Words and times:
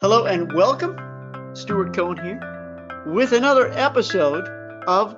Hello 0.00 0.26
and 0.26 0.52
welcome. 0.52 0.96
Stuart 1.54 1.92
Cohen 1.92 2.18
here 2.18 3.02
with 3.04 3.32
another 3.32 3.68
episode 3.72 4.46
of 4.86 5.16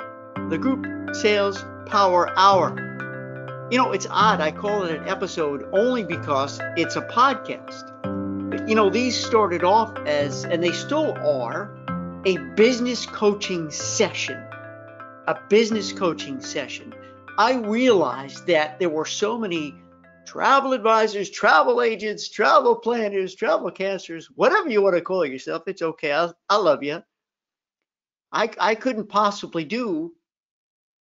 the 0.48 0.56
Group 0.56 1.14
Sales 1.14 1.62
Power 1.84 2.30
Hour. 2.38 3.68
You 3.70 3.76
know, 3.76 3.92
it's 3.92 4.06
odd. 4.08 4.40
I 4.40 4.50
call 4.50 4.84
it 4.84 4.98
an 4.98 5.06
episode 5.06 5.68
only 5.74 6.02
because 6.02 6.60
it's 6.78 6.96
a 6.96 7.02
podcast. 7.02 7.90
You 8.66 8.74
know, 8.74 8.88
these 8.88 9.22
started 9.22 9.64
off 9.64 9.94
as, 10.06 10.46
and 10.46 10.64
they 10.64 10.72
still 10.72 11.12
are, 11.18 11.70
a 12.24 12.38
business 12.56 13.04
coaching 13.04 13.70
session. 13.70 14.42
A 15.26 15.38
business 15.50 15.92
coaching 15.92 16.40
session. 16.40 16.94
I 17.36 17.56
realized 17.56 18.46
that 18.46 18.78
there 18.78 18.88
were 18.88 19.04
so 19.04 19.36
many 19.36 19.74
travel 20.30 20.72
advisors, 20.72 21.28
travel 21.28 21.82
agents, 21.82 22.28
travel 22.28 22.76
planners, 22.76 23.34
travel 23.34 23.68
casters, 23.68 24.28
whatever 24.36 24.68
you 24.68 24.80
want 24.80 24.94
to 24.94 25.00
call 25.00 25.26
yourself. 25.26 25.64
It's 25.66 25.82
okay. 25.82 26.12
I, 26.12 26.30
I 26.48 26.56
love 26.56 26.84
you. 26.84 27.02
I, 28.30 28.48
I 28.60 28.76
couldn't 28.76 29.08
possibly 29.08 29.64
do 29.64 30.14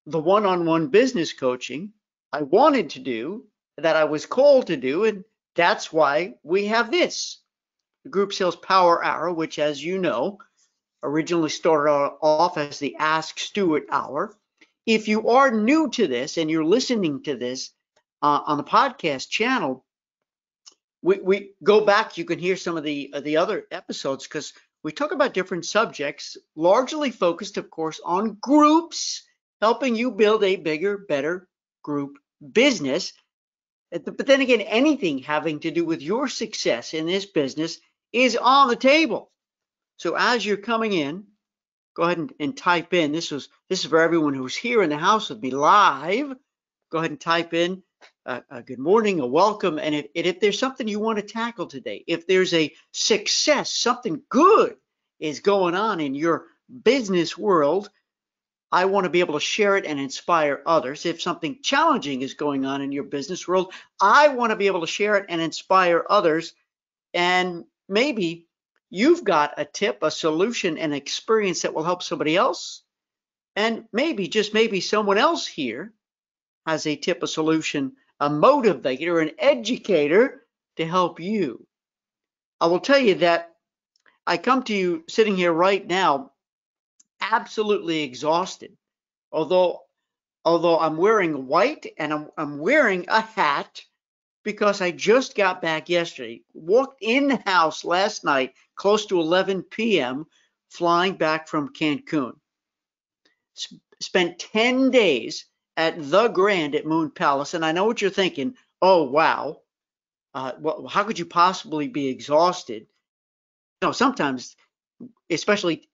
the 0.08 0.18
one 0.18 0.48
on 0.48 0.66
one 0.66 0.88
business 0.88 1.32
coaching 1.32 1.94
I 2.34 2.42
wanted 2.42 2.90
to 2.92 3.00
do, 3.00 3.46
that 3.78 3.96
I 3.96 4.06
was 4.06 4.26
called 4.26 4.68
to 4.68 4.78
do. 4.78 5.06
And 5.06 5.24
that's 5.56 5.94
why 5.94 6.34
we 6.42 6.66
have 6.66 6.90
this 6.90 7.40
the 8.04 8.10
Group 8.10 8.34
Sales 8.34 8.56
Power 8.56 9.04
Hour, 9.04 9.32
which, 9.32 9.60
as 9.60 9.84
you 9.84 10.00
know, 10.00 10.40
originally 11.04 11.50
started 11.50 11.92
off 11.92 12.58
as 12.58 12.80
the 12.80 12.96
Ask 12.96 13.38
Stuart 13.38 13.86
Hour. 13.92 14.36
If 14.88 15.08
you 15.08 15.30
are 15.30 15.52
new 15.52 15.88
to 15.92 16.08
this 16.08 16.38
and 16.38 16.50
you're 16.50 16.66
listening 16.66 17.22
to 17.24 17.36
this, 17.36 17.72
uh, 18.22 18.42
on 18.46 18.58
the 18.58 18.64
podcast 18.64 19.30
channel, 19.30 19.86
we, 21.02 21.20
we 21.20 21.52
go 21.64 21.86
back. 21.86 22.18
You 22.18 22.26
can 22.26 22.40
hear 22.40 22.58
some 22.58 22.78
of 22.78 22.84
the 22.84 23.12
uh, 23.14 23.22
the 23.22 23.38
other 23.38 23.66
episodes 23.72 24.28
because 24.28 24.54
we 24.84 24.92
talk 24.92 25.12
about 25.12 25.34
different 25.34 25.66
subjects, 25.66 26.38
largely 26.56 27.12
focused, 27.12 27.58
of 27.58 27.70
course, 27.70 28.00
on 28.04 28.38
groups, 28.42 29.24
helping 29.62 29.96
you 29.96 30.12
build 30.12 30.44
a 30.44 30.56
bigger, 30.56 30.98
better 30.98 31.48
group 31.84 32.18
business. 32.52 33.14
But 33.92 34.26
then 34.26 34.42
again, 34.42 34.62
anything 34.62 35.20
having 35.20 35.62
to 35.62 35.72
do 35.72 35.84
with 35.84 36.02
your 36.02 36.28
success 36.28 36.94
in 36.94 37.08
this 37.08 37.26
business 37.26 37.80
is 38.14 38.38
on 38.38 38.68
the 38.68 38.76
table. 38.76 39.32
So 39.98 40.16
as 40.16 40.46
you're 40.46 40.58
coming 40.58 40.94
in, 40.94 41.26
go 41.96 42.04
ahead 42.04 42.20
and, 42.20 42.34
and 42.40 42.58
type 42.58 42.94
in. 42.94 43.12
This 43.12 43.32
was 43.32 43.50
this 43.68 43.80
is 43.80 43.90
for 43.90 44.00
everyone 44.00 44.34
who's 44.34 44.56
here 44.56 44.84
in 44.84 44.90
the 44.90 44.98
house 44.98 45.30
with 45.30 45.42
me 45.42 45.52
live. 45.52 46.34
Go 46.92 47.00
ahead 47.00 47.12
and 47.12 47.20
type 47.20 47.54
in 47.54 47.84
a, 48.26 48.44
a 48.50 48.62
good 48.62 48.80
morning, 48.80 49.20
a 49.20 49.28
welcome, 49.28 49.80
and 49.80 49.96
if, 49.96 50.08
and 50.16 50.26
if 50.26 50.40
there's 50.40 50.60
something 50.60 50.88
you 50.88 51.00
want 51.00 51.18
to 51.18 51.26
tackle 51.26 51.68
today, 51.68 52.04
if 52.08 52.28
there's 52.28 52.54
a 52.54 52.74
success, 52.92 53.72
something 53.72 54.22
good 54.30 54.76
is 55.20 55.40
going 55.40 55.76
on 55.76 56.00
in 56.00 56.16
your 56.16 56.46
business 56.84 57.38
world, 57.38 57.90
I 58.72 58.86
want 58.86 59.06
to 59.06 59.10
be 59.10 59.22
able 59.22 59.34
to 59.34 59.40
share 59.40 59.78
it 59.78 59.86
and 59.86 60.00
inspire 60.00 60.62
others. 60.66 61.06
If 61.06 61.22
something 61.22 61.60
challenging 61.64 62.22
is 62.22 62.36
going 62.36 62.66
on 62.66 62.82
in 62.82 62.92
your 62.92 63.04
business 63.04 63.48
world, 63.48 63.74
I 64.00 64.28
want 64.30 64.52
to 64.52 64.56
be 64.56 64.68
able 64.68 64.82
to 64.82 64.88
share 64.88 65.16
it 65.16 65.26
and 65.30 65.42
inspire 65.42 66.06
others. 66.08 66.54
And 67.14 67.66
maybe 67.88 68.48
you've 68.92 69.24
got 69.24 69.56
a 69.58 69.66
tip, 69.66 70.04
a 70.04 70.12
solution, 70.12 70.78
an 70.78 70.94
experience 70.94 71.64
that 71.64 71.74
will 71.74 71.84
help 71.84 72.04
somebody 72.04 72.36
else. 72.36 72.84
And 73.56 73.86
maybe, 73.92 74.28
just 74.28 74.54
maybe, 74.54 74.82
someone 74.82 75.18
else 75.18 75.48
here 75.48 75.92
has 76.70 76.86
a 76.86 76.96
tip, 76.96 77.24
a 77.24 77.28
solution, 77.28 77.94
a 78.20 78.30
motivator, 78.30 79.22
an 79.22 79.32
educator 79.40 80.46
to 80.78 80.86
help 80.86 81.20
you. 81.20 81.66
I 82.62 82.68
will 82.68 82.80
tell 82.80 83.00
you 83.00 83.16
that 83.16 83.56
I 84.28 84.38
come 84.38 84.64
to 84.64 84.74
you 84.74 85.04
sitting 85.08 85.36
here 85.36 85.52
right 85.52 85.86
now 85.86 86.32
absolutely 87.22 88.04
exhausted. 88.04 88.78
Although 89.32 89.82
although 90.46 90.80
I'm 90.80 90.98
wearing 90.98 91.48
white 91.48 91.86
and 91.98 92.14
I'm, 92.14 92.30
I'm 92.38 92.60
wearing 92.60 93.06
a 93.08 93.22
hat 93.22 93.82
because 94.44 94.82
I 94.82 94.92
just 94.92 95.36
got 95.36 95.62
back 95.62 95.90
yesterday. 95.90 96.42
Walked 96.54 97.02
in 97.02 97.28
the 97.28 97.42
house 97.46 97.84
last 97.84 98.24
night 98.24 98.54
close 98.76 99.06
to 99.08 99.20
11 99.20 99.64
p.m. 99.64 100.26
flying 100.70 101.16
back 101.16 101.48
from 101.48 101.74
Cancun. 101.74 102.34
Spent 104.00 104.40
10 104.40 104.92
days 104.92 105.46
at 105.80 105.96
the 105.98 106.28
Grand 106.28 106.76
at 106.76 106.86
Moon 106.86 107.10
Palace. 107.10 107.54
And 107.54 107.64
I 107.64 107.72
know 107.72 107.86
what 107.86 108.02
you're 108.02 108.12
thinking. 108.12 108.56
Oh, 108.82 109.04
wow. 109.04 109.62
Uh, 110.34 110.52
well, 110.60 110.88
how 110.88 111.06
could 111.06 111.18
you 111.18 111.26
possibly 111.26 111.88
be 111.88 112.10
exhausted? 112.10 112.86
You 113.82 113.88
know, 113.88 113.92
sometimes, 113.94 114.58
especially 115.30 115.88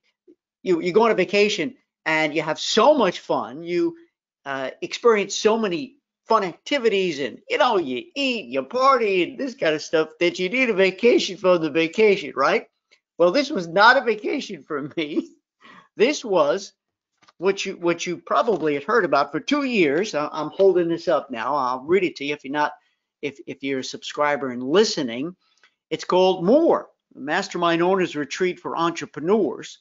you, 0.63 0.81
you 0.81 0.91
go 0.91 1.03
on 1.03 1.11
a 1.11 1.15
vacation 1.15 1.75
and 2.03 2.33
you 2.33 2.41
have 2.41 2.59
so 2.59 2.95
much 2.95 3.19
fun. 3.19 3.61
You 3.61 3.95
uh, 4.43 4.71
experience 4.81 5.35
so 5.35 5.55
many 5.55 5.97
fun 6.27 6.43
activities 6.43 7.19
and, 7.19 7.39
you 7.47 7.59
know, 7.59 7.77
you 7.77 8.05
eat, 8.15 8.45
you 8.45 8.63
party, 8.63 9.21
and 9.21 9.37
this 9.37 9.53
kind 9.53 9.75
of 9.75 9.83
stuff 9.83 10.09
that 10.19 10.39
you 10.39 10.49
need 10.49 10.71
a 10.71 10.73
vacation 10.73 11.37
from 11.37 11.61
the 11.61 11.69
vacation, 11.69 12.33
right? 12.35 12.65
Well, 13.19 13.31
this 13.31 13.51
was 13.51 13.67
not 13.67 13.97
a 13.97 14.01
vacation 14.01 14.63
for 14.63 14.91
me. 14.97 15.29
This 15.97 16.25
was 16.25 16.73
what 17.37 17.65
you 17.65 17.73
what 17.73 18.05
you 18.05 18.17
probably 18.17 18.75
had 18.75 18.83
heard 18.83 19.05
about 19.05 19.31
for 19.31 19.39
two 19.39 19.63
years. 19.63 20.15
I'm 20.15 20.49
holding 20.49 20.87
this 20.87 21.07
up 21.07 21.29
now. 21.29 21.55
I'll 21.55 21.81
read 21.81 22.03
it 22.03 22.15
to 22.17 22.25
you 22.25 22.33
if 22.33 22.43
you're 22.43 22.53
not 22.53 22.73
if 23.21 23.39
if 23.47 23.63
you're 23.63 23.79
a 23.79 23.83
subscriber 23.83 24.49
and 24.49 24.63
listening. 24.63 25.35
It's 25.89 26.05
called 26.05 26.45
More, 26.45 26.89
Mastermind 27.13 27.81
Owners 27.81 28.15
Retreat 28.15 28.59
for 28.59 28.75
Entrepreneurs. 28.77 29.79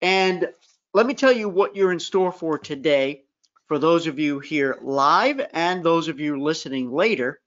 And 0.00 0.48
let 0.94 1.06
me 1.06 1.14
tell 1.14 1.32
you 1.32 1.48
what 1.48 1.74
you're 1.74 1.92
in 1.92 2.00
store 2.00 2.32
for 2.32 2.58
today 2.58 3.24
for 3.66 3.78
those 3.78 4.06
of 4.06 4.18
you 4.18 4.38
here 4.38 4.78
live 4.80 5.40
and 5.52 5.82
those 5.82 6.08
of 6.08 6.20
you 6.20 6.40
listening 6.40 6.92
later. 6.92 7.40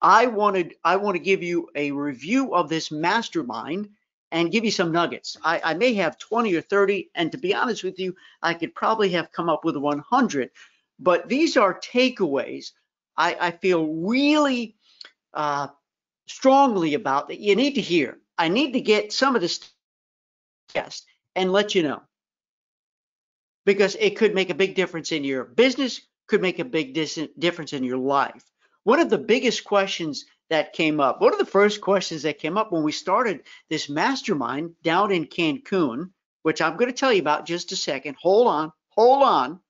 I 0.00 0.26
wanted 0.26 0.74
I 0.84 0.96
want 0.96 1.16
to 1.16 1.22
give 1.22 1.42
you 1.42 1.68
a 1.74 1.90
review 1.90 2.54
of 2.54 2.68
this 2.68 2.90
mastermind 2.90 3.90
and 4.30 4.52
give 4.52 4.64
you 4.64 4.70
some 4.70 4.92
nuggets. 4.92 5.36
I, 5.42 5.60
I, 5.64 5.74
may 5.74 5.94
have 5.94 6.18
20 6.18 6.54
or 6.54 6.60
30, 6.60 7.10
and 7.14 7.32
to 7.32 7.38
be 7.38 7.54
honest 7.54 7.82
with 7.82 7.98
you, 7.98 8.14
I 8.42 8.54
could 8.54 8.74
probably 8.74 9.08
have 9.10 9.32
come 9.32 9.48
up 9.48 9.64
with 9.64 9.76
100. 9.76 10.50
But 10.98 11.28
these 11.28 11.56
are 11.56 11.80
takeaways 11.80 12.72
I, 13.18 13.36
I 13.40 13.50
feel 13.50 13.84
really 13.84 14.76
uh, 15.34 15.68
strongly 16.28 16.94
about 16.94 17.28
that 17.28 17.40
you 17.40 17.56
need 17.56 17.74
to 17.74 17.80
hear. 17.80 18.18
I 18.38 18.48
need 18.48 18.72
to 18.72 18.80
get 18.80 19.12
some 19.12 19.34
of 19.34 19.42
this 19.42 19.68
test 20.68 21.04
and 21.34 21.52
let 21.52 21.74
you 21.74 21.82
know 21.82 22.00
because 23.66 23.96
it 23.98 24.16
could 24.16 24.34
make 24.34 24.50
a 24.50 24.54
big 24.54 24.76
difference 24.76 25.10
in 25.10 25.24
your 25.24 25.44
business, 25.44 26.00
could 26.28 26.40
make 26.40 26.60
a 26.60 26.64
big 26.64 26.94
difference 26.94 27.72
in 27.72 27.82
your 27.82 27.98
life. 27.98 28.44
One 28.84 29.00
of 29.00 29.10
the 29.10 29.18
biggest 29.18 29.64
questions 29.64 30.24
that 30.50 30.72
came 30.72 31.00
up. 31.00 31.20
One 31.20 31.32
of 31.32 31.38
the 31.38 31.44
first 31.44 31.80
questions 31.80 32.22
that 32.22 32.38
came 32.38 32.56
up 32.56 32.72
when 32.72 32.82
we 32.82 32.92
started 32.92 33.42
this 33.68 33.88
mastermind 33.88 34.74
down 34.82 35.12
in 35.12 35.26
Cancun, 35.26 36.10
which 36.42 36.62
I'm 36.62 36.76
going 36.76 36.90
to 36.90 36.96
tell 36.96 37.12
you 37.12 37.20
about 37.20 37.46
just 37.46 37.72
a 37.72 37.76
second. 37.76 38.16
Hold 38.20 38.46
on, 38.46 38.72
hold 38.90 39.22
on. 39.22 39.60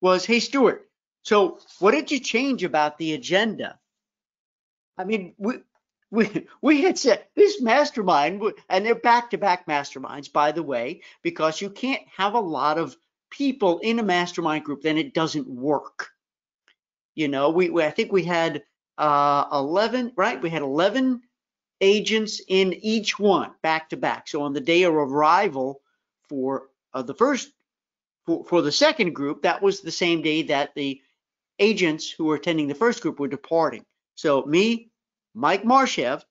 Was 0.00 0.26
hey 0.26 0.40
Stuart, 0.40 0.88
so 1.22 1.58
what 1.78 1.92
did 1.92 2.10
you 2.10 2.20
change 2.20 2.62
about 2.62 2.98
the 2.98 3.14
agenda? 3.14 3.78
I 4.98 5.04
mean, 5.04 5.34
we 5.38 5.54
we 6.10 6.46
we 6.62 6.82
had 6.82 6.98
said 6.98 7.24
this 7.34 7.60
mastermind, 7.60 8.42
and 8.68 8.84
they're 8.84 8.94
back-to-back 8.94 9.66
masterminds, 9.66 10.32
by 10.32 10.52
the 10.52 10.62
way, 10.62 11.02
because 11.22 11.60
you 11.60 11.70
can't 11.70 12.02
have 12.16 12.34
a 12.34 12.40
lot 12.40 12.78
of 12.78 12.96
people 13.30 13.78
in 13.80 13.98
a 13.98 14.02
mastermind 14.02 14.64
group, 14.64 14.82
then 14.82 14.98
it 14.98 15.14
doesn't 15.14 15.48
work. 15.48 16.10
You 17.14 17.28
know, 17.28 17.50
we, 17.50 17.70
we 17.70 17.82
I 17.82 17.90
think 17.90 18.12
we 18.12 18.24
had 18.24 18.62
uh, 18.98 19.46
11, 19.52 20.12
right? 20.16 20.40
We 20.40 20.50
had 20.50 20.62
11 20.62 21.22
agents 21.80 22.40
in 22.48 22.72
each 22.72 23.18
one 23.18 23.50
back 23.62 23.90
to 23.90 23.96
back. 23.96 24.28
So 24.28 24.42
on 24.42 24.52
the 24.52 24.60
day 24.60 24.84
of 24.84 24.94
arrival 24.94 25.80
for 26.28 26.68
uh, 26.94 27.02
the 27.02 27.14
first, 27.14 27.50
for, 28.24 28.44
for 28.44 28.62
the 28.62 28.72
second 28.72 29.14
group, 29.14 29.42
that 29.42 29.62
was 29.62 29.80
the 29.80 29.90
same 29.90 30.22
day 30.22 30.42
that 30.42 30.74
the 30.74 31.00
agents 31.58 32.10
who 32.10 32.24
were 32.24 32.36
attending 32.36 32.68
the 32.68 32.74
first 32.74 33.02
group 33.02 33.20
were 33.20 33.28
departing. 33.28 33.84
So 34.14 34.42
me, 34.44 34.90
Mike 35.34 35.64
Marchev, 35.64 36.24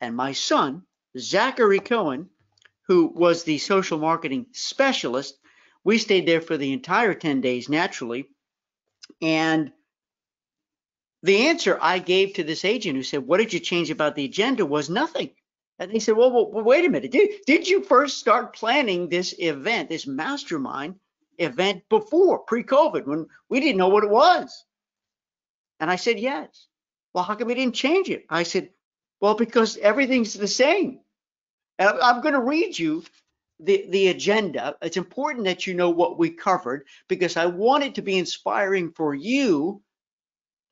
and 0.00 0.14
my 0.16 0.32
son, 0.32 0.82
Zachary 1.18 1.80
Cohen, 1.80 2.28
who 2.86 3.06
was 3.06 3.44
the 3.44 3.58
social 3.58 3.98
marketing 3.98 4.46
specialist, 4.52 5.38
we 5.84 5.98
stayed 5.98 6.26
there 6.26 6.40
for 6.40 6.56
the 6.56 6.72
entire 6.72 7.14
10 7.14 7.40
days 7.40 7.68
naturally. 7.68 8.28
And 9.20 9.72
the 11.24 11.48
answer 11.48 11.78
I 11.80 12.00
gave 12.00 12.34
to 12.34 12.44
this 12.44 12.66
agent 12.66 12.96
who 12.96 13.02
said, 13.02 13.26
What 13.26 13.38
did 13.38 13.52
you 13.52 13.58
change 13.58 13.90
about 13.90 14.14
the 14.14 14.26
agenda 14.26 14.66
was 14.66 14.90
nothing. 14.90 15.30
And 15.78 15.90
they 15.90 15.98
said, 15.98 16.16
well, 16.16 16.30
well, 16.30 16.62
wait 16.62 16.84
a 16.84 16.88
minute. 16.88 17.10
Did, 17.10 17.30
did 17.46 17.66
you 17.66 17.82
first 17.82 18.18
start 18.18 18.54
planning 18.54 19.08
this 19.08 19.34
event, 19.38 19.88
this 19.88 20.06
mastermind 20.06 20.96
event 21.38 21.82
before 21.88 22.40
pre 22.40 22.62
COVID 22.62 23.06
when 23.06 23.26
we 23.48 23.58
didn't 23.58 23.78
know 23.78 23.88
what 23.88 24.04
it 24.04 24.10
was? 24.10 24.64
And 25.80 25.90
I 25.90 25.96
said, 25.96 26.20
Yes. 26.20 26.68
Well, 27.14 27.24
how 27.24 27.36
come 27.36 27.48
we 27.48 27.54
didn't 27.54 27.74
change 27.74 28.10
it? 28.10 28.26
I 28.28 28.42
said, 28.42 28.70
Well, 29.20 29.34
because 29.34 29.78
everything's 29.78 30.34
the 30.34 30.46
same. 30.46 31.00
And 31.78 31.88
I'm 31.88 32.20
going 32.20 32.34
to 32.34 32.40
read 32.40 32.78
you 32.78 33.02
the, 33.60 33.86
the 33.88 34.08
agenda. 34.08 34.76
It's 34.82 34.98
important 34.98 35.46
that 35.46 35.66
you 35.66 35.72
know 35.72 35.90
what 35.90 36.18
we 36.18 36.30
covered 36.30 36.86
because 37.08 37.38
I 37.38 37.46
want 37.46 37.84
it 37.84 37.94
to 37.94 38.02
be 38.02 38.18
inspiring 38.18 38.92
for 38.92 39.14
you, 39.14 39.82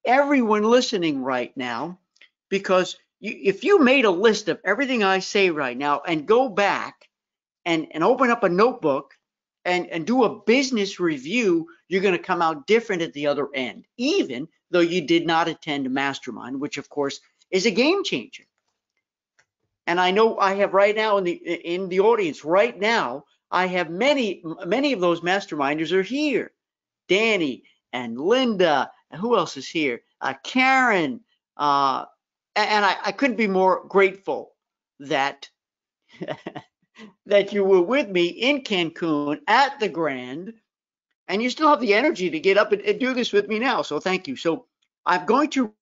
everyone 0.04 0.62
listening 0.62 1.22
right 1.22 1.56
now, 1.56 1.98
because 2.48 2.96
you, 3.20 3.38
if 3.42 3.64
you 3.64 3.78
made 3.78 4.04
a 4.04 4.10
list 4.10 4.48
of 4.48 4.60
everything 4.64 5.02
I 5.02 5.20
say 5.20 5.50
right 5.50 5.76
now 5.76 6.02
and 6.06 6.26
go 6.26 6.48
back 6.48 7.08
and, 7.64 7.86
and 7.92 8.02
open 8.02 8.30
up 8.30 8.42
a 8.42 8.48
notebook 8.48 9.14
and, 9.64 9.86
and 9.86 10.06
do 10.06 10.24
a 10.24 10.40
business 10.40 10.98
review, 10.98 11.68
you're 11.88 12.02
going 12.02 12.16
to 12.16 12.22
come 12.22 12.42
out 12.42 12.66
different 12.66 13.02
at 13.02 13.12
the 13.12 13.28
other 13.28 13.48
end, 13.54 13.86
even 13.96 14.48
though 14.70 14.80
you 14.80 15.06
did 15.06 15.26
not 15.26 15.48
attend 15.48 15.88
mastermind, 15.90 16.60
which 16.60 16.78
of 16.78 16.88
course 16.88 17.20
is 17.50 17.66
a 17.66 17.70
game 17.70 18.02
changer. 18.02 18.44
And 19.86 20.00
I 20.00 20.10
know 20.10 20.38
I 20.38 20.54
have 20.54 20.74
right 20.74 20.94
now 20.94 21.18
in 21.18 21.24
the 21.24 21.32
in 21.32 21.88
the 21.88 22.00
audience 22.00 22.44
right 22.44 22.78
now, 22.78 23.24
I 23.50 23.66
have 23.66 23.90
many 23.90 24.42
many 24.64 24.92
of 24.92 25.00
those 25.00 25.20
masterminders 25.20 25.92
are 25.92 26.02
here. 26.02 26.52
Danny 27.08 27.64
and 27.92 28.18
Linda, 28.18 28.90
who 29.14 29.36
else 29.36 29.56
is 29.56 29.68
here? 29.68 30.02
Uh, 30.20 30.34
Karen, 30.44 31.20
uh, 31.56 32.04
and 32.56 32.84
I, 32.84 32.96
I 33.06 33.12
couldn't 33.12 33.36
be 33.36 33.46
more 33.46 33.84
grateful 33.86 34.52
that 35.00 35.48
that 37.26 37.52
you 37.52 37.64
were 37.64 37.82
with 37.82 38.08
me 38.08 38.26
in 38.26 38.62
Cancun 38.62 39.40
at 39.46 39.80
the 39.80 39.88
Grand, 39.88 40.54
and 41.28 41.42
you 41.42 41.50
still 41.50 41.68
have 41.68 41.80
the 41.80 41.94
energy 41.94 42.30
to 42.30 42.40
get 42.40 42.58
up 42.58 42.72
and, 42.72 42.82
and 42.82 43.00
do 43.00 43.14
this 43.14 43.32
with 43.32 43.48
me 43.48 43.58
now. 43.58 43.82
So 43.82 44.00
thank 44.00 44.28
you. 44.28 44.36
So 44.36 44.66
I'm 45.06 45.26
going 45.26 45.50
to 45.50 45.72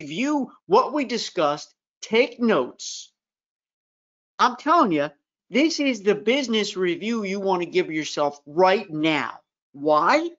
review 0.00 0.50
what 0.66 0.92
we 0.92 1.04
discussed, 1.04 1.74
take 2.00 2.40
notes. 2.40 3.12
I'm 4.38 4.56
telling 4.56 4.92
you, 4.92 5.10
this 5.50 5.78
is 5.80 6.02
the 6.02 6.14
business 6.14 6.76
review 6.76 7.24
you 7.24 7.40
want 7.40 7.62
to 7.62 7.66
give 7.66 7.90
yourself 7.90 8.40
right 8.46 8.90
now. 8.90 9.38
Why? 9.72 10.30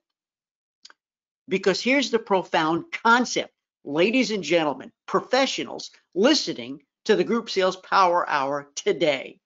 Because 1.48 1.82
here's 1.82 2.10
the 2.10 2.18
profound 2.18 2.86
concept. 2.92 3.52
Ladies 3.84 4.30
and 4.32 4.42
gentlemen, 4.42 4.90
professionals 5.06 5.90
listening 6.14 6.82
to 7.04 7.14
the 7.14 7.24
Group 7.24 7.50
Sales 7.50 7.76
Power 7.76 8.28
Hour 8.28 8.68
today 8.74 9.40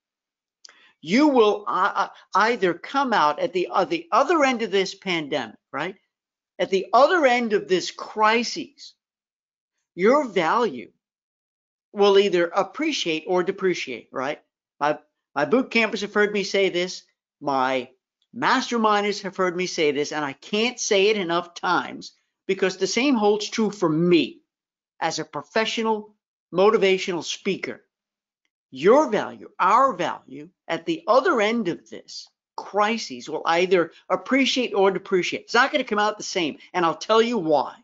you 1.03 1.29
will 1.29 1.65
uh, 1.67 1.93
uh, 1.95 2.09
either 2.35 2.75
come 2.75 3.13
out 3.13 3.41
at 3.41 3.53
the, 3.53 3.69
uh, 3.71 3.85
the 3.85 4.09
other 4.13 4.45
end 4.45 4.63
of 4.63 4.71
this 4.71 4.95
pandemic, 4.95 5.57
right? 5.73 5.97
At 6.59 6.71
the 6.71 6.87
other 6.93 7.25
end 7.25 7.53
of 7.53 7.69
this 7.69 7.91
crisis, 7.91 8.95
your 9.95 10.29
value 10.29 10.91
will 11.93 12.19
either 12.19 12.47
appreciate 12.47 13.25
or 13.27 13.43
depreciate, 13.43 14.09
right? 14.13 14.41
My, 14.79 14.99
my 15.35 15.47
boot 15.47 15.71
campers 15.71 16.03
have 16.03 16.15
heard 16.15 16.33
me 16.33 16.45
say 16.45 16.69
this. 16.69 17.03
My 17.41 17.89
masterminders 18.37 19.23
have 19.23 19.37
heard 19.37 19.57
me 19.57 19.67
say 19.67 19.93
this, 19.93 20.13
and 20.13 20.25
I 20.25 20.33
can't 20.35 20.79
say 20.79 21.09
it 21.09 21.17
enough 21.17 21.55
times 21.55 22.13
because 22.47 22.77
the 22.77 22.87
same 22.87 23.15
holds 23.15 23.49
true 23.49 23.71
for 23.71 23.89
me 23.89 24.41
as 25.01 25.19
a 25.19 25.25
professional 25.25 26.15
motivational 26.53 27.25
speaker 27.25 27.85
your 28.71 29.11
value, 29.11 29.51
our 29.59 29.93
value 29.95 30.49
at 30.69 30.87
the 30.87 31.03
other 31.07 31.41
end 31.41 31.69
of 31.69 31.89
this 31.91 32.29
crisis 32.57 33.29
will 33.29 33.43
either 33.45 33.91
appreciate 34.09 34.75
or 34.75 34.91
depreciate. 34.91 35.43
It's 35.43 35.55
not 35.55 35.73
going 35.73 35.83
to 35.83 35.89
come 35.89 35.99
out 35.99 36.19
the 36.19 36.25
same. 36.25 36.59
And 36.73 36.85
I'll 36.85 36.97
tell 36.97 37.23
you 37.23 37.39
why. 37.39 37.77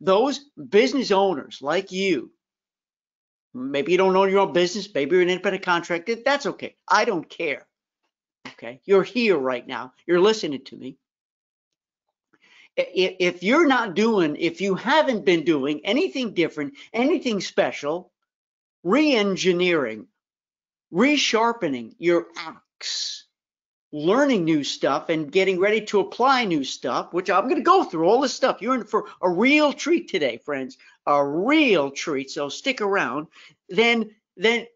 Those 0.00 0.38
business 0.54 1.10
owners 1.10 1.60
like 1.60 1.90
you, 1.92 2.30
maybe 3.52 3.92
you 3.92 3.98
don't 3.98 4.14
own 4.14 4.30
your 4.30 4.40
own 4.40 4.52
business, 4.52 4.88
maybe 4.94 5.16
you're 5.16 5.22
an 5.22 5.28
independent 5.28 5.64
contractor, 5.64 6.14
that's 6.14 6.46
okay. 6.46 6.76
I 6.86 7.04
don't 7.04 7.28
care. 7.28 7.66
Okay. 8.54 8.80
You're 8.84 9.02
here 9.02 9.36
right 9.36 9.66
now. 9.66 9.92
You're 10.06 10.20
listening 10.20 10.64
to 10.64 10.76
me. 10.76 10.96
If 12.76 13.42
you're 13.42 13.66
not 13.66 13.94
doing, 13.94 14.36
if 14.36 14.60
you 14.60 14.76
haven't 14.76 15.24
been 15.24 15.44
doing 15.44 15.80
anything 15.84 16.32
different, 16.32 16.74
anything 16.92 17.40
special, 17.40 18.12
re-engineering, 18.84 20.06
resharpening 20.92 21.94
your 21.98 22.28
axe, 22.36 23.24
learning 23.90 24.44
new 24.44 24.62
stuff 24.62 25.08
and 25.08 25.32
getting 25.32 25.58
ready 25.58 25.80
to 25.86 25.98
apply 25.98 26.44
new 26.44 26.62
stuff, 26.62 27.12
which 27.12 27.30
I'm 27.30 27.44
going 27.44 27.56
to 27.56 27.62
go 27.62 27.82
through 27.82 28.06
all 28.06 28.20
this 28.20 28.34
stuff. 28.34 28.62
You're 28.62 28.76
in 28.76 28.84
for 28.84 29.06
a 29.20 29.28
real 29.28 29.72
treat 29.72 30.08
today, 30.08 30.36
friends, 30.36 30.78
a 31.06 31.26
real 31.26 31.90
treat. 31.90 32.30
So 32.30 32.48
stick 32.48 32.80
around. 32.80 33.26
Then, 33.68 34.10
then, 34.36 34.66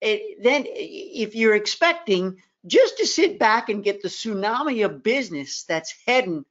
it, 0.00 0.42
then 0.42 0.64
if 0.66 1.34
you're 1.34 1.56
expecting 1.56 2.40
just 2.66 2.98
to 2.98 3.06
sit 3.06 3.38
back 3.38 3.68
and 3.68 3.84
get 3.84 4.02
the 4.02 4.08
tsunami 4.08 4.84
of 4.84 5.02
business 5.02 5.64
that's 5.64 5.94
heading 6.06 6.44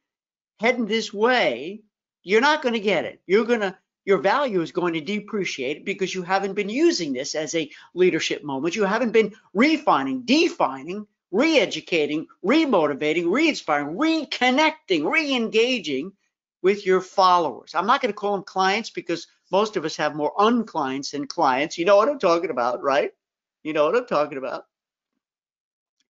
heading 0.59 0.85
this 0.85 1.13
way, 1.13 1.81
you're 2.23 2.41
not 2.41 2.61
going 2.61 2.73
to 2.73 2.79
get 2.79 3.05
it. 3.05 3.21
You're 3.25 3.45
going 3.45 3.61
to 3.61 3.77
your 4.05 4.17
value 4.17 4.61
is 4.61 4.71
going 4.73 4.93
to 4.93 5.01
depreciate 5.01 5.85
because 5.85 6.13
you 6.13 6.23
haven't 6.23 6.55
been 6.55 6.69
using 6.69 7.13
this 7.13 7.35
as 7.35 7.55
a 7.55 7.69
leadership 7.93 8.43
moment. 8.43 8.75
You 8.75 8.83
haven't 8.83 9.11
been 9.11 9.33
refining, 9.53 10.23
defining, 10.23 11.07
re-educating, 11.31 12.27
re-motivating, 12.41 13.31
re-inspiring, 13.31 13.95
reconnecting, 13.95 15.09
re-engaging 15.09 16.11
with 16.61 16.85
your 16.85 16.99
followers. 16.99 17.73
I'm 17.75 17.87
not 17.87 18.01
going 18.01 18.11
to 18.11 18.17
call 18.17 18.33
them 18.33 18.43
clients 18.43 18.89
because 18.89 19.27
most 19.51 19.77
of 19.77 19.85
us 19.85 19.95
have 19.95 20.15
more 20.15 20.33
unclients 20.37 21.11
than 21.11 21.25
clients. 21.25 21.77
You 21.77 21.85
know 21.85 21.95
what 21.95 22.09
I'm 22.09 22.19
talking 22.19 22.49
about, 22.49 22.83
right? 22.83 23.11
You 23.63 23.71
know 23.71 23.85
what 23.85 23.95
I'm 23.95 24.05
talking 24.05 24.37
about. 24.37 24.65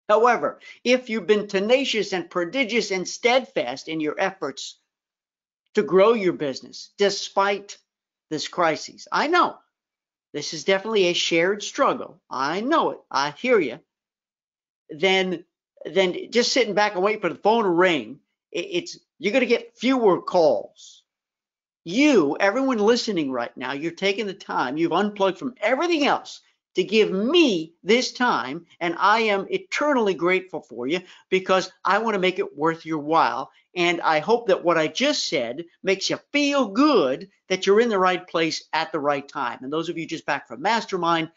However, 0.09 0.59
if 0.83 1.09
you've 1.09 1.27
been 1.27 1.47
tenacious 1.47 2.13
and 2.13 2.29
prodigious 2.29 2.91
and 2.91 3.07
steadfast 3.07 3.87
in 3.87 3.99
your 3.99 4.19
efforts 4.19 4.77
to 5.75 5.83
grow 5.83 6.13
your 6.13 6.33
business 6.33 6.91
despite 6.97 7.77
this 8.29 8.47
crisis. 8.47 9.07
I 9.11 9.27
know 9.27 9.57
this 10.33 10.53
is 10.53 10.63
definitely 10.63 11.05
a 11.05 11.13
shared 11.13 11.63
struggle. 11.63 12.21
I 12.29 12.61
know 12.61 12.91
it. 12.91 12.99
I 13.09 13.31
hear 13.31 13.59
you. 13.59 13.79
Then, 14.89 15.45
then 15.85 16.31
just 16.31 16.51
sitting 16.51 16.73
back 16.73 16.95
and 16.95 17.03
waiting 17.03 17.21
for 17.21 17.29
the 17.29 17.35
phone 17.35 17.63
to 17.63 17.69
ring, 17.69 18.19
it's 18.51 18.97
you're 19.19 19.31
going 19.31 19.41
to 19.41 19.47
get 19.47 19.77
fewer 19.77 20.21
calls. 20.21 21.03
You, 21.85 22.37
everyone 22.39 22.77
listening 22.77 23.31
right 23.31 23.55
now, 23.57 23.73
you're 23.73 23.91
taking 23.91 24.25
the 24.25 24.33
time. 24.33 24.77
You've 24.77 24.93
unplugged 24.93 25.37
from 25.37 25.55
everything 25.61 26.05
else 26.05 26.41
to 26.75 26.83
give 26.83 27.11
me 27.11 27.73
this 27.83 28.11
time, 28.11 28.65
and 28.79 28.95
I 28.97 29.19
am 29.21 29.47
eternally 29.49 30.13
grateful 30.13 30.61
for 30.61 30.87
you 30.87 31.01
because 31.29 31.71
I 31.85 31.99
want 31.99 32.15
to 32.15 32.19
make 32.19 32.39
it 32.39 32.57
worth 32.57 32.85
your 32.85 32.99
while. 32.99 33.51
And 33.75 34.01
I 34.01 34.19
hope 34.19 34.47
that 34.47 34.63
what 34.63 34.77
I 34.77 34.87
just 34.87 35.27
said 35.27 35.65
makes 35.81 36.09
you 36.09 36.17
feel 36.31 36.69
good 36.69 37.29
that 37.47 37.65
you're 37.65 37.79
in 37.79 37.89
the 37.89 37.99
right 37.99 38.27
place 38.27 38.67
at 38.73 38.91
the 38.91 38.99
right 38.99 39.27
time. 39.27 39.59
And 39.61 39.71
those 39.71 39.89
of 39.89 39.97
you 39.97 40.05
just 40.07 40.25
back 40.25 40.47
from 40.47 40.61
Mastermind, 40.61 41.31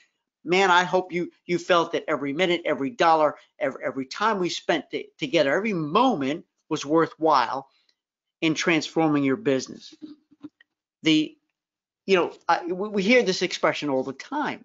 man, 0.45 0.71
I 0.71 0.85
hope 0.85 1.13
you 1.13 1.31
you 1.45 1.59
felt 1.59 1.93
that 1.93 2.05
every 2.09 2.33
minute, 2.33 2.63
every 2.65 2.91
dollar, 2.91 3.37
every, 3.59 3.85
every 3.85 4.07
time 4.07 4.39
we 4.39 4.49
spent 4.49 4.85
together, 5.19 5.55
every 5.55 5.73
moment 5.73 6.45
was 6.69 6.85
worthwhile 6.85 7.69
in 8.41 8.55
transforming 8.55 9.25
your 9.25 9.37
business. 9.37 9.95
The, 11.03 11.37
you 12.07 12.17
know, 12.17 12.33
I, 12.49 12.65
we 12.67 13.03
hear 13.03 13.23
this 13.23 13.43
expression 13.43 13.89
all 13.89 14.03
the 14.03 14.13
time 14.13 14.65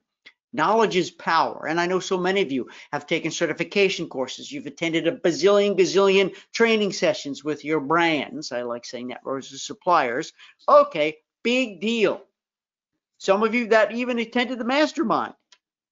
Knowledge 0.54 0.98
is 0.98 1.12
power. 1.12 1.66
And 1.68 1.80
I 1.80 1.86
know 1.86 2.00
so 2.00 2.18
many 2.18 2.42
of 2.42 2.52
you 2.52 2.70
have 2.92 3.08
taken 3.08 3.32
certification 3.32 4.10
courses. 4.10 4.52
You've 4.52 4.66
attended 4.66 5.08
a 5.08 5.12
bazillion, 5.14 5.78
gazillion 5.78 6.36
training 6.52 6.92
sessions 6.92 7.44
with 7.44 7.64
your 7.64 7.80
brands. 7.80 8.52
I 8.52 8.64
like 8.64 8.86
saying 8.86 9.10
that 9.10 9.24
versus 9.24 9.64
suppliers. 9.64 10.34
Okay, 10.68 11.18
big 11.44 11.80
deal. 11.80 12.22
Some 13.18 13.44
of 13.44 13.54
you 13.54 13.68
that 13.68 13.94
even 13.94 14.20
attended 14.20 14.60
the 14.60 14.66
mastermind, 14.66 15.36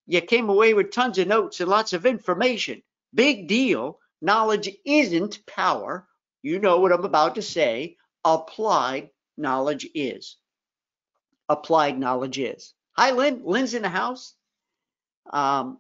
you 0.08 0.20
came 0.22 0.50
away 0.50 0.74
with 0.74 0.92
tons 0.92 1.20
of 1.20 1.28
notes 1.28 1.60
and 1.60 1.70
lots 1.70 1.94
of 1.94 2.06
information. 2.06 2.82
Big 3.13 3.48
deal. 3.48 4.00
Knowledge 4.22 4.70
isn't 4.84 5.46
power. 5.46 6.08
You 6.42 6.60
know 6.60 6.80
what 6.80 6.92
I'm 6.92 7.06
about 7.06 7.36
to 7.36 7.42
say. 7.42 7.98
Applied 8.25 9.12
knowledge 9.38 9.88
is. 9.94 10.38
Applied 11.48 11.98
knowledge 11.98 12.39
is. 12.39 12.74
Hi, 12.94 13.12
Lynn. 13.12 13.42
Lynn's 13.46 13.74
in 13.74 13.84
the 13.84 13.89
house. 13.89 14.34
Um, 15.30 15.80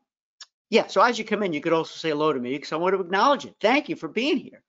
yeah, 0.69 0.87
so 0.87 1.01
as 1.01 1.17
you 1.17 1.25
come 1.25 1.43
in, 1.43 1.53
you 1.53 1.61
could 1.61 1.73
also 1.73 1.95
say 1.95 2.09
hello 2.09 2.31
to 2.31 2.39
me 2.39 2.51
because 2.51 2.71
I 2.71 2.77
want 2.77 2.95
to 2.95 3.01
acknowledge 3.01 3.45
it. 3.45 3.55
Thank 3.59 3.89
you 3.89 3.95
for 3.95 4.07
being 4.07 4.37
here. 4.37 4.61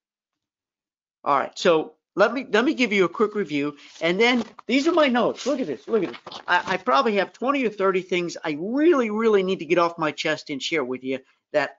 All 1.24 1.38
right, 1.38 1.56
so 1.58 1.94
let 2.16 2.32
me 2.32 2.46
let 2.50 2.64
me 2.64 2.72
give 2.72 2.92
you 2.92 3.04
a 3.04 3.08
quick 3.08 3.34
review, 3.34 3.76
and 4.00 4.18
then 4.18 4.42
these 4.66 4.88
are 4.88 4.92
my 4.92 5.08
notes. 5.08 5.46
Look 5.46 5.60
at 5.60 5.66
this. 5.66 5.86
Look 5.86 6.02
at 6.02 6.10
this. 6.10 6.40
I, 6.48 6.62
I 6.66 6.76
probably 6.78 7.16
have 7.16 7.32
20 7.32 7.64
or 7.66 7.70
30 7.70 8.02
things 8.02 8.36
I 8.42 8.56
really, 8.58 9.10
really 9.10 9.42
need 9.42 9.58
to 9.58 9.66
get 9.66 9.78
off 9.78 9.98
my 9.98 10.10
chest 10.10 10.48
and 10.48 10.62
share 10.62 10.84
with 10.84 11.04
you. 11.04 11.18
That 11.52 11.78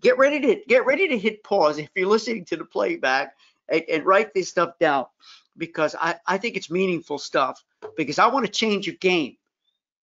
get 0.00 0.16
ready 0.16 0.40
to 0.40 0.62
get 0.66 0.86
ready 0.86 1.08
to 1.08 1.18
hit 1.18 1.44
pause 1.44 1.78
if 1.78 1.90
you're 1.94 2.08
listening 2.08 2.46
to 2.46 2.56
the 2.56 2.64
playback 2.64 3.34
and, 3.68 3.82
and 3.90 4.06
write 4.06 4.32
this 4.32 4.48
stuff 4.48 4.78
down 4.78 5.06
because 5.56 5.94
I, 6.00 6.16
I 6.26 6.38
think 6.38 6.56
it's 6.56 6.70
meaningful 6.70 7.18
stuff 7.18 7.62
because 7.96 8.18
I 8.18 8.28
want 8.28 8.46
to 8.46 8.52
change 8.52 8.86
your 8.86 8.96
game 8.96 9.36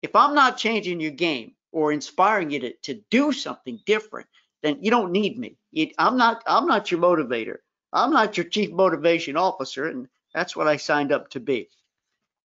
if 0.02 0.14
I'm 0.14 0.34
not 0.34 0.58
changing 0.58 1.00
your 1.00 1.12
game 1.12 1.52
or 1.74 1.92
inspiring 1.92 2.50
you 2.50 2.60
to, 2.60 2.72
to 2.82 3.00
do 3.10 3.32
something 3.32 3.80
different, 3.84 4.28
then 4.62 4.78
you 4.80 4.90
don't 4.90 5.10
need 5.10 5.36
me. 5.38 5.58
I'm 5.98 6.16
not 6.16 6.42
I'm 6.46 6.66
not 6.66 6.90
your 6.90 7.00
motivator. 7.00 7.56
I'm 7.92 8.12
not 8.12 8.36
your 8.36 8.46
chief 8.46 8.70
motivation 8.70 9.36
officer, 9.36 9.86
and 9.86 10.08
that's 10.32 10.56
what 10.56 10.68
I 10.68 10.76
signed 10.76 11.12
up 11.12 11.30
to 11.30 11.40
be. 11.40 11.68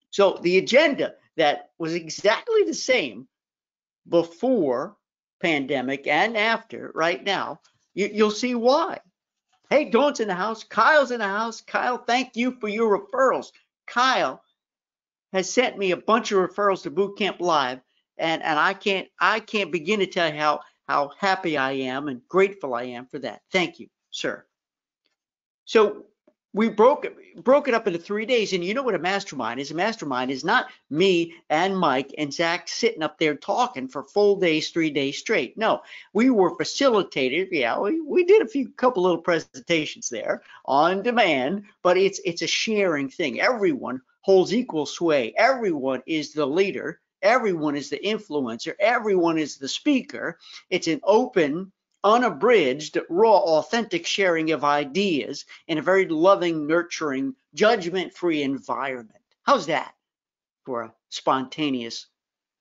So 0.10 0.40
the 0.42 0.58
agenda 0.58 1.14
that 1.38 1.70
was 1.78 1.94
exactly 1.94 2.64
the 2.64 2.74
same 2.74 3.28
before 4.08 4.98
pandemic 5.42 6.08
and 6.08 6.36
after 6.36 6.92
right 6.96 7.24
now, 7.24 7.62
you, 7.94 8.10
you'll 8.12 8.32
see 8.32 8.56
why. 8.56 9.00
Hey, 9.70 9.86
Dawn's 9.86 10.20
in 10.20 10.28
the 10.28 10.34
house. 10.34 10.64
Kyle's 10.64 11.12
in 11.12 11.20
the 11.20 11.28
house. 11.28 11.62
Kyle, 11.62 12.00
thank 12.00 12.36
you 12.36 12.58
for 12.60 12.68
your 12.68 12.98
referrals. 12.98 13.52
Kyle 13.86 14.42
has 15.32 15.54
sent 15.54 15.78
me 15.78 15.92
a 15.92 15.98
bunch 15.98 16.32
of 16.32 16.40
referrals 16.40 16.82
to 16.84 16.90
Boot 16.90 17.18
Camp 17.18 17.40
Live, 17.40 17.80
and 18.20 18.44
and 18.44 18.60
I 18.60 18.74
can't 18.74 19.08
I 19.20 19.40
can't 19.40 19.72
begin 19.72 20.00
to 20.00 20.08
tell 20.08 20.32
you 20.32 20.40
how 20.40 20.62
how 20.88 21.12
happy 21.18 21.58
I 21.58 21.72
am 21.72 22.08
and 22.08 22.22
grateful 22.28 22.74
I 22.74 22.84
am 22.84 23.06
for 23.08 23.20
that. 23.20 23.42
Thank 23.52 23.80
you, 23.80 23.88
sir. 24.12 24.46
So 25.66 26.06
we 26.54 26.68
broke 26.68 27.06
broke 27.38 27.68
it 27.68 27.76
up 27.76 27.86
into 27.86 28.00
three 28.00 28.26
days, 28.26 28.54
and 28.54 28.64
you 28.64 28.74
know 28.74 28.82
what 28.82 28.96
a 28.96 29.00
mastermind 29.00 29.60
is? 29.60 29.70
A 29.70 29.76
mastermind 29.76 30.32
is 30.32 30.44
not 30.44 30.68
me 30.90 31.36
and 31.50 31.78
Mike 31.78 32.14
and 32.18 32.34
Zach 32.34 32.68
sitting 32.68 33.04
up 33.04 33.20
there 33.20 33.36
talking 33.36 33.88
for 33.88 34.04
full 34.04 34.36
days, 34.36 34.70
three 34.70 34.90
days 34.90 35.20
straight. 35.20 35.58
No, 35.58 35.82
we 36.14 36.32
were 36.32 36.56
facilitated. 36.58 37.50
Yeah, 37.52 37.80
we, 37.80 38.02
we 38.02 38.24
did 38.24 38.42
a 38.42 38.48
few 38.48 38.70
couple 38.70 39.04
little 39.04 39.22
presentations 39.22 40.10
there 40.10 40.42
on 40.66 41.04
demand, 41.04 41.66
but 41.84 41.98
it's 41.98 42.20
it's 42.26 42.42
a 42.42 42.48
sharing 42.48 43.10
thing. 43.10 43.40
Everyone 43.40 44.02
holds 44.22 44.54
equal 44.54 44.88
sway. 44.88 45.34
Everyone 45.38 46.02
is 46.08 46.34
the 46.34 46.48
leader. 46.48 47.00
Everyone 47.22 47.76
is 47.76 47.90
the 47.90 48.00
influencer. 48.00 48.74
Everyone 48.80 49.38
is 49.38 49.58
the 49.58 49.68
speaker. 49.68 50.38
It's 50.70 50.88
an 50.88 51.02
open, 51.04 51.72
unabridged, 52.04 52.98
raw, 53.10 53.38
authentic 53.38 54.06
sharing 54.06 54.52
of 54.52 54.64
ideas 54.64 55.46
in 55.68 55.78
a 55.78 55.82
very 55.82 56.08
loving, 56.08 56.66
nurturing, 56.68 57.36
judgment 57.54 58.14
free 58.14 58.42
environment. 58.44 59.20
How's 59.44 59.66
that 59.66 59.94
for 60.66 60.84
a 60.84 60.94
spontaneous 61.10 62.08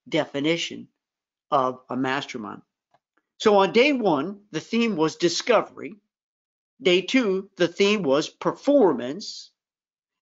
definition 0.09 0.89
of 1.51 1.81
a 1.89 1.97
mastermind? 1.97 2.63
So 3.39 3.59
on 3.59 3.73
day 3.73 3.93
one, 3.93 4.41
the 4.51 4.61
theme 4.61 4.97
was 4.97 5.17
discovery. 5.17 5.95
Day 6.83 7.03
two, 7.03 7.51
the 7.57 7.69
theme 7.69 8.03
was 8.03 8.29
performance. 8.29 9.53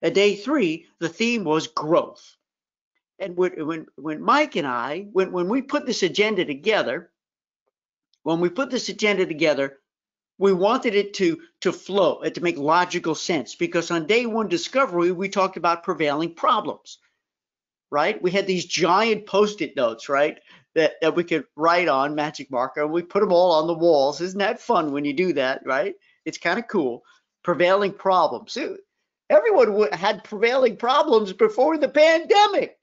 At 0.03 0.15
day 0.15 0.37
three, 0.37 0.87
the 0.99 1.09
theme 1.09 1.45
was 1.45 1.69
growth. 1.69 2.36
And 3.19 3.37
when, 3.37 3.87
when, 3.97 4.21
Mike 4.23 4.57
and 4.57 4.67
I, 4.67 5.07
when, 5.13 5.33
when 5.33 5.49
we 5.49 5.63
put 5.63 5.87
this 5.87 6.03
agenda 6.03 6.45
together, 6.45 7.11
when 8.23 8.41
we 8.41 8.51
put 8.51 8.71
this 8.71 8.89
agenda 8.89 9.27
together, 9.27 9.79
we 10.39 10.53
wanted 10.53 10.95
it 10.95 11.15
to 11.15 11.39
to 11.63 11.73
flow 11.73 12.21
and 12.21 12.35
to 12.35 12.43
make 12.43 12.59
logical 12.59 13.15
sense 13.15 13.55
because 13.55 13.91
on 13.91 14.07
day 14.07 14.27
one 14.27 14.49
discovery 14.49 15.11
we 15.11 15.31
talked 15.31 15.57
about 15.57 15.83
prevailing 15.83 16.35
problems 16.35 16.99
right? 17.91 18.21
We 18.23 18.31
had 18.31 18.47
these 18.47 18.65
giant 18.65 19.27
post-it 19.27 19.77
notes 19.77 20.09
right 20.09 20.39
that, 20.75 20.95
that 21.01 21.15
we 21.15 21.25
could 21.25 21.45
write 21.57 21.89
on 21.89 22.15
magic 22.15 22.51
marker 22.51 22.83
and 22.83 22.93
we 22.93 23.03
put 23.03 23.21
them 23.21 23.33
all 23.33 23.53
on 23.53 23.67
the 23.67 23.75
walls. 23.75 24.21
Isn't 24.21 24.39
that 24.39 24.61
fun 24.61 24.93
when 24.93 25.05
you 25.05 25.13
do 25.13 25.33
that 25.35 25.63
right? 25.65 25.95
It's 26.25 26.39
kind 26.39 26.59
of 26.59 26.69
cool. 26.69 27.03
Prevailing 27.45 27.93
problems. 27.93 28.59
Everyone 29.31 29.93
had 29.93 30.25
prevailing 30.25 30.77
problems 30.77 31.33
before 31.33 31.79
the 31.79 31.89
pandemic 31.89 32.76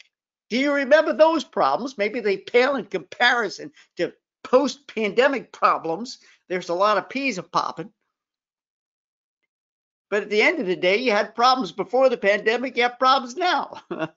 do 0.54 0.60
you 0.60 0.72
remember 0.72 1.14
those 1.14 1.44
problems 1.44 1.98
maybe 1.98 2.20
they 2.20 2.38
pale 2.38 2.76
in 2.76 2.86
comparison 2.86 3.72
to 3.98 4.14
post-pandemic 4.44 5.52
problems 5.52 6.20
there's 6.54 6.70
a 6.70 6.74
lot 6.74 6.98
of 6.98 7.10
peas 7.10 7.38
a 7.38 7.44
popping. 7.44 7.92
But 10.10 10.24
at 10.24 10.30
the 10.30 10.42
end 10.42 10.60
of 10.60 10.68
the 10.68 10.76
day, 10.76 10.98
you 10.98 11.12
had 11.12 11.36
problems 11.36 11.72
before 11.72 12.10
the 12.10 12.18
pandemic, 12.18 12.78
you 12.78 12.84
have 12.84 13.00
problems 13.00 13.36
now. 13.36 13.82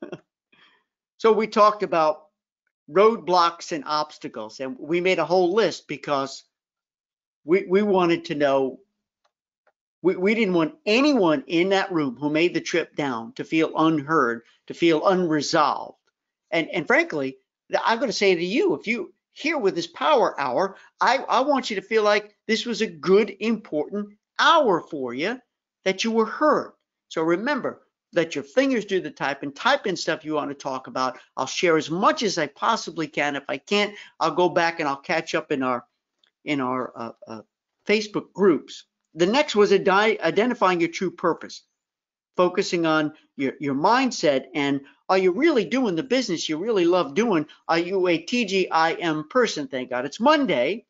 so 1.16 1.32
we 1.32 1.46
talked 1.46 1.82
about 1.82 2.26
roadblocks 2.90 3.72
and 3.72 3.84
obstacles, 3.86 4.60
and 4.60 4.76
we 4.78 5.00
made 5.00 5.18
a 5.18 5.24
whole 5.24 5.54
list 5.54 5.88
because 5.88 6.44
we, 7.44 7.64
we 7.66 7.82
wanted 7.82 8.26
to 8.26 8.34
know 8.34 8.80
we, 10.02 10.14
we 10.16 10.34
didn't 10.34 10.54
want 10.54 10.74
anyone 10.84 11.42
in 11.46 11.70
that 11.70 11.90
room 11.90 12.16
who 12.20 12.28
made 12.28 12.52
the 12.52 12.60
trip 12.60 12.94
down 12.94 13.32
to 13.32 13.44
feel 13.44 13.72
unheard, 13.76 14.42
to 14.66 14.74
feel 14.74 15.06
unresolved. 15.06 15.95
And 16.56 16.70
and 16.70 16.86
frankly, 16.86 17.36
I'm 17.84 17.98
going 17.98 18.08
to 18.08 18.22
say 18.24 18.34
to 18.34 18.44
you, 18.44 18.74
if 18.74 18.86
you 18.86 19.12
here 19.32 19.58
with 19.58 19.74
this 19.74 19.86
power 19.86 20.40
hour, 20.40 20.76
I, 21.02 21.18
I 21.28 21.40
want 21.40 21.68
you 21.68 21.76
to 21.76 21.82
feel 21.82 22.02
like 22.02 22.34
this 22.46 22.64
was 22.64 22.80
a 22.80 22.86
good, 22.86 23.36
important 23.40 24.16
hour 24.38 24.80
for 24.80 25.12
you, 25.12 25.38
that 25.84 26.02
you 26.02 26.10
were 26.10 26.24
heard. 26.24 26.72
So 27.08 27.20
remember, 27.20 27.82
let 28.14 28.34
your 28.34 28.44
fingers 28.44 28.86
do 28.86 29.02
the 29.02 29.10
typing, 29.10 29.52
type 29.52 29.86
in 29.86 29.96
stuff 29.96 30.24
you 30.24 30.32
want 30.32 30.50
to 30.50 30.54
talk 30.54 30.86
about. 30.86 31.18
I'll 31.36 31.46
share 31.46 31.76
as 31.76 31.90
much 31.90 32.22
as 32.22 32.38
I 32.38 32.46
possibly 32.46 33.06
can. 33.06 33.36
If 33.36 33.44
I 33.50 33.58
can't, 33.58 33.94
I'll 34.18 34.34
go 34.34 34.48
back 34.48 34.80
and 34.80 34.88
I'll 34.88 34.96
catch 34.96 35.34
up 35.34 35.52
in 35.52 35.62
our 35.62 35.84
in 36.46 36.62
our 36.62 36.92
uh, 36.96 37.12
uh, 37.28 37.42
Facebook 37.86 38.32
groups. 38.32 38.84
The 39.14 39.26
next 39.26 39.56
was 39.56 39.72
identifying 39.72 40.80
your 40.80 40.90
true 40.90 41.10
purpose, 41.10 41.64
focusing 42.36 42.86
on 42.86 43.12
your, 43.36 43.54
your 43.60 43.74
mindset 43.74 44.46
and 44.54 44.80
are 45.08 45.18
you 45.18 45.32
really 45.32 45.64
doing 45.64 45.94
the 45.94 46.02
business 46.02 46.48
you 46.48 46.58
really 46.58 46.84
love 46.84 47.14
doing? 47.14 47.46
Are 47.68 47.78
you 47.78 48.08
a 48.08 48.18
TGIM 48.18 49.30
person? 49.30 49.68
Thank 49.68 49.90
God 49.90 50.04
it's 50.04 50.18
Monday 50.18 50.84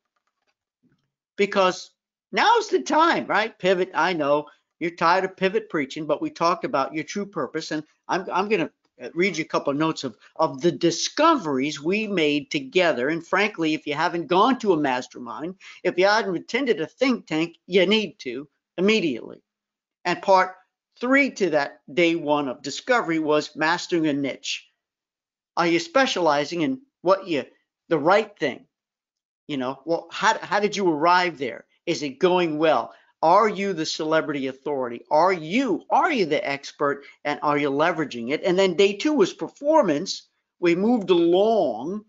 because 1.36 1.90
now's 2.32 2.68
the 2.68 2.82
time, 2.82 3.26
right? 3.26 3.58
Pivot. 3.58 3.90
I 3.94 4.14
know 4.14 4.46
you're 4.78 4.90
tired 4.90 5.24
of 5.24 5.36
pivot 5.36 5.68
preaching, 5.68 6.06
but 6.06 6.22
we 6.22 6.30
talked 6.30 6.64
about 6.64 6.94
your 6.94 7.04
true 7.04 7.26
purpose, 7.26 7.70
and 7.70 7.82
I'm 8.08 8.26
I'm 8.32 8.48
going 8.48 8.66
to 8.66 8.70
uh, 9.02 9.10
read 9.14 9.36
you 9.36 9.44
a 9.44 9.48
couple 9.48 9.70
of 9.70 9.78
notes 9.78 10.04
of 10.04 10.16
of 10.36 10.60
the 10.62 10.72
discoveries 10.72 11.82
we 11.82 12.06
made 12.06 12.50
together. 12.50 13.10
And 13.10 13.26
frankly, 13.26 13.74
if 13.74 13.86
you 13.86 13.94
haven't 13.94 14.28
gone 14.28 14.58
to 14.60 14.72
a 14.72 14.76
mastermind, 14.76 15.56
if 15.82 15.98
you 15.98 16.06
haven't 16.06 16.36
attended 16.36 16.80
a 16.80 16.86
think 16.86 17.26
tank, 17.26 17.56
you 17.66 17.84
need 17.86 18.18
to 18.20 18.48
immediately. 18.78 19.42
And 20.04 20.22
part 20.22 20.56
Three 20.98 21.30
to 21.32 21.50
that 21.50 21.82
day 21.92 22.14
one 22.14 22.48
of 22.48 22.62
discovery 22.62 23.18
was 23.18 23.54
mastering 23.54 24.06
a 24.06 24.14
niche. 24.14 24.66
Are 25.56 25.66
you 25.66 25.78
specializing 25.78 26.62
in 26.62 26.82
what 27.02 27.26
you, 27.28 27.44
the 27.88 27.98
right 27.98 28.36
thing? 28.38 28.66
You 29.46 29.58
know, 29.58 29.82
well, 29.84 30.08
how, 30.10 30.38
how 30.38 30.60
did 30.60 30.76
you 30.76 30.90
arrive 30.90 31.38
there? 31.38 31.66
Is 31.84 32.02
it 32.02 32.18
going 32.18 32.58
well? 32.58 32.94
Are 33.22 33.48
you 33.48 33.72
the 33.72 33.86
celebrity 33.86 34.46
authority? 34.46 35.04
Are 35.10 35.32
you, 35.32 35.84
are 35.90 36.10
you 36.10 36.26
the 36.26 36.46
expert 36.46 37.04
and 37.24 37.40
are 37.42 37.58
you 37.58 37.70
leveraging 37.70 38.30
it? 38.30 38.42
And 38.42 38.58
then 38.58 38.74
day 38.74 38.94
two 38.94 39.14
was 39.14 39.32
performance. 39.32 40.28
We 40.60 40.74
moved 40.74 41.10
along 41.10 42.04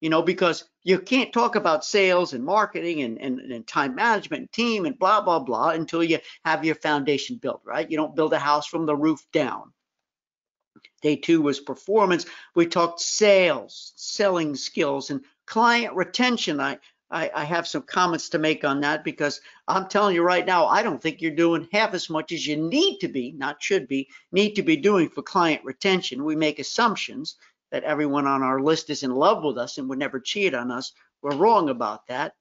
you 0.00 0.08
know, 0.08 0.22
because 0.22 0.64
you 0.82 0.98
can't 0.98 1.32
talk 1.32 1.56
about 1.56 1.84
sales 1.84 2.32
and 2.32 2.44
marketing 2.44 3.02
and, 3.02 3.18
and, 3.20 3.40
and, 3.40 3.66
time 3.66 3.94
management 3.94 4.50
team 4.52 4.86
and 4.86 4.98
blah, 4.98 5.20
blah, 5.20 5.38
blah 5.38 5.70
until 5.70 6.02
you 6.02 6.18
have 6.44 6.64
your 6.64 6.74
foundation 6.74 7.36
built, 7.36 7.60
right? 7.64 7.90
You 7.90 7.96
don't 7.96 8.16
build 8.16 8.32
a 8.32 8.38
house 8.38 8.66
from 8.66 8.86
the 8.86 8.96
roof 8.96 9.24
down. 9.32 9.72
Day 11.02 11.16
two 11.16 11.42
was 11.42 11.60
performance. 11.60 12.26
We 12.54 12.66
talked 12.66 13.00
sales, 13.00 13.92
selling 13.96 14.54
skills, 14.56 15.10
and 15.10 15.20
client 15.46 15.94
retention. 15.94 16.60
I, 16.60 16.78
I, 17.10 17.30
I 17.34 17.44
have 17.44 17.66
some 17.66 17.82
comments 17.82 18.28
to 18.30 18.38
make 18.38 18.64
on 18.64 18.80
that 18.80 19.04
because 19.04 19.40
I'm 19.66 19.88
telling 19.88 20.14
you 20.14 20.22
right 20.22 20.46
now, 20.46 20.66
I 20.66 20.82
don't 20.82 21.02
think 21.02 21.20
you're 21.20 21.32
doing 21.32 21.68
half 21.72 21.92
as 21.92 22.08
much 22.08 22.32
as 22.32 22.46
you 22.46 22.56
need 22.56 22.98
to 23.00 23.08
be, 23.08 23.32
not 23.32 23.62
should 23.62 23.88
be, 23.88 24.08
need 24.32 24.54
to 24.54 24.62
be 24.62 24.76
doing 24.76 25.08
for 25.08 25.22
client 25.22 25.64
retention. 25.64 26.24
We 26.24 26.36
make 26.36 26.58
assumptions 26.58 27.36
that 27.70 27.84
everyone 27.84 28.26
on 28.26 28.42
our 28.42 28.60
list 28.60 28.90
is 28.90 29.02
in 29.02 29.10
love 29.10 29.44
with 29.44 29.58
us 29.58 29.78
and 29.78 29.88
would 29.88 29.98
never 29.98 30.20
cheat 30.20 30.54
on 30.54 30.70
us. 30.70 30.92
We're 31.22 31.36
wrong 31.36 31.68
about 31.68 32.06
that. 32.08 32.34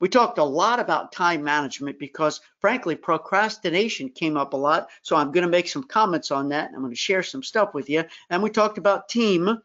We 0.00 0.08
talked 0.08 0.38
a 0.38 0.44
lot 0.44 0.80
about 0.80 1.12
time 1.12 1.44
management 1.44 1.98
because, 2.00 2.40
frankly, 2.60 2.96
procrastination 2.96 4.08
came 4.08 4.36
up 4.36 4.52
a 4.52 4.56
lot. 4.56 4.88
So 5.02 5.14
I'm 5.14 5.30
going 5.30 5.44
to 5.44 5.50
make 5.50 5.68
some 5.68 5.84
comments 5.84 6.32
on 6.32 6.48
that. 6.48 6.70
I'm 6.74 6.80
going 6.80 6.90
to 6.90 6.96
share 6.96 7.22
some 7.22 7.42
stuff 7.42 7.72
with 7.72 7.88
you. 7.88 8.04
And 8.28 8.42
we 8.42 8.50
talked 8.50 8.78
about 8.78 9.08
team. 9.08 9.58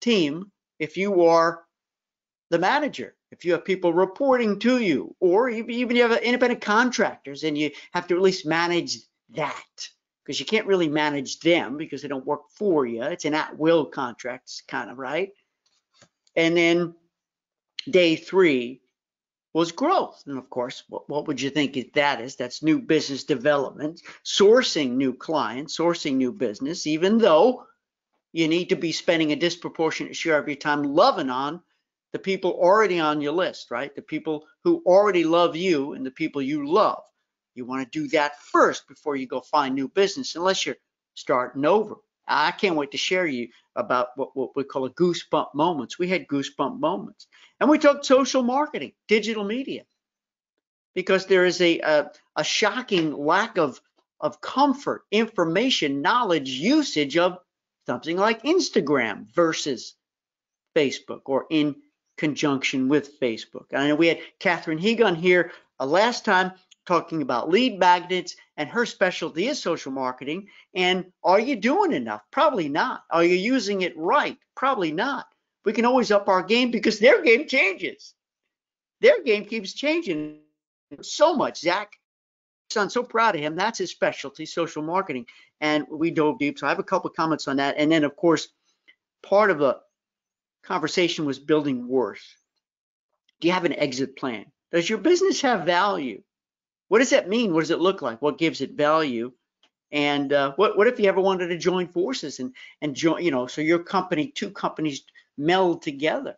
Team, 0.00 0.52
if 0.78 0.96
you 0.96 1.24
are 1.24 1.64
the 2.50 2.58
manager, 2.58 3.16
if 3.32 3.44
you 3.44 3.52
have 3.52 3.64
people 3.64 3.92
reporting 3.92 4.60
to 4.60 4.78
you, 4.78 5.16
or 5.18 5.48
even 5.48 5.96
you 5.96 6.02
have 6.02 6.22
independent 6.22 6.60
contractors 6.60 7.42
and 7.42 7.58
you 7.58 7.72
have 7.92 8.06
to 8.06 8.14
at 8.14 8.22
least 8.22 8.46
manage 8.46 8.98
that 9.30 9.88
because 10.24 10.40
you 10.40 10.46
can't 10.46 10.66
really 10.66 10.88
manage 10.88 11.40
them 11.40 11.76
because 11.76 12.02
they 12.02 12.08
don't 12.08 12.26
work 12.26 12.48
for 12.50 12.86
you. 12.86 13.02
It's 13.02 13.26
an 13.26 13.34
at-will 13.34 13.86
contract, 13.86 14.62
kind 14.66 14.90
of 14.90 14.98
right. 14.98 15.32
And 16.34 16.56
then 16.56 16.94
day 17.88 18.16
three 18.16 18.80
was 19.52 19.70
growth, 19.70 20.22
and 20.26 20.38
of 20.38 20.50
course, 20.50 20.82
what, 20.88 21.08
what 21.08 21.28
would 21.28 21.40
you 21.40 21.50
think 21.50 21.92
that 21.92 22.20
is? 22.20 22.34
That's 22.34 22.62
new 22.62 22.80
business 22.80 23.22
development, 23.24 24.02
sourcing 24.24 24.92
new 24.92 25.12
clients, 25.12 25.78
sourcing 25.78 26.14
new 26.14 26.32
business. 26.32 26.86
Even 26.86 27.18
though 27.18 27.66
you 28.32 28.48
need 28.48 28.70
to 28.70 28.76
be 28.76 28.90
spending 28.90 29.30
a 29.30 29.36
disproportionate 29.36 30.16
share 30.16 30.38
of 30.38 30.48
your 30.48 30.56
time 30.56 30.82
loving 30.82 31.30
on 31.30 31.60
the 32.12 32.18
people 32.18 32.52
already 32.52 32.98
on 32.98 33.20
your 33.20 33.32
list, 33.32 33.70
right? 33.70 33.94
The 33.94 34.02
people 34.02 34.44
who 34.64 34.82
already 34.86 35.22
love 35.22 35.54
you 35.54 35.92
and 35.92 36.04
the 36.04 36.10
people 36.10 36.42
you 36.42 36.68
love. 36.68 37.02
You 37.54 37.64
want 37.64 37.82
to 37.82 37.98
do 37.98 38.08
that 38.08 38.40
first 38.40 38.88
before 38.88 39.16
you 39.16 39.26
go 39.26 39.40
find 39.40 39.74
new 39.74 39.88
business, 39.88 40.34
unless 40.34 40.66
you're 40.66 40.76
starting 41.14 41.64
over. 41.64 41.96
I 42.26 42.52
can't 42.52 42.76
wait 42.76 42.92
to 42.92 42.96
share 42.96 43.26
you 43.26 43.48
about 43.76 44.08
what, 44.16 44.34
what 44.34 44.56
we 44.56 44.64
call 44.64 44.86
a 44.86 44.90
goosebump 44.90 45.54
moments. 45.54 45.98
We 45.98 46.08
had 46.08 46.26
goosebump 46.26 46.80
moments. 46.80 47.26
And 47.60 47.68
we 47.68 47.78
talked 47.78 48.06
social 48.06 48.42
marketing, 48.42 48.92
digital 49.08 49.44
media, 49.44 49.84
because 50.94 51.26
there 51.26 51.44
is 51.44 51.60
a, 51.60 51.80
a, 51.80 52.10
a 52.36 52.44
shocking 52.44 53.12
lack 53.12 53.58
of, 53.58 53.80
of 54.20 54.40
comfort, 54.40 55.02
information, 55.10 56.02
knowledge, 56.02 56.48
usage 56.48 57.16
of 57.18 57.38
something 57.86 58.16
like 58.16 58.42
Instagram 58.42 59.26
versus 59.34 59.94
Facebook 60.74 61.22
or 61.26 61.46
in 61.50 61.76
conjunction 62.16 62.88
with 62.88 63.20
Facebook. 63.20 63.66
I 63.74 63.88
know 63.88 63.96
we 63.96 64.08
had 64.08 64.20
Catherine 64.38 64.78
Hegon 64.78 65.16
here 65.16 65.52
uh, 65.78 65.86
last 65.86 66.24
time 66.24 66.52
talking 66.86 67.22
about 67.22 67.48
lead 67.48 67.78
magnets 67.78 68.36
and 68.56 68.68
her 68.68 68.86
specialty 68.86 69.48
is 69.48 69.62
social 69.62 69.92
marketing. 69.92 70.48
And 70.74 71.06
are 71.22 71.40
you 71.40 71.56
doing 71.56 71.92
enough? 71.92 72.22
Probably 72.30 72.68
not. 72.68 73.04
Are 73.10 73.24
you 73.24 73.36
using 73.36 73.82
it 73.82 73.96
right? 73.96 74.38
Probably 74.54 74.92
not. 74.92 75.26
We 75.64 75.72
can 75.72 75.84
always 75.84 76.10
up 76.10 76.28
our 76.28 76.42
game 76.42 76.70
because 76.70 76.98
their 76.98 77.22
game 77.22 77.48
changes. 77.48 78.14
Their 79.00 79.22
game 79.22 79.44
keeps 79.46 79.72
changing 79.72 80.40
so 81.00 81.34
much. 81.34 81.60
Zach, 81.60 81.92
son, 82.70 82.90
so 82.90 83.02
proud 83.02 83.34
of 83.34 83.40
him. 83.40 83.56
That's 83.56 83.78
his 83.78 83.90
specialty, 83.90 84.46
social 84.46 84.82
marketing. 84.82 85.26
And 85.60 85.86
we 85.90 86.10
dove 86.10 86.38
deep. 86.38 86.58
So 86.58 86.66
I 86.66 86.70
have 86.70 86.78
a 86.78 86.84
couple 86.84 87.10
of 87.10 87.16
comments 87.16 87.48
on 87.48 87.56
that. 87.56 87.76
And 87.78 87.90
then, 87.90 88.04
of 88.04 88.14
course, 88.16 88.48
part 89.22 89.50
of 89.50 89.58
the 89.58 89.80
conversation 90.62 91.24
was 91.24 91.38
building 91.38 91.88
worth. 91.88 92.24
Do 93.40 93.48
you 93.48 93.54
have 93.54 93.64
an 93.64 93.74
exit 93.74 94.16
plan? 94.16 94.46
Does 94.72 94.88
your 94.88 94.98
business 94.98 95.40
have 95.42 95.64
value? 95.64 96.22
What 96.88 96.98
does 96.98 97.10
that 97.10 97.28
mean? 97.28 97.52
What 97.52 97.60
does 97.60 97.70
it 97.70 97.80
look 97.80 98.02
like? 98.02 98.20
What 98.20 98.38
gives 98.38 98.60
it 98.60 98.72
value? 98.72 99.32
And 99.90 100.32
uh, 100.32 100.52
what 100.56 100.76
what 100.76 100.86
if 100.86 100.98
you 100.98 101.08
ever 101.08 101.20
wanted 101.20 101.48
to 101.48 101.58
join 101.58 101.88
forces 101.88 102.40
and 102.40 102.54
and 102.82 102.94
join, 102.94 103.24
you 103.24 103.30
know, 103.30 103.46
so 103.46 103.60
your 103.60 103.78
company, 103.78 104.32
two 104.34 104.50
companies 104.50 105.04
meld 105.38 105.82
together, 105.82 106.36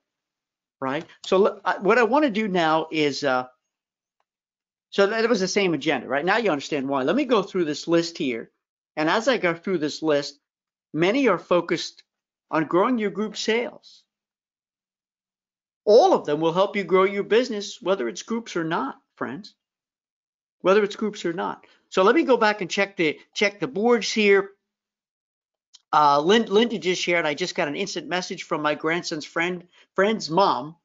right? 0.80 1.04
So 1.24 1.60
what 1.80 1.98
I 1.98 2.02
want 2.04 2.24
to 2.24 2.30
do 2.30 2.48
now 2.48 2.86
is, 2.90 3.24
uh, 3.24 3.46
so 4.90 5.06
that 5.06 5.28
was 5.28 5.40
the 5.40 5.48
same 5.48 5.74
agenda, 5.74 6.06
right? 6.06 6.24
Now 6.24 6.36
you 6.36 6.50
understand 6.50 6.88
why. 6.88 7.02
Let 7.02 7.16
me 7.16 7.24
go 7.24 7.42
through 7.42 7.64
this 7.64 7.88
list 7.88 8.18
here, 8.18 8.50
and 8.94 9.08
as 9.08 9.26
I 9.26 9.38
go 9.38 9.54
through 9.54 9.78
this 9.78 10.02
list, 10.02 10.38
many 10.92 11.28
are 11.28 11.38
focused 11.38 12.02
on 12.50 12.64
growing 12.64 12.98
your 12.98 13.10
group 13.10 13.36
sales. 13.36 14.04
All 15.84 16.12
of 16.12 16.26
them 16.26 16.40
will 16.40 16.52
help 16.52 16.76
you 16.76 16.84
grow 16.84 17.04
your 17.04 17.22
business, 17.22 17.80
whether 17.80 18.06
it's 18.08 18.22
groups 18.22 18.54
or 18.54 18.64
not, 18.64 18.96
friends 19.16 19.54
whether 20.60 20.82
it's 20.82 20.96
groups 20.96 21.25
or 21.25 21.32
not. 21.32 21.66
So 21.88 22.02
let 22.02 22.14
me 22.14 22.25
go 22.25 22.36
back 22.36 22.60
and 22.60 22.70
check 22.70 22.96
the 22.96 23.18
check 23.34 23.60
the 23.60 23.68
boards 23.68 24.12
here. 24.12 24.50
Uh, 25.92 26.20
Linda 26.20 26.78
just 26.78 27.00
shared. 27.00 27.25
I 27.26 27.34
just 27.34 27.54
got 27.54 27.68
an 27.68 27.76
instant 27.76 28.08
message 28.08 28.42
from 28.42 28.62
my 28.62 28.75
grandson's 28.75 29.25
friend 29.25 29.66
friend's 29.94 30.30
mom 30.30 30.76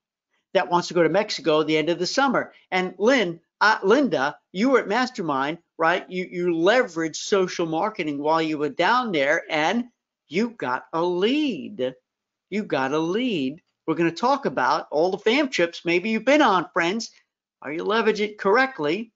that 0.53 0.69
wants 0.69 0.89
to 0.89 0.93
go 0.93 1.03
to 1.03 1.09
Mexico 1.09 1.63
the 1.63 1.77
end 1.77 1.89
of 1.89 1.99
the 1.99 2.05
summer. 2.05 2.53
And 2.69 2.93
Lynn, 2.97 3.39
uh, 3.59 3.79
Linda, 3.83 4.37
you 4.51 4.69
were 4.69 4.79
at 4.79 4.87
Mastermind, 4.87 5.59
right? 5.77 6.09
You 6.09 6.27
you 6.31 6.47
leveraged 6.47 7.15
social 7.15 7.65
marketing 7.65 8.19
while 8.19 8.41
you 8.41 8.57
were 8.57 8.69
down 8.69 9.11
there, 9.11 9.43
and 9.49 9.85
you 10.27 10.51
got 10.51 10.85
a 10.93 11.03
lead. 11.03 11.95
You 12.49 12.63
got 12.63 12.93
a 12.93 12.99
lead. 12.99 13.61
We're 13.87 13.95
going 13.95 14.09
to 14.09 14.15
talk 14.15 14.45
about 14.45 14.87
all 14.91 15.11
the 15.11 15.17
fam 15.17 15.49
trips 15.49 15.83
maybe 15.83 16.09
you've 16.09 16.25
been 16.25 16.41
on, 16.41 16.69
friends. 16.73 17.11
Are 17.61 17.71
you 17.71 17.83
leveraging 17.83 18.29
it 18.29 18.37
correctly? 18.37 19.11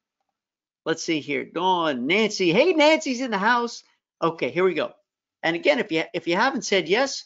Let's 0.85 1.03
see 1.03 1.19
here. 1.19 1.43
Dawn, 1.45 2.05
Nancy. 2.05 2.53
Hey, 2.53 2.73
Nancy's 2.73 3.21
in 3.21 3.31
the 3.31 3.39
house. 3.39 3.83
Okay, 4.21 4.51
here 4.51 4.63
we 4.63 4.75
go. 4.75 4.93
And 5.41 5.55
again, 5.55 5.79
if 5.79 5.91
you 5.91 6.03
if 6.13 6.27
you 6.27 6.35
haven't 6.35 6.63
said 6.63 6.87
yes, 6.87 7.25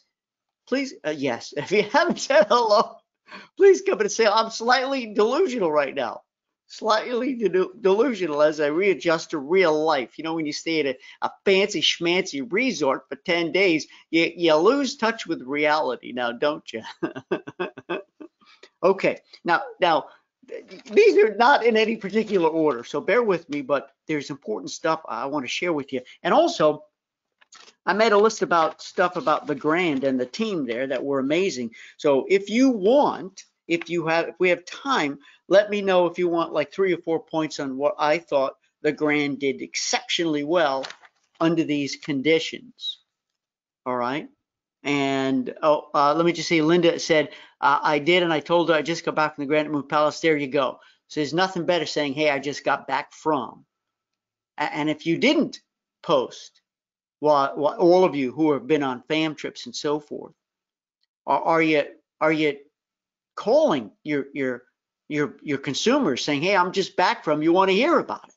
please 0.68 0.94
uh, 1.06 1.12
yes. 1.12 1.54
If 1.58 1.72
you 1.72 1.84
haven't 1.84 2.20
said 2.20 2.48
hello, 2.50 2.96
please 3.58 3.82
come 3.82 4.00
and 4.00 4.12
say 4.12 4.26
I'm 4.28 4.50
slightly 4.50 5.14
delusional 5.14 5.72
right 5.72 5.94
now. 5.94 6.22
Slightly 6.68 7.36
de 7.36 7.50
delusional 7.82 8.44
as 8.44 8.60
I 8.60 8.68
readjust 8.68 9.32
to 9.32 9.40
real 9.40 9.84
life. 9.84 10.18
You 10.18 10.24
know, 10.24 10.36
when 10.36 10.46
you 10.46 10.54
stay 10.54 10.82
at 10.82 10.86
a, 10.86 10.98
a 11.24 11.32
fancy 11.44 11.82
schmancy 11.82 12.46
resort 12.48 13.06
for 13.10 13.16
10 13.16 13.52
days, 13.52 13.88
you, 14.12 14.32
you 14.36 14.56
lose 14.56 14.96
touch 14.96 15.26
with 15.26 15.42
reality 15.42 16.12
now, 16.12 16.32
don't 16.32 16.72
you? 16.72 16.84
okay, 18.84 19.18
now 19.44 19.64
now 19.82 20.06
these 20.92 21.18
are 21.18 21.36
not 21.36 21.66
in 21.66 21.78
any 21.78 21.96
particular 21.96 22.50
order, 22.50 22.84
so 22.84 23.02
bear 23.02 23.24
with 23.24 23.50
me, 23.50 23.62
but 23.62 23.92
there's 24.08 24.30
important 24.30 24.72
stuff 24.72 25.02
I 25.08 25.26
want 25.26 25.46
to 25.46 25.50
share 25.50 25.74
with 25.74 25.94
you. 25.94 26.02
And 26.24 26.34
also, 26.34 26.84
I 27.86 27.94
made 27.94 28.12
a 28.12 28.18
list 28.18 28.42
about 28.42 28.82
stuff 28.82 29.16
about 29.16 29.48
the 29.48 29.56
Grand 29.56 30.04
and 30.04 30.20
the 30.20 30.26
team 30.26 30.66
there 30.66 30.88
that 30.88 31.04
were 31.04 31.20
amazing. 31.20 31.74
So 31.98 32.26
if 32.30 32.50
you 32.50 32.70
want, 32.70 33.46
if 33.68 33.90
you 33.90 34.08
have, 34.08 34.30
if 34.30 34.36
we 34.40 34.50
have 34.50 34.66
time, 34.66 35.20
let 35.48 35.70
me 35.70 35.82
know 35.82 36.06
if 36.06 36.18
you 36.20 36.28
want 36.28 36.54
like 36.54 36.72
three 36.72 36.94
or 36.94 36.98
four 36.98 37.20
points 37.20 37.60
on 37.60 37.78
what 37.78 37.96
I 37.98 38.18
thought 38.18 38.56
the 38.82 38.92
Grand 38.92 39.40
did 39.40 39.62
exceptionally 39.62 40.44
well 40.44 40.86
under 41.40 41.64
these 41.64 41.96
conditions. 41.96 43.00
All 43.86 43.96
right. 43.96 44.30
And 44.84 45.54
oh, 45.62 45.90
uh, 45.94 46.14
let 46.14 46.26
me 46.26 46.32
just 46.32 46.48
say, 46.48 46.62
Linda 46.62 47.00
said, 47.00 47.30
uh, 47.62 47.80
I 47.82 48.00
did, 48.00 48.24
and 48.24 48.32
I 48.32 48.40
told 48.40 48.70
her 48.70 48.76
I 48.76 48.82
just 48.82 49.04
got 49.04 49.16
back 49.16 49.36
from 49.36 49.44
the 49.44 49.48
Grand 49.48 49.68
at 49.68 49.72
Moon 49.74 49.88
Palace. 49.88 50.20
There 50.20 50.38
you 50.38 50.48
go. 50.48 50.80
So 51.08 51.20
there's 51.20 51.34
nothing 51.34 51.66
better 51.66 51.86
saying, 51.86 52.14
hey, 52.14 52.30
I 52.30 52.40
just 52.40 52.64
got 52.64 52.88
back 52.88 53.12
from. 53.12 53.66
And 54.58 54.90
if 54.90 55.06
you 55.06 55.18
didn't 55.18 55.62
post, 56.04 56.62
well 57.22 57.48
all 57.80 58.04
of 58.04 58.16
you 58.16 58.32
who 58.32 58.54
have 58.54 58.68
been 58.68 58.84
on 58.84 59.04
fam 59.08 59.36
trips 59.36 59.66
and 59.66 59.76
so 59.76 60.00
forth, 60.00 60.34
are, 61.26 61.42
are 61.42 61.62
you 61.62 61.84
are 62.22 62.32
you 62.32 62.58
calling 63.36 63.92
your 64.04 64.26
your 64.34 64.64
your 65.08 65.38
your 65.42 65.58
consumers 65.58 66.24
saying, 66.24 66.42
hey, 66.42 66.56
I'm 66.56 66.72
just 66.74 66.96
back 66.96 67.24
from. 67.24 67.42
You 67.42 67.54
want 67.54 67.70
to 67.70 67.76
hear 67.76 68.00
about 68.00 68.28
it? 68.28 68.34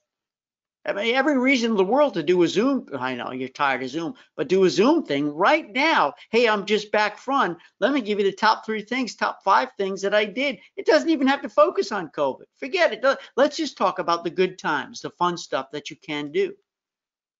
I 0.85 0.93
mean, 0.93 1.15
every 1.15 1.39
reason 1.39 1.71
in 1.71 1.77
the 1.77 1.85
world 1.85 2.15
to 2.15 2.25
do 2.25 2.43
a 2.43 2.49
Zoom. 2.49 2.89
I 2.99 3.15
know 3.15 3.31
you're 3.31 3.49
tired 3.49 3.85
of 3.85 3.89
Zoom, 3.89 4.15
but 4.37 4.49
do 4.49 4.65
a 4.65 4.71
Zoom 4.71 5.05
thing 5.05 5.29
right 5.29 5.71
now. 5.73 6.15
Hey, 6.31 6.49
I'm 6.49 6.67
just 6.67 6.91
back 6.91 7.19
from. 7.19 7.57
Let 7.79 7.93
me 7.93 8.01
give 8.01 8.19
you 8.19 8.25
the 8.25 8.33
top 8.33 8.67
three 8.67 8.83
things, 8.83 9.15
top 9.15 9.45
five 9.45 9.69
things 9.79 10.03
that 10.03 10.15
I 10.15 10.25
did. 10.25 10.59
It 10.77 10.87
doesn't 10.87 11.11
even 11.11 11.29
have 11.29 11.43
to 11.43 11.49
focus 11.49 11.93
on 11.93 12.11
COVID. 12.11 12.47
Forget 12.59 12.93
it. 12.93 13.19
Let's 13.37 13.57
just 13.57 13.79
talk 13.79 14.01
about 14.01 14.25
the 14.25 14.31
good 14.31 14.59
times, 14.59 15.01
the 15.01 15.11
fun 15.11 15.37
stuff 15.37 15.71
that 15.71 15.89
you 15.91 15.97
can 15.97 16.33
do. 16.33 16.55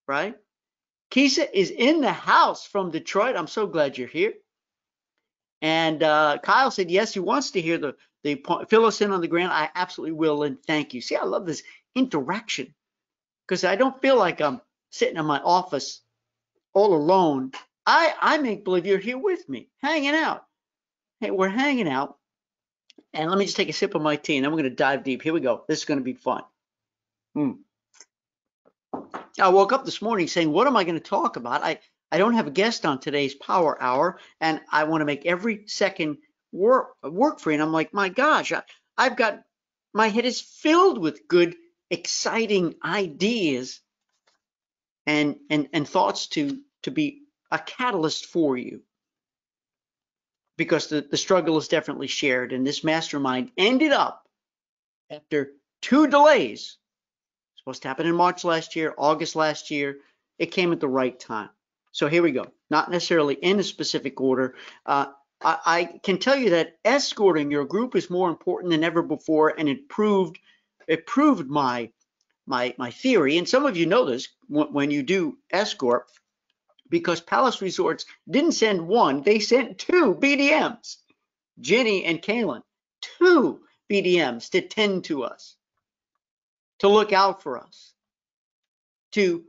Right? 0.07 0.35
Kisa 1.11 1.57
is 1.57 1.69
in 1.69 1.99
the 1.99 2.13
house 2.13 2.65
from 2.65 2.91
Detroit. 2.91 3.35
I'm 3.35 3.47
so 3.47 3.67
glad 3.67 3.97
you're 3.97 4.07
here. 4.07 4.33
And 5.61 6.01
uh, 6.01 6.37
Kyle 6.41 6.71
said 6.71 6.89
yes, 6.89 7.13
he 7.13 7.19
wants 7.19 7.51
to 7.51 7.61
hear 7.61 7.77
the 7.77 7.95
the 8.23 8.37
point. 8.37 8.69
fill 8.69 8.85
us 8.85 9.01
in 9.01 9.11
on 9.11 9.19
the 9.19 9.27
Grand. 9.27 9.51
I 9.51 9.69
absolutely 9.75 10.13
will, 10.13 10.43
and 10.43 10.57
thank 10.63 10.93
you. 10.93 11.01
See, 11.01 11.17
I 11.17 11.25
love 11.25 11.45
this 11.45 11.61
interaction 11.93 12.73
because 13.53 13.65
I 13.65 13.75
don't 13.75 14.01
feel 14.01 14.17
like 14.17 14.41
I'm 14.41 14.61
sitting 14.89 15.15
in 15.15 15.27
my 15.27 15.39
office 15.39 16.01
all 16.73 16.95
alone. 16.95 17.51
I 17.85 18.11
I 18.19 18.37
make 18.39 18.63
believe 18.63 18.87
you're 18.87 18.97
here 18.97 19.19
with 19.19 19.47
me, 19.47 19.69
hanging 19.79 20.15
out. 20.15 20.43
Hey, 21.19 21.29
we're 21.29 21.49
hanging 21.49 21.87
out. 21.87 22.17
And 23.13 23.29
let 23.29 23.37
me 23.37 23.45
just 23.45 23.55
take 23.55 23.69
a 23.69 23.73
sip 23.73 23.93
of 23.93 24.01
my 24.01 24.15
tea, 24.15 24.37
and 24.37 24.43
then 24.43 24.51
we're 24.51 24.61
going 24.63 24.71
to 24.71 24.75
dive 24.75 25.03
deep. 25.03 25.21
Here 25.21 25.33
we 25.33 25.39
go. 25.39 25.65
This 25.67 25.79
is 25.79 25.85
going 25.85 25.99
to 25.99 26.03
be 26.03 26.13
fun. 26.13 26.41
Hmm. 27.35 27.51
I 29.39 29.49
woke 29.49 29.71
up 29.71 29.85
this 29.85 30.01
morning 30.01 30.27
saying, 30.27 30.51
"What 30.51 30.65
am 30.65 30.75
I 30.75 30.83
going 30.83 30.95
to 30.95 30.99
talk 30.99 31.35
about?" 31.35 31.61
I 31.61 31.77
I 32.11 32.17
don't 32.17 32.33
have 32.33 32.47
a 32.47 32.51
guest 32.51 32.87
on 32.87 32.99
today's 32.99 33.35
Power 33.35 33.79
Hour, 33.79 34.17
and 34.41 34.61
I 34.71 34.85
want 34.85 35.01
to 35.01 35.05
make 35.05 35.27
every 35.27 35.67
second 35.67 36.17
work 36.51 36.95
work 37.03 37.39
for 37.39 37.51
you. 37.51 37.53
And 37.53 37.61
I'm 37.61 37.71
like, 37.71 37.93
my 37.93 38.09
gosh, 38.09 38.51
I, 38.51 38.63
I've 38.97 39.15
got 39.15 39.43
my 39.93 40.07
head 40.07 40.25
is 40.25 40.41
filled 40.41 40.97
with 40.97 41.27
good 41.27 41.55
exciting 41.93 42.73
ideas 42.83 43.79
and 45.05 45.35
and 45.49 45.69
and 45.73 45.87
thoughts 45.87 46.27
to 46.27 46.59
to 46.81 46.91
be 46.91 47.21
a 47.51 47.59
catalyst 47.59 48.25
for 48.25 48.57
you. 48.57 48.81
Because 50.57 50.87
the, 50.87 51.01
the 51.01 51.17
struggle 51.17 51.57
is 51.57 51.67
definitely 51.67 52.07
shared 52.07 52.51
and 52.51 52.65
this 52.65 52.83
mastermind 52.83 53.51
ended 53.57 53.91
up 53.91 54.27
after 55.11 55.51
two 55.81 56.07
delays. 56.07 56.77
Supposed 57.57 57.83
to 57.83 57.87
happen 57.87 58.07
in 58.07 58.15
march 58.15 58.43
last 58.43 58.75
year 58.75 58.93
august 58.97 59.35
last 59.35 59.69
year. 59.71 59.97
It 60.39 60.47
came 60.47 60.73
at 60.73 60.79
the 60.79 60.87
right 60.87 61.17
time. 61.19 61.49
So 61.91 62.07
here 62.07 62.23
we 62.23 62.31
go. 62.31 62.47
Not 62.71 62.89
necessarily 62.89 63.35
in 63.35 63.59
a 63.59 63.63
specific 63.63 64.19
order. 64.19 64.55
Uh, 64.83 65.07
I, 65.41 65.57
I 65.65 65.99
can 66.01 66.17
tell 66.17 66.35
you 66.35 66.51
that 66.51 66.77
escorting 66.83 67.51
your 67.51 67.65
group 67.65 67.95
is 67.95 68.09
more 68.09 68.29
important 68.29 68.71
than 68.71 68.83
ever 68.83 69.03
before 69.03 69.53
and 69.55 69.69
it 69.69 69.89
proved 69.89 70.39
it 70.87 71.05
proved 71.05 71.49
my 71.49 71.91
my 72.45 72.73
my 72.77 72.91
theory. 72.91 73.37
And 73.37 73.47
some 73.47 73.65
of 73.65 73.77
you 73.77 73.85
know 73.85 74.05
this 74.05 74.27
when, 74.47 74.91
you 74.91 75.03
do 75.03 75.37
escort, 75.51 76.07
because 76.89 77.21
Palace 77.21 77.61
Resorts 77.61 78.05
didn't 78.29 78.51
send 78.53 78.87
one, 78.87 79.21
they 79.23 79.39
sent 79.39 79.79
two 79.79 80.15
BDMs, 80.15 80.97
Jenny 81.59 82.03
and 82.05 82.21
Kaylin, 82.21 82.61
two 83.19 83.61
BDMs 83.89 84.49
to 84.51 84.61
tend 84.61 85.05
to 85.05 85.23
us, 85.23 85.55
to 86.79 86.87
look 86.89 87.13
out 87.13 87.41
for 87.41 87.57
us, 87.57 87.93
to 89.13 89.43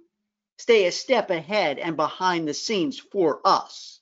stay 0.59 0.87
a 0.87 0.93
step 0.93 1.31
ahead 1.31 1.79
and 1.79 1.97
behind 1.97 2.47
the 2.47 2.55
scenes 2.55 2.99
for 2.99 3.41
us, 3.45 4.01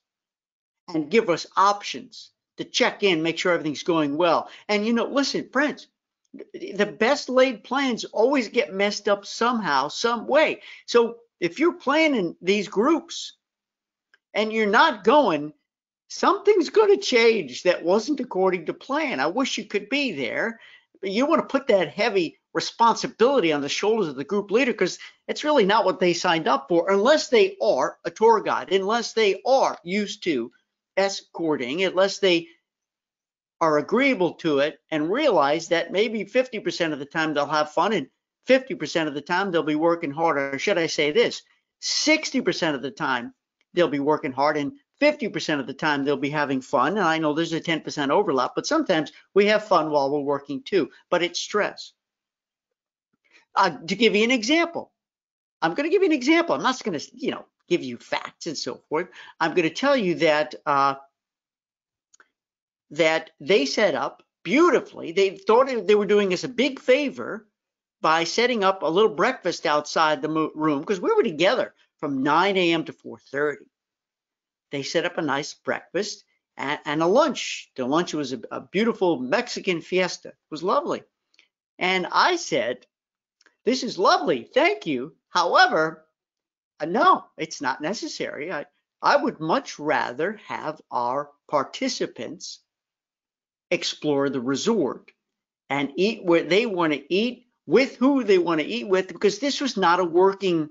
and 0.93 1.11
give 1.11 1.31
us 1.31 1.47
options 1.57 2.31
to 2.59 2.65
check 2.65 3.03
in, 3.03 3.23
make 3.23 3.39
sure 3.39 3.53
everything's 3.53 3.83
going 3.83 4.17
well. 4.17 4.51
And 4.69 4.87
you 4.87 4.93
know, 4.93 5.07
listen, 5.07 5.49
friends, 5.51 5.87
the 6.35 6.97
best 6.99 7.29
laid 7.29 7.65
plans 7.65 8.05
always 8.05 8.49
get 8.49 8.73
messed 8.73 9.09
up 9.09 9.27
somehow, 9.27 9.89
some 9.89 10.27
way. 10.27 10.63
So 10.87 11.17
if 11.41 11.59
you're 11.59 11.75
planning 11.75 12.37
these 12.41 12.69
groups 12.69 13.35
and 14.33 14.53
you're 14.53 14.67
not 14.67 15.05
going, 15.05 15.53
something's 16.09 16.71
going 16.71 16.95
to 16.95 17.03
change 17.03 17.65
that 17.65 17.85
wasn't 17.85 18.21
according 18.21 18.67
to 18.67 18.75
plan. 18.75 19.21
I 19.21 19.27
wish 19.27 19.59
you 19.59 19.65
could 19.65 19.89
be 19.89 20.13
there. 20.13 20.61
But 21.01 21.11
you 21.11 21.27
want 21.27 21.41
to 21.41 21.53
put 21.53 21.67
that 21.67 21.89
heavy 21.89 22.39
responsibility 22.55 23.53
on 23.53 23.61
the 23.61 23.69
shoulders 23.69 24.09
of 24.09 24.17
the 24.17 24.25
group 24.25 24.51
leader 24.51 24.73
because 24.73 24.99
it's 25.27 25.45
really 25.45 25.65
not 25.65 25.85
what 25.85 26.01
they 26.01 26.13
signed 26.13 26.47
up 26.47 26.67
for 26.69 26.91
unless 26.91 27.29
they 27.29 27.57
are 27.61 27.99
a 28.05 28.11
tour 28.11 28.41
guide, 28.41 28.73
unless 28.73 29.13
they 29.13 29.41
are 29.45 29.77
used 29.83 30.23
to 30.25 30.53
escorting, 30.97 31.83
unless 31.83 32.19
they 32.19 32.49
are 33.63 33.79
agreeable 33.79 34.35
to 34.35 34.59
it 34.59 34.81
and 34.91 35.09
realize 35.09 35.69
that 35.69 35.93
maybe 35.93 36.25
50% 36.25 36.93
of 36.93 36.99
the 36.99 37.07
time 37.07 37.33
they'll 37.33 37.47
have 37.47 37.71
fun 37.71 37.93
and 37.93 38.09
50% 38.49 39.07
of 39.07 39.15
the 39.15 39.21
time 39.21 39.53
they'll 39.53 39.63
be 39.63 39.77
working 39.77 40.11
hard, 40.11 40.37
or 40.37 40.59
should 40.59 40.79
I 40.79 40.89
say 40.89 41.13
this, 41.13 41.43
60% 41.81 42.75
of 42.75 42.83
the 42.83 42.91
time 42.91 43.33
they'll 43.73 43.87
be 43.87 44.01
working 44.01 44.33
hard 44.33 44.57
and 44.57 44.73
50% 45.01 45.61
of 45.61 45.69
the 45.69 45.75
time 45.75 46.05
they'll 46.05 46.17
be 46.17 46.29
having 46.29 46.61
fun. 46.61 46.97
And 46.97 47.07
I 47.07 47.19
know 47.19 47.35
there's 47.35 47.53
a 47.53 47.61
10% 47.61 48.11
overlap, 48.11 48.51
but 48.57 48.67
sometimes 48.67 49.13
we 49.33 49.47
have 49.47 49.65
fun 49.65 49.91
while 49.91 50.11
we're 50.11 50.21
working 50.21 50.65
too, 50.65 50.91
but 51.09 51.23
it's 51.23 51.39
stress. 51.39 51.93
Uh, 53.55 53.79
to 53.87 53.95
give 53.95 54.17
you 54.17 54.25
an 54.25 54.33
example, 54.33 54.91
I'm 55.61 55.75
going 55.75 55.89
to 55.89 55.95
give 55.95 56.03
you 56.03 56.09
an 56.09 56.13
example. 56.13 56.57
I'm 56.57 56.63
not 56.65 56.83
going 56.83 56.99
to, 56.99 57.07
you 57.15 57.31
know, 57.31 57.45
give 57.69 57.85
you 57.85 57.97
facts 57.97 58.49
and 58.49 58.59
so 58.59 58.81
forth. 58.89 59.07
I'm 59.39 59.55
going 59.55 59.69
to 59.69 59.75
tell 59.75 59.97
you 59.97 60.17
that 60.17 60.57
uh, 60.67 60.97
that 62.93 63.31
they 63.41 63.65
set 63.65 63.95
up 63.95 64.23
beautifully. 64.43 65.13
They 65.13 65.37
thought 65.37 65.67
they 65.87 65.95
were 65.95 66.07
doing 66.07 66.33
us 66.33 66.45
a 66.45 66.49
big 66.49 66.79
favor 66.79 67.49
by 68.03 68.25
setting 68.25 68.63
up 68.63 68.83
a 68.83 68.87
little 68.87 69.15
breakfast 69.15 69.65
outside 69.65 70.21
the 70.21 70.51
room 70.55 70.81
because 70.81 71.01
we 71.01 71.13
were 71.13 71.23
together 71.23 71.75
from 71.99 72.23
9 72.23 72.57
a.m. 72.57 72.85
to 72.85 72.93
4:30. 72.93 73.57
They 74.71 74.83
set 74.83 75.07
up 75.07 75.17
a 75.17 75.23
nice 75.23 75.55
breakfast 75.55 76.25
and, 76.57 76.81
and 76.85 77.03
a 77.03 77.07
lunch. 77.07 77.71
The 77.77 77.87
lunch 77.87 78.13
was 78.13 78.35
a, 78.35 78.41
a 78.51 78.61
beautiful 78.61 79.19
Mexican 79.19 79.81
fiesta. 79.81 80.29
It 80.29 80.51
was 80.51 80.63
lovely. 80.63 81.03
And 81.79 82.07
I 82.13 82.37
said, 82.37 82.87
"This 83.65 83.83
is 83.83 83.99
lovely, 83.99 84.45
thank 84.45 84.87
you. 84.87 85.17
However, 85.31 86.07
uh, 86.79 86.87
no, 86.87 87.25
it's 87.39 87.63
not 87.63 87.81
necessary. 87.81 88.53
I 88.53 88.67
I 89.01 89.17
would 89.17 89.41
much 89.41 89.79
rather 89.79 90.35
have 90.47 90.81
our 90.91 91.31
participants 91.49 92.61
explore 93.73 94.29
the 94.29 94.41
resort 94.41 95.11
and 95.71 95.93
eat 95.97 96.25
where 96.25 96.43
they 96.43 96.67
want 96.67 96.93
to 96.93 97.13
eat 97.13 97.47
with 97.67 97.97
who 97.97 98.23
they 98.23 98.39
want 98.39 98.61
to 98.61 98.67
eat 98.67 98.87
with 98.87 99.09
because 99.09 99.39
this 99.39 99.61
was 99.61 99.77
not 99.77 100.01
a 100.01 100.05
working 100.05 100.69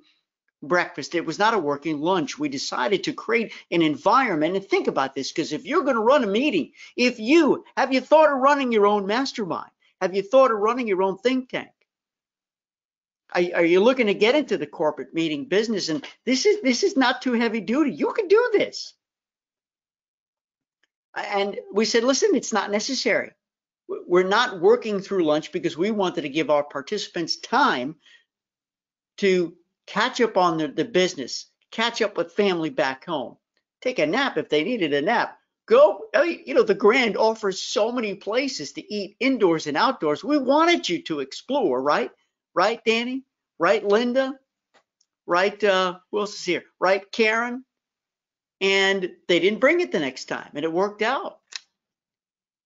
breakfast. 0.62 1.16
It 1.16 1.26
was 1.26 1.40
not 1.40 1.56
a 1.56 1.60
working 1.60 2.00
lunch. 2.00 2.38
We 2.38 2.50
decided 2.50 3.06
to 3.06 3.14
create 3.14 3.54
an 3.72 3.82
environment 3.82 4.56
and 4.56 4.66
think 4.66 4.88
about 4.88 5.16
this 5.16 5.32
because 5.32 5.54
if 5.54 5.66
you're 5.66 5.84
going 5.84 5.96
to 5.96 6.02
run 6.02 6.24
a 6.24 6.28
meeting, 6.28 6.74
if 6.96 7.20
you 7.20 7.64
have 7.76 7.92
you 7.92 8.02
thought 8.02 8.32
of 8.32 8.38
running 8.38 8.72
your 8.72 8.86
own 8.86 9.08
mastermind? 9.08 9.72
Have 10.00 10.16
you 10.16 10.22
thought 10.22 10.52
of 10.52 10.60
running 10.60 10.88
your 10.88 11.02
own 11.02 11.18
think 11.18 11.50
tank? 11.50 11.70
Are, 13.34 13.42
are 13.56 13.66
you 13.66 13.80
looking 13.80 14.08
to 14.08 14.14
get 14.14 14.36
into 14.36 14.58
the 14.58 14.68
corporate 14.68 15.14
meeting 15.14 15.46
business? 15.46 15.90
And 15.90 16.06
this 16.26 16.46
is 16.46 16.62
this 16.62 16.84
is 16.84 16.96
not 16.96 17.22
too 17.22 17.34
heavy 17.34 17.62
duty. 17.62 17.92
You 17.92 18.14
can 18.14 18.28
do 18.28 18.50
this. 18.54 18.94
And 21.16 21.60
we 21.74 21.86
said, 21.86 22.04
listen, 22.04 22.32
it's 22.34 22.54
not 22.54 22.72
necessary. 22.72 23.32
We're 23.88 24.24
not 24.28 24.62
working 24.62 25.00
through 25.00 25.26
lunch 25.26 25.52
because 25.52 25.78
we 25.78 25.92
wanted 25.92 26.22
to 26.22 26.30
give 26.30 26.50
our 26.50 26.64
participants 26.64 27.38
time 27.38 27.96
to 29.18 29.54
catch 29.88 30.22
up 30.22 30.38
on 30.38 30.58
the, 30.58 30.68
the 30.70 30.86
business, 30.86 31.48
catch 31.72 32.02
up 32.02 32.16
with 32.16 32.32
family 32.34 32.70
back 32.70 33.06
home, 33.06 33.38
take 33.82 34.00
a 34.00 34.06
nap 34.06 34.38
if 34.38 34.48
they 34.50 34.64
needed 34.64 34.94
a 34.94 35.02
nap. 35.02 35.38
Go, 35.68 36.06
you 36.26 36.54
know, 36.54 36.64
the 36.64 36.74
Grand 36.74 37.18
offers 37.18 37.62
so 37.62 37.92
many 37.92 38.16
places 38.16 38.74
to 38.74 38.94
eat 38.94 39.16
indoors 39.20 39.68
and 39.68 39.78
outdoors. 39.78 40.24
We 40.24 40.38
wanted 40.38 40.88
you 40.88 41.04
to 41.04 41.20
explore, 41.20 41.82
right? 41.82 42.12
Right, 42.54 42.84
Danny? 42.86 43.24
Right, 43.60 43.84
Linda? 43.86 44.34
Right, 45.26 45.64
uh, 45.64 46.00
who 46.12 46.20
else 46.20 46.34
is 46.34 46.46
here? 46.46 46.64
Right, 46.80 47.10
Karen? 47.12 47.64
And 48.62 49.12
they 49.28 49.40
didn't 49.40 49.60
bring 49.60 49.82
it 49.82 49.92
the 49.92 50.00
next 50.00 50.26
time, 50.26 50.52
and 50.54 50.64
it 50.64 50.72
worked 50.72 51.02
out. 51.02 51.40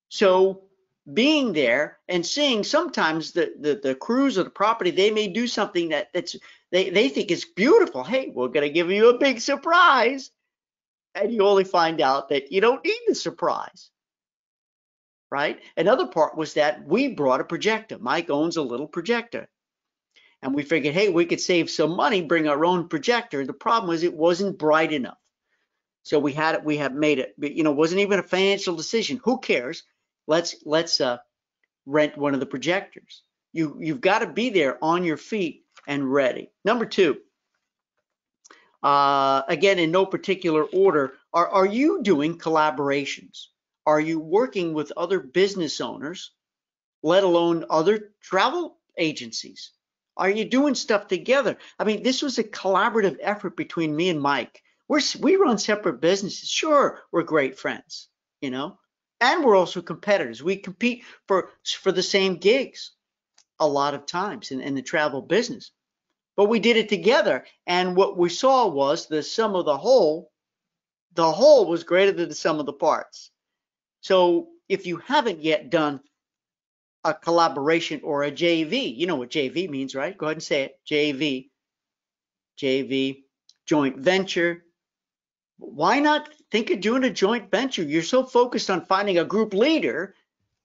So 0.09 0.63
being 1.11 1.53
there 1.53 1.99
and 2.07 2.25
seeing 2.25 2.63
sometimes 2.63 3.31
the, 3.31 3.53
the, 3.59 3.75
the 3.75 3.95
crews 3.95 4.37
or 4.37 4.43
the 4.43 4.49
property, 4.49 4.91
they 4.91 5.11
may 5.11 5.27
do 5.27 5.47
something 5.47 5.89
that 5.89 6.09
that's 6.13 6.35
they, 6.71 6.89
they 6.89 7.09
think 7.09 7.31
is 7.31 7.45
beautiful. 7.45 8.03
Hey, 8.03 8.31
we're 8.33 8.49
gonna 8.49 8.69
give 8.69 8.91
you 8.91 9.09
a 9.09 9.17
big 9.17 9.39
surprise. 9.39 10.31
And 11.13 11.31
you 11.31 11.43
only 11.43 11.63
find 11.63 12.01
out 12.01 12.29
that 12.29 12.51
you 12.51 12.59
don't 12.59 12.83
need 12.83 12.99
the 13.07 13.15
surprise. 13.15 13.89
Right? 15.31 15.61
Another 15.77 16.07
part 16.07 16.35
was 16.35 16.55
that 16.55 16.85
we 16.85 17.07
brought 17.09 17.41
a 17.41 17.45
projector. 17.45 17.97
Mike 17.99 18.29
owns 18.29 18.57
a 18.57 18.61
little 18.61 18.87
projector. 18.87 19.47
And 20.41 20.53
we 20.53 20.63
figured, 20.63 20.93
hey, 20.93 21.09
we 21.09 21.25
could 21.25 21.39
save 21.39 21.69
some 21.69 21.95
money, 21.95 22.21
bring 22.21 22.47
our 22.47 22.65
own 22.65 22.89
projector. 22.89 23.45
The 23.45 23.53
problem 23.53 23.89
was 23.89 24.03
it 24.03 24.13
wasn't 24.13 24.59
bright 24.59 24.91
enough. 24.91 25.17
So 26.05 26.19
we 26.19 26.31
had 26.31 26.55
it, 26.55 26.63
we 26.63 26.77
have 26.77 26.93
made 26.93 27.19
it, 27.19 27.35
but 27.37 27.53
you 27.53 27.63
know, 27.63 27.71
wasn't 27.71 28.01
even 28.01 28.19
a 28.19 28.23
financial 28.23 28.75
decision. 28.75 29.19
Who 29.23 29.39
cares? 29.39 29.83
let's 30.27 30.55
let's 30.65 31.01
uh, 31.01 31.17
rent 31.85 32.17
one 32.17 32.33
of 32.33 32.39
the 32.39 32.45
projectors. 32.45 33.23
You 33.53 33.77
you've 33.79 34.01
got 34.01 34.19
to 34.19 34.27
be 34.27 34.49
there 34.49 34.83
on 34.83 35.03
your 35.03 35.17
feet 35.17 35.65
and 35.87 36.11
ready. 36.11 36.51
Number 36.63 36.85
two, 36.85 37.17
uh, 38.83 39.43
again 39.47 39.79
in 39.79 39.91
no 39.91 40.05
particular 40.05 40.63
order, 40.63 41.13
are 41.33 41.47
are 41.47 41.65
you 41.65 42.01
doing 42.01 42.37
collaborations? 42.37 43.47
Are 43.85 43.99
you 43.99 44.19
working 44.19 44.73
with 44.73 44.91
other 44.97 45.19
business 45.19 45.79
owners, 45.79 46.31
let 47.03 47.23
alone 47.23 47.65
other 47.69 48.11
travel 48.21 48.77
agencies? 48.97 49.71
Are 50.17 50.29
you 50.29 50.45
doing 50.45 50.75
stuff 50.75 51.07
together? 51.07 51.57
I 51.77 51.83
mean, 51.83 52.01
this 52.01 52.21
was 52.21 52.39
a 52.39 52.43
collaborative 52.43 53.17
effort 53.21 53.57
between 53.57 53.95
me 53.95 54.09
and 54.09 54.19
Mike. 54.19 54.61
We're 54.87 55.01
we 55.19 55.35
run 55.35 55.57
separate 55.57 56.01
businesses. 56.01 56.49
Sure, 56.49 57.01
we're 57.11 57.23
great 57.23 57.57
friends, 57.57 58.09
you 58.41 58.51
know, 58.51 58.77
and 59.19 59.43
we're 59.43 59.55
also 59.55 59.81
competitors. 59.81 60.43
We 60.43 60.57
compete 60.57 61.03
for 61.27 61.51
for 61.81 61.91
the 61.91 62.03
same 62.03 62.35
gigs 62.37 62.91
a 63.59 63.67
lot 63.67 63.93
of 63.93 64.05
times 64.05 64.51
in, 64.51 64.61
in 64.61 64.75
the 64.75 64.81
travel 64.81 65.21
business. 65.21 65.71
But 66.35 66.49
we 66.49 66.59
did 66.59 66.77
it 66.77 66.89
together, 66.89 67.45
and 67.65 67.95
what 67.95 68.17
we 68.17 68.29
saw 68.29 68.67
was 68.67 69.07
the 69.07 69.23
sum 69.23 69.55
of 69.55 69.65
the 69.65 69.77
whole. 69.77 70.31
The 71.13 71.31
whole 71.31 71.65
was 71.65 71.85
greater 71.85 72.11
than 72.11 72.27
the 72.27 72.35
sum 72.35 72.59
of 72.59 72.65
the 72.65 72.73
parts. 72.73 73.31
So 74.01 74.49
if 74.67 74.85
you 74.85 74.97
haven't 74.97 75.41
yet 75.41 75.69
done 75.69 76.01
a 77.05 77.13
collaboration 77.13 78.01
or 78.03 78.23
a 78.23 78.31
JV, 78.31 78.95
you 78.95 79.07
know 79.07 79.15
what 79.15 79.29
JV 79.29 79.69
means, 79.69 79.95
right? 79.95 80.17
Go 80.17 80.25
ahead 80.25 80.37
and 80.37 80.43
say 80.43 80.63
it. 80.63 80.79
JV, 80.85 81.49
JV, 82.59 83.23
joint 83.65 83.97
venture, 83.97 84.64
why 85.57 85.99
not 85.99 86.29
think 86.51 86.69
of 86.69 86.81
doing 86.81 87.03
a 87.03 87.09
joint 87.09 87.49
venture? 87.49 87.83
You're 87.83 88.03
so 88.03 88.23
focused 88.23 88.69
on 88.69 88.85
finding 88.85 89.17
a 89.17 89.25
group 89.25 89.53
leader. 89.53 90.15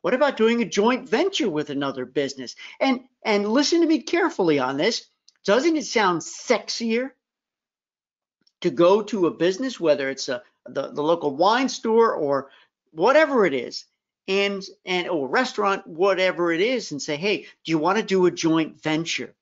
What 0.03 0.14
about 0.14 0.37
doing 0.37 0.62
a 0.62 0.66
joint 0.66 1.09
venture 1.09 1.48
with 1.48 1.70
another 1.70 2.05
business? 2.05 2.57
And 2.81 3.00
and 3.24 3.48
listen 3.48 3.81
to 3.83 3.87
me 3.87 4.03
carefully 4.03 4.59
on 4.59 4.76
this. 4.76 5.07
Doesn't 5.44 5.76
it 5.76 5.87
sound 5.87 6.22
sexier 6.22 7.11
to 8.61 8.70
go 8.70 9.03
to 9.03 9.26
a 9.26 9.31
business, 9.31 9.79
whether 9.79 10.09
it's 10.09 10.29
a 10.29 10.42
the, 10.66 10.92
the 10.92 11.03
local 11.03 11.35
wine 11.37 11.68
store 11.68 12.14
or 12.14 12.50
whatever 12.92 13.46
it 13.46 13.55
is, 13.55 13.85
and 14.29 14.62
and 14.85 15.09
or 15.09 15.29
restaurant, 15.29 15.87
whatever 15.87 16.53
it 16.53 16.61
is, 16.61 16.92
and 16.92 17.00
say, 17.00 17.16
hey, 17.16 17.46
do 17.64 17.72
you 17.72 17.79
want 17.79 17.98
to 17.98 18.05
do 18.05 18.26
a 18.26 18.31
joint 18.31 18.83
venture? 18.83 19.35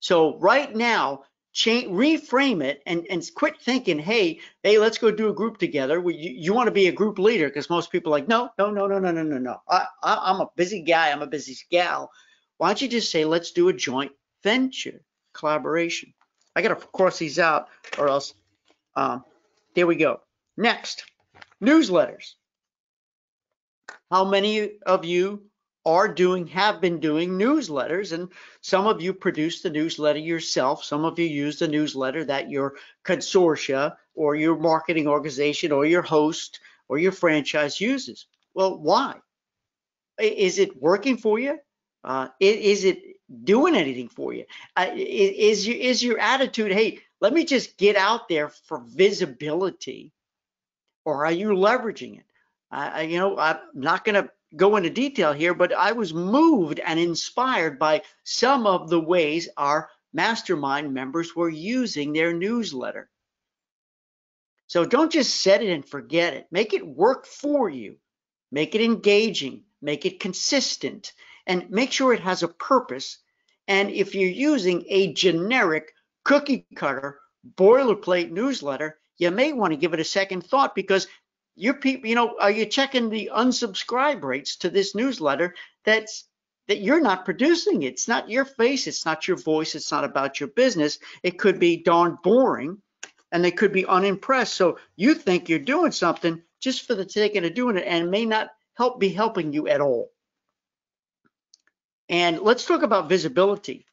So 0.00 0.38
right 0.38 0.74
now, 0.74 1.24
change, 1.52 1.88
reframe 1.88 2.62
it 2.64 2.82
and, 2.86 3.06
and 3.10 3.24
quit 3.34 3.60
thinking, 3.60 3.98
hey, 3.98 4.40
hey, 4.62 4.78
let's 4.78 4.98
go 4.98 5.10
do 5.10 5.28
a 5.30 5.34
group 5.34 5.58
together. 5.58 6.00
You, 6.10 6.30
you 6.30 6.54
want 6.54 6.68
to 6.68 6.72
be 6.72 6.88
a 6.88 6.92
group 6.92 7.18
leader 7.18 7.48
because 7.48 7.70
most 7.70 7.92
people 7.92 8.12
are 8.12 8.18
like, 8.18 8.28
no, 8.28 8.50
no, 8.58 8.70
no, 8.70 8.86
no, 8.86 8.98
no, 8.98 9.12
no, 9.12 9.22
no, 9.22 9.38
no. 9.38 9.62
I, 9.68 9.86
I, 10.02 10.18
I'm 10.30 10.40
a 10.40 10.50
busy 10.56 10.82
guy. 10.82 11.10
I'm 11.10 11.22
a 11.22 11.26
busy 11.28 11.56
gal. 11.70 12.10
Why 12.58 12.68
don't 12.68 12.82
you 12.82 12.88
just 12.88 13.10
say, 13.12 13.24
let's 13.24 13.52
do 13.52 13.68
a 13.68 13.72
joint 13.72 14.12
venture 14.44 15.02
collaboration? 15.34 16.14
I 16.56 16.62
got 16.62 16.80
to 16.80 16.86
cross 16.88 17.18
these 17.18 17.38
out 17.38 17.68
or 17.98 18.08
else 18.08 18.34
Um, 18.96 19.24
there 19.74 19.86
we 19.86 19.96
go. 19.96 20.20
Next, 20.56 21.04
newsletters. 21.62 22.34
How 24.10 24.24
many 24.24 24.78
of 24.86 25.04
you 25.04 25.49
are 25.84 26.08
doing, 26.08 26.46
have 26.48 26.80
been 26.80 27.00
doing 27.00 27.38
newsletters, 27.38 28.12
and 28.12 28.28
some 28.60 28.86
of 28.86 29.00
you 29.00 29.14
produce 29.14 29.62
the 29.62 29.70
newsletter 29.70 30.18
yourself. 30.18 30.84
Some 30.84 31.04
of 31.04 31.18
you 31.18 31.26
use 31.26 31.58
the 31.58 31.68
newsletter 31.68 32.24
that 32.24 32.50
your 32.50 32.74
consortia 33.04 33.96
or 34.14 34.34
your 34.34 34.56
marketing 34.56 35.08
organization 35.08 35.72
or 35.72 35.86
your 35.86 36.02
host 36.02 36.60
or 36.88 36.98
your 36.98 37.12
franchise 37.12 37.80
uses. 37.80 38.26
Well, 38.52 38.78
why? 38.78 39.16
Is 40.18 40.58
it 40.58 40.80
working 40.80 41.16
for 41.16 41.38
you? 41.38 41.58
Uh, 42.04 42.28
is 42.40 42.84
it 42.84 43.02
doing 43.44 43.74
anything 43.74 44.08
for 44.08 44.32
you? 44.34 44.44
Uh, 44.76 44.90
is, 44.94 45.66
your, 45.66 45.76
is 45.76 46.02
your 46.02 46.18
attitude, 46.18 46.72
hey, 46.72 46.98
let 47.20 47.32
me 47.32 47.44
just 47.44 47.78
get 47.78 47.96
out 47.96 48.28
there 48.28 48.48
for 48.48 48.82
visibility, 48.86 50.12
or 51.04 51.26
are 51.26 51.32
you 51.32 51.48
leveraging 51.48 52.18
it? 52.18 52.24
I, 52.70 53.02
you 53.02 53.18
know, 53.18 53.38
I'm 53.38 53.58
not 53.74 54.04
going 54.04 54.14
to 54.14 54.30
go 54.56 54.76
into 54.76 54.90
detail 54.90 55.32
here, 55.32 55.54
but 55.54 55.72
I 55.72 55.92
was 55.92 56.12
moved 56.12 56.80
and 56.80 56.98
inspired 56.98 57.78
by 57.78 58.02
some 58.24 58.66
of 58.66 58.90
the 58.90 59.00
ways 59.00 59.48
our 59.56 59.88
mastermind 60.12 60.92
members 60.92 61.34
were 61.36 61.48
using 61.48 62.12
their 62.12 62.32
newsletter. 62.32 63.08
So 64.66 64.84
don't 64.84 65.12
just 65.12 65.40
set 65.40 65.62
it 65.62 65.70
and 65.70 65.88
forget 65.88 66.34
it. 66.34 66.46
Make 66.50 66.74
it 66.74 66.86
work 66.86 67.26
for 67.26 67.68
you. 67.68 67.96
Make 68.52 68.74
it 68.74 68.80
engaging. 68.80 69.64
Make 69.82 70.06
it 70.06 70.20
consistent. 70.20 71.12
And 71.46 71.70
make 71.70 71.92
sure 71.92 72.12
it 72.12 72.20
has 72.20 72.42
a 72.42 72.48
purpose. 72.48 73.18
And 73.66 73.90
if 73.90 74.14
you're 74.14 74.30
using 74.30 74.84
a 74.88 75.12
generic 75.12 75.92
cookie 76.24 76.66
cutter 76.76 77.18
boilerplate 77.56 78.30
newsletter, 78.30 78.98
you 79.18 79.30
may 79.30 79.52
want 79.52 79.72
to 79.72 79.76
give 79.76 79.94
it 79.94 80.00
a 80.00 80.04
second 80.04 80.44
thought 80.46 80.74
because 80.74 81.06
your 81.56 81.74
people, 81.74 82.08
you 82.08 82.14
know, 82.14 82.36
are 82.40 82.50
you 82.50 82.66
checking 82.66 83.10
the 83.10 83.30
unsubscribe 83.34 84.22
rates 84.22 84.56
to 84.56 84.70
this 84.70 84.94
newsletter 84.94 85.54
that's 85.84 86.24
that 86.68 86.80
you're 86.80 87.00
not 87.00 87.24
producing 87.24 87.82
It's 87.82 88.06
not 88.06 88.30
your 88.30 88.44
face, 88.44 88.86
it's 88.86 89.04
not 89.04 89.26
your 89.26 89.36
voice, 89.36 89.74
it's 89.74 89.90
not 89.90 90.04
about 90.04 90.38
your 90.38 90.50
business. 90.50 91.00
It 91.24 91.36
could 91.36 91.58
be 91.58 91.82
darn 91.82 92.16
boring 92.22 92.80
and 93.32 93.44
they 93.44 93.50
could 93.50 93.72
be 93.72 93.86
unimpressed. 93.86 94.54
So 94.54 94.78
you 94.94 95.14
think 95.14 95.48
you're 95.48 95.58
doing 95.58 95.90
something 95.90 96.40
just 96.60 96.86
for 96.86 96.94
the 96.94 97.08
sake 97.08 97.34
of 97.34 97.54
doing 97.54 97.76
it 97.76 97.84
and 97.86 98.10
may 98.10 98.24
not 98.24 98.50
help 98.74 99.00
be 99.00 99.08
helping 99.08 99.52
you 99.52 99.66
at 99.66 99.80
all. 99.80 100.12
And 102.08 102.38
let's 102.40 102.64
talk 102.64 102.82
about 102.82 103.08
visibility. 103.08 103.86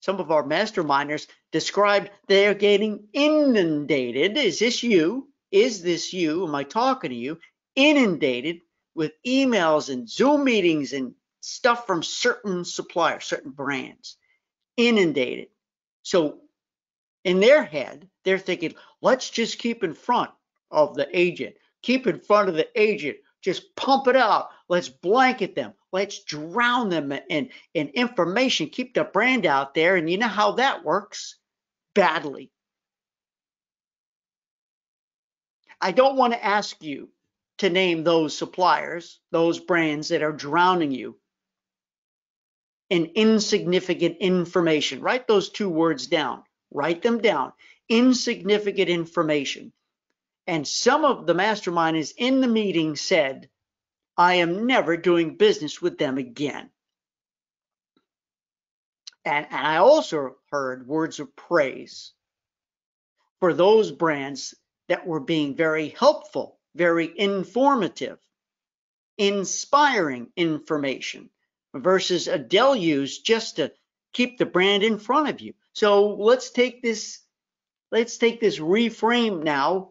Some 0.00 0.20
of 0.20 0.30
our 0.30 0.44
masterminders 0.44 1.26
described 1.50 2.10
they're 2.28 2.54
getting 2.54 3.08
inundated. 3.12 4.36
Is 4.36 4.60
this 4.60 4.82
you? 4.82 5.28
Is 5.50 5.82
this 5.82 6.12
you? 6.12 6.46
Am 6.46 6.54
I 6.54 6.64
talking 6.64 7.10
to 7.10 7.16
you? 7.16 7.38
Inundated 7.74 8.60
with 8.94 9.12
emails 9.26 9.92
and 9.92 10.08
Zoom 10.08 10.44
meetings 10.44 10.92
and 10.92 11.14
stuff 11.40 11.86
from 11.86 12.02
certain 12.02 12.64
suppliers, 12.64 13.24
certain 13.24 13.52
brands. 13.52 14.16
Inundated. 14.76 15.48
So 16.02 16.40
in 17.24 17.40
their 17.40 17.62
head, 17.62 18.08
they're 18.24 18.38
thinking, 18.38 18.74
let's 19.00 19.30
just 19.30 19.58
keep 19.58 19.84
in 19.84 19.94
front 19.94 20.30
of 20.70 20.94
the 20.94 21.08
agent, 21.18 21.56
keep 21.82 22.06
in 22.06 22.20
front 22.20 22.48
of 22.48 22.54
the 22.54 22.68
agent, 22.74 23.16
just 23.42 23.74
pump 23.76 24.08
it 24.08 24.16
out. 24.16 24.48
Let's 24.68 24.88
blanket 24.88 25.54
them. 25.54 25.74
Let's 25.92 26.24
drown 26.24 26.90
them 26.90 27.12
in, 27.12 27.50
in 27.74 27.88
information, 27.88 28.68
keep 28.68 28.94
the 28.94 29.04
brand 29.04 29.46
out 29.46 29.74
there. 29.74 29.96
And 29.96 30.10
you 30.10 30.18
know 30.18 30.28
how 30.28 30.52
that 30.52 30.84
works? 30.84 31.36
Badly. 31.94 32.50
I 35.80 35.92
don't 35.92 36.16
want 36.16 36.32
to 36.32 36.44
ask 36.44 36.82
you 36.82 37.08
to 37.58 37.70
name 37.70 38.04
those 38.04 38.36
suppliers, 38.36 39.20
those 39.30 39.58
brands 39.58 40.08
that 40.08 40.22
are 40.22 40.32
drowning 40.32 40.92
you 40.92 41.18
in 42.90 43.12
insignificant 43.14 44.18
information. 44.18 45.00
Write 45.00 45.28
those 45.28 45.50
two 45.50 45.68
words 45.68 46.06
down. 46.06 46.42
Write 46.70 47.02
them 47.02 47.18
down. 47.18 47.52
Insignificant 47.88 48.88
information. 48.88 49.72
And 50.46 50.66
some 50.66 51.04
of 51.04 51.26
the 51.26 51.34
masterminders 51.34 52.12
in 52.16 52.40
the 52.40 52.48
meeting 52.48 52.96
said, 52.96 53.48
I 54.16 54.36
am 54.36 54.66
never 54.66 54.96
doing 54.96 55.36
business 55.36 55.80
with 55.80 55.98
them 55.98 56.18
again. 56.18 56.70
And, 59.24 59.46
and 59.50 59.66
I 59.66 59.76
also 59.76 60.36
heard 60.50 60.88
words 60.88 61.20
of 61.20 61.36
praise 61.36 62.12
for 63.40 63.52
those 63.52 63.92
brands 63.92 64.54
that 64.88 65.06
were 65.06 65.20
being 65.20 65.54
very 65.54 65.90
helpful, 65.90 66.58
very 66.74 67.12
informative, 67.18 68.18
inspiring 69.16 70.28
information 70.36 71.30
versus 71.74 72.28
a 72.28 72.38
deluge 72.38 73.22
just 73.22 73.56
to 73.56 73.72
keep 74.12 74.38
the 74.38 74.46
brand 74.46 74.82
in 74.82 74.98
front 74.98 75.28
of 75.28 75.40
you. 75.40 75.54
So 75.72 76.14
let's 76.14 76.50
take 76.50 76.82
this 76.82 77.20
let's 77.92 78.18
take 78.18 78.40
this 78.40 78.58
reframe 78.58 79.42
now. 79.42 79.90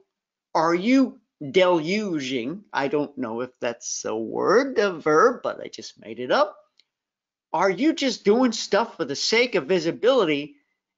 Are 0.53 0.75
you 0.75 1.19
deluging? 1.41 2.63
I 2.73 2.87
don't 2.87 3.17
know 3.17 3.41
if 3.41 3.51
that's 3.59 4.05
a 4.05 4.15
word, 4.15 4.77
a 4.79 4.91
verb, 4.91 5.41
but 5.43 5.61
I 5.61 5.67
just 5.67 5.99
made 5.99 6.19
it 6.19 6.31
up. 6.31 6.57
Are 7.53 7.69
you 7.69 7.93
just 7.93 8.25
doing 8.25 8.51
stuff 8.51 8.97
for 8.97 9.05
the 9.05 9.15
sake 9.15 9.55
of 9.55 9.67
visibility 9.67 10.56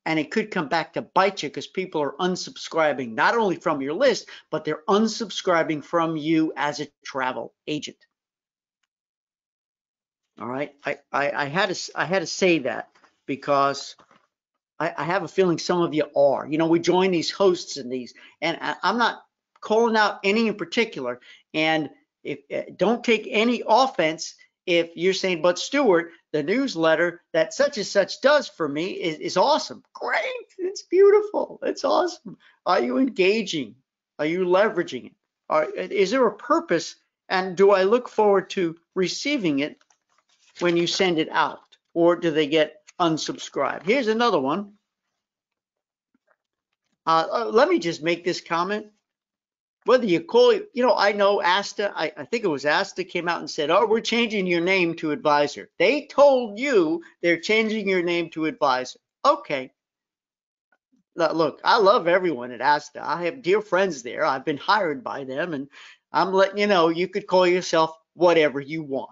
and 0.10 0.18
it 0.18 0.32
could 0.32 0.50
come 0.50 0.68
back 0.68 0.94
to 0.94 1.04
bite 1.04 1.44
you 1.44 1.50
because 1.50 1.68
people 1.68 2.02
are 2.02 2.16
unsubscribing 2.20 3.14
not 3.14 3.38
only 3.38 3.58
from 3.58 3.80
your 3.80 3.94
list, 3.94 4.28
but 4.50 4.66
they're 4.66 4.82
unsubscribing 4.90 5.84
from 5.84 6.18
you 6.18 6.52
as 6.58 6.80
a 6.80 6.88
travel 7.06 7.54
agent. 7.68 7.96
All 10.42 10.48
right, 10.48 10.74
I, 10.84 10.98
I, 11.12 11.32
I 11.32 11.46
had 11.46 11.76
to 11.76 11.92
I 11.96 12.06
had 12.06 12.22
to 12.22 12.26
say 12.26 12.58
that 12.60 12.90
because 13.28 13.96
I, 14.80 14.96
I, 14.98 15.04
have 15.04 15.22
a 15.22 15.28
feeling 15.28 15.60
some 15.60 15.84
of 15.84 15.94
you 15.94 16.06
are. 16.16 16.48
You 16.48 16.58
know, 16.58 16.66
we 16.66 16.80
join 16.80 17.12
these 17.12 17.30
hosts 17.30 17.78
and 17.78 17.92
these, 17.92 18.16
and 18.42 18.58
I, 18.60 18.78
I'm 18.82 18.98
not 18.98 19.22
calling 19.62 19.96
out 19.96 20.22
any 20.24 20.48
in 20.48 20.56
particular. 20.56 21.20
And 21.54 21.92
if 22.24 22.40
eh, 22.50 22.64
don't 22.76 23.04
take 23.04 23.28
any 23.30 23.62
offense 23.68 24.34
if 24.66 24.90
you're 24.96 25.14
saying, 25.14 25.44
but 25.44 25.60
Stuart, 25.60 26.14
the 26.32 26.44
newsletter 26.44 27.22
that 27.34 27.54
such 27.54 27.78
and 27.78 27.86
such 27.86 28.22
does 28.22 28.48
for 28.48 28.68
me 28.68 28.92
is, 28.92 29.18
is 29.20 29.38
awesome. 29.38 29.84
Great. 29.94 30.24
It's 30.58 30.84
beautiful. 30.84 31.60
It's 31.64 31.84
awesome. 31.84 32.38
Are 32.66 32.82
you 32.82 32.98
engaging? 32.98 33.76
Are 34.20 34.26
you 34.26 34.46
leveraging 34.46 35.08
it? 35.08 35.14
Are, 35.50 35.66
is 35.66 36.12
there 36.12 36.28
a 36.28 36.36
purpose? 36.36 36.96
And 37.30 37.56
do 37.56 37.72
I 37.72 37.84
look 37.84 38.10
forward 38.10 38.50
to 38.52 38.76
receiving 38.96 39.60
it 39.60 39.78
when 40.60 40.78
you 40.78 40.88
send 40.88 41.20
it 41.20 41.30
out? 41.30 41.60
Or 41.94 42.16
do 42.16 42.32
they 42.32 42.48
get 42.48 42.82
unsubscribed? 43.00 43.84
Here's 43.84 44.08
another 44.08 44.40
one. 44.40 44.74
Uh, 47.06 47.26
uh, 47.32 47.46
let 47.46 47.70
me 47.70 47.80
just 47.80 48.04
make 48.04 48.24
this 48.24 48.42
comment 48.42 48.88
whether 49.90 50.06
you 50.06 50.22
call 50.22 50.52
it, 50.52 50.70
you 50.76 50.86
know, 50.86 50.94
I 50.96 51.14
know 51.14 51.42
Asta, 51.42 51.92
I, 51.96 52.12
I, 52.16 52.24
think 52.24 52.44
it 52.44 52.48
was 52.48 52.64
Asta 52.64 53.04
came 53.04 53.28
out 53.28 53.40
and 53.40 53.50
said, 53.50 53.72
oh, 53.72 53.88
we're 53.88 54.02
changing 54.02 54.46
your 54.46 54.62
name 54.62 54.94
to 54.98 55.10
advisor. 55.10 55.68
They 55.80 56.06
told 56.06 56.60
you 56.60 57.02
they're 57.24 57.40
changing 57.40 57.90
your 57.90 58.04
name 58.04 58.30
to 58.30 58.46
advisor. 58.46 59.00
Okay. 59.26 59.72
Look, 61.16 61.60
I 61.64 61.80
love 61.80 62.08
everyone 62.08 62.52
at 62.52 62.62
Asta. 62.62 63.02
I 63.04 63.24
have 63.24 63.42
dear 63.42 63.62
friends 63.62 64.04
there. 64.04 64.24
I've 64.24 64.46
been 64.46 64.58
hired 64.58 65.04
by 65.04 65.24
them 65.24 65.56
and 65.56 65.68
I'm 66.12 66.34
letting 66.34 66.60
you 66.60 66.68
know 66.68 66.90
you 66.90 67.08
could 67.08 67.26
call 67.26 67.48
yourself 67.48 67.98
whatever 68.14 68.60
you 68.60 68.84
want. 68.84 69.10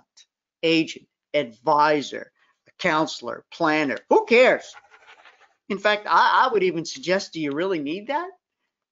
Agent, 0.62 1.08
advisor, 1.34 2.32
counselor, 2.78 3.46
planner, 3.52 3.98
who 4.10 4.26
cares? 4.26 4.76
In 5.70 5.80
fact, 5.80 6.06
I, 6.08 6.46
I 6.46 6.54
would 6.54 6.62
even 6.62 6.86
suggest, 6.86 7.34
do 7.34 7.42
you 7.42 7.52
really 7.52 7.80
need 7.80 8.10
that? 8.10 8.30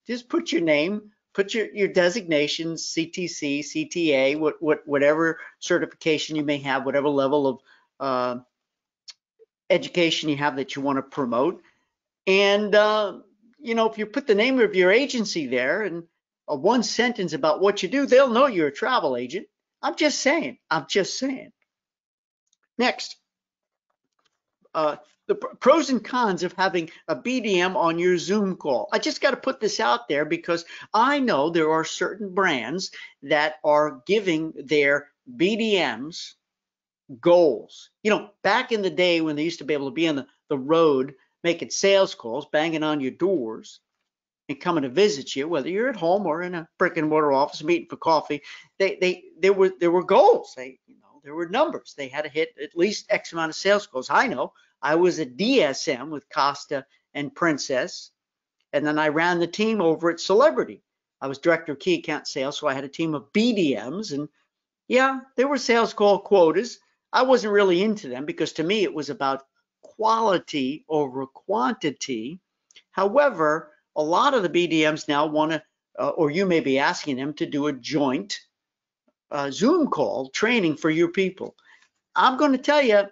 Just 0.08 0.30
put 0.30 0.52
your 0.52 0.62
name, 0.62 1.12
put 1.36 1.54
your, 1.54 1.68
your 1.76 1.90
designations, 1.90 2.94
CTC, 2.96 3.60
CTA, 3.60 4.40
what, 4.40 4.56
what, 4.62 4.88
whatever 4.88 5.40
certification 5.60 6.36
you 6.38 6.44
may 6.44 6.58
have, 6.60 6.86
whatever 6.86 7.10
level 7.10 7.48
of 7.48 7.60
uh, 8.00 8.40
education 9.70 10.30
you 10.30 10.38
have 10.38 10.56
that 10.56 10.76
you 10.76 10.82
want 10.82 10.98
to 10.98 11.04
promote. 11.04 11.62
And, 12.26 12.74
uh, 12.74 13.20
you 13.60 13.76
know, 13.76 13.90
if 13.90 13.98
you 13.98 14.06
put 14.06 14.28
the 14.28 14.34
name 14.34 14.60
of 14.60 14.76
your 14.76 14.92
agency 14.92 15.46
there 15.48 15.84
and 15.84 16.04
a 16.48 16.56
one 16.56 16.84
sentence 16.84 17.34
about 17.34 17.62
what 17.62 17.84
you 17.84 17.90
do, 17.90 18.06
they'll 18.06 18.30
know 18.30 18.48
you're 18.48 18.68
a 18.68 18.74
travel 18.74 19.18
agent. 19.18 19.48
I'm 19.82 19.96
just 19.96 20.20
saying, 20.22 20.58
I'm 20.72 20.86
just 20.90 21.20
saying. 21.20 21.52
Next, 22.78 23.18
uh, 24.76 24.98
the 25.28 25.36
pros 25.36 25.90
and 25.90 26.04
cons 26.04 26.44
of 26.44 26.54
having 26.54 26.92
a 27.08 27.16
BDM 27.16 27.76
on 27.76 27.98
your 27.98 28.18
Zoom 28.18 28.56
call. 28.56 28.88
I 28.92 29.00
just 29.00 29.22
got 29.22 29.32
to 29.32 29.38
put 29.38 29.60
this 29.60 29.80
out 29.80 30.08
there 30.08 30.26
because 30.26 30.66
I 30.94 31.20
know 31.20 31.50
there 31.50 31.72
are 31.72 31.84
certain 31.84 32.34
brands 32.36 32.92
that 33.24 33.56
are 33.64 34.04
giving 34.06 34.54
their 34.56 35.08
BDMs 35.36 36.34
goals. 37.20 37.90
You 38.04 38.12
know, 38.12 38.30
back 38.44 38.72
in 38.72 38.82
the 38.82 38.90
day 38.90 39.22
when 39.22 39.36
they 39.36 39.44
used 39.44 39.60
to 39.60 39.66
be 39.66 39.74
able 39.74 39.90
to 39.90 39.96
be 39.96 40.08
on 40.08 40.16
the, 40.16 40.28
the 40.50 40.58
road 40.58 41.16
making 41.44 41.70
sales 41.70 42.16
calls, 42.16 42.48
banging 42.52 42.84
on 42.84 43.02
your 43.02 43.12
doors, 43.12 43.80
and 44.50 44.60
coming 44.60 44.84
to 44.84 44.90
visit 44.90 45.36
you, 45.36 45.48
whether 45.48 45.70
you're 45.70 45.90
at 45.90 45.96
home 45.96 46.26
or 46.26 46.42
in 46.42 46.54
a 46.54 46.68
brick 46.78 46.98
and 46.98 47.10
mortar 47.10 47.32
office 47.32 47.64
meeting 47.64 47.88
for 47.90 47.98
coffee, 47.98 48.42
they 48.78 48.98
they 49.02 49.24
there 49.40 49.54
were 49.54 49.72
there 49.80 49.92
were 49.92 50.04
goals. 50.04 50.54
They 50.56 50.80
you 50.88 50.96
know 51.02 51.05
there 51.26 51.34
were 51.34 51.50
numbers. 51.50 51.96
They 51.98 52.08
had 52.08 52.22
to 52.22 52.30
hit 52.30 52.56
at 52.62 52.78
least 52.78 53.08
X 53.10 53.34
amount 53.34 53.50
of 53.50 53.56
sales 53.56 53.88
goals. 53.88 54.12
I 54.12 54.28
know 54.28 54.54
I 54.80 54.94
was 54.94 55.18
a 55.18 55.26
DSM 55.26 56.10
with 56.10 56.30
Costa 56.30 56.86
and 57.16 57.34
Princess, 57.34 58.12
and 58.72 58.86
then 58.86 59.00
I 59.00 59.08
ran 59.08 59.40
the 59.40 59.48
team 59.48 59.82
over 59.82 60.12
at 60.12 60.20
Celebrity. 60.20 60.84
I 61.20 61.28
was 61.28 61.40
director 61.40 61.72
of 61.72 61.80
key 61.80 61.96
account 61.96 62.28
sales, 62.28 62.60
so 62.60 62.68
I 62.68 62.76
had 62.76 62.84
a 62.84 62.90
team 62.90 63.16
of 63.16 63.34
BDMs, 63.34 64.14
and 64.14 64.30
yeah, 64.88 65.22
there 65.36 65.48
were 65.48 65.58
sales 65.58 65.96
call 65.96 66.20
quotas. 66.20 66.78
I 67.12 67.24
wasn't 67.24 67.54
really 67.54 67.82
into 67.82 68.08
them 68.08 68.26
because 68.26 68.54
to 68.54 68.64
me 68.64 68.84
it 68.84 68.94
was 68.94 69.10
about 69.10 69.48
quality 69.82 70.86
over 70.88 71.26
quantity. 71.26 72.40
However, 72.92 73.72
a 73.96 74.04
lot 74.04 74.36
of 74.36 74.44
the 74.44 74.50
BDMs 74.50 75.08
now 75.08 75.26
want 75.26 75.54
to, 75.54 75.64
uh, 75.98 76.10
or 76.10 76.30
you 76.30 76.46
may 76.46 76.60
be 76.60 76.78
asking 76.78 77.16
them 77.16 77.34
to 77.36 77.48
do 77.48 77.66
a 77.66 77.74
joint 77.74 78.40
uh, 79.32 79.52
Zoom 79.52 79.88
call 79.88 80.30
training 80.30 80.78
for 80.78 80.90
your 80.90 81.10
people. 81.10 81.56
I'm 82.16 82.38
going 82.38 82.52
to 82.54 82.58
tell 82.58 82.82
you 82.82 83.04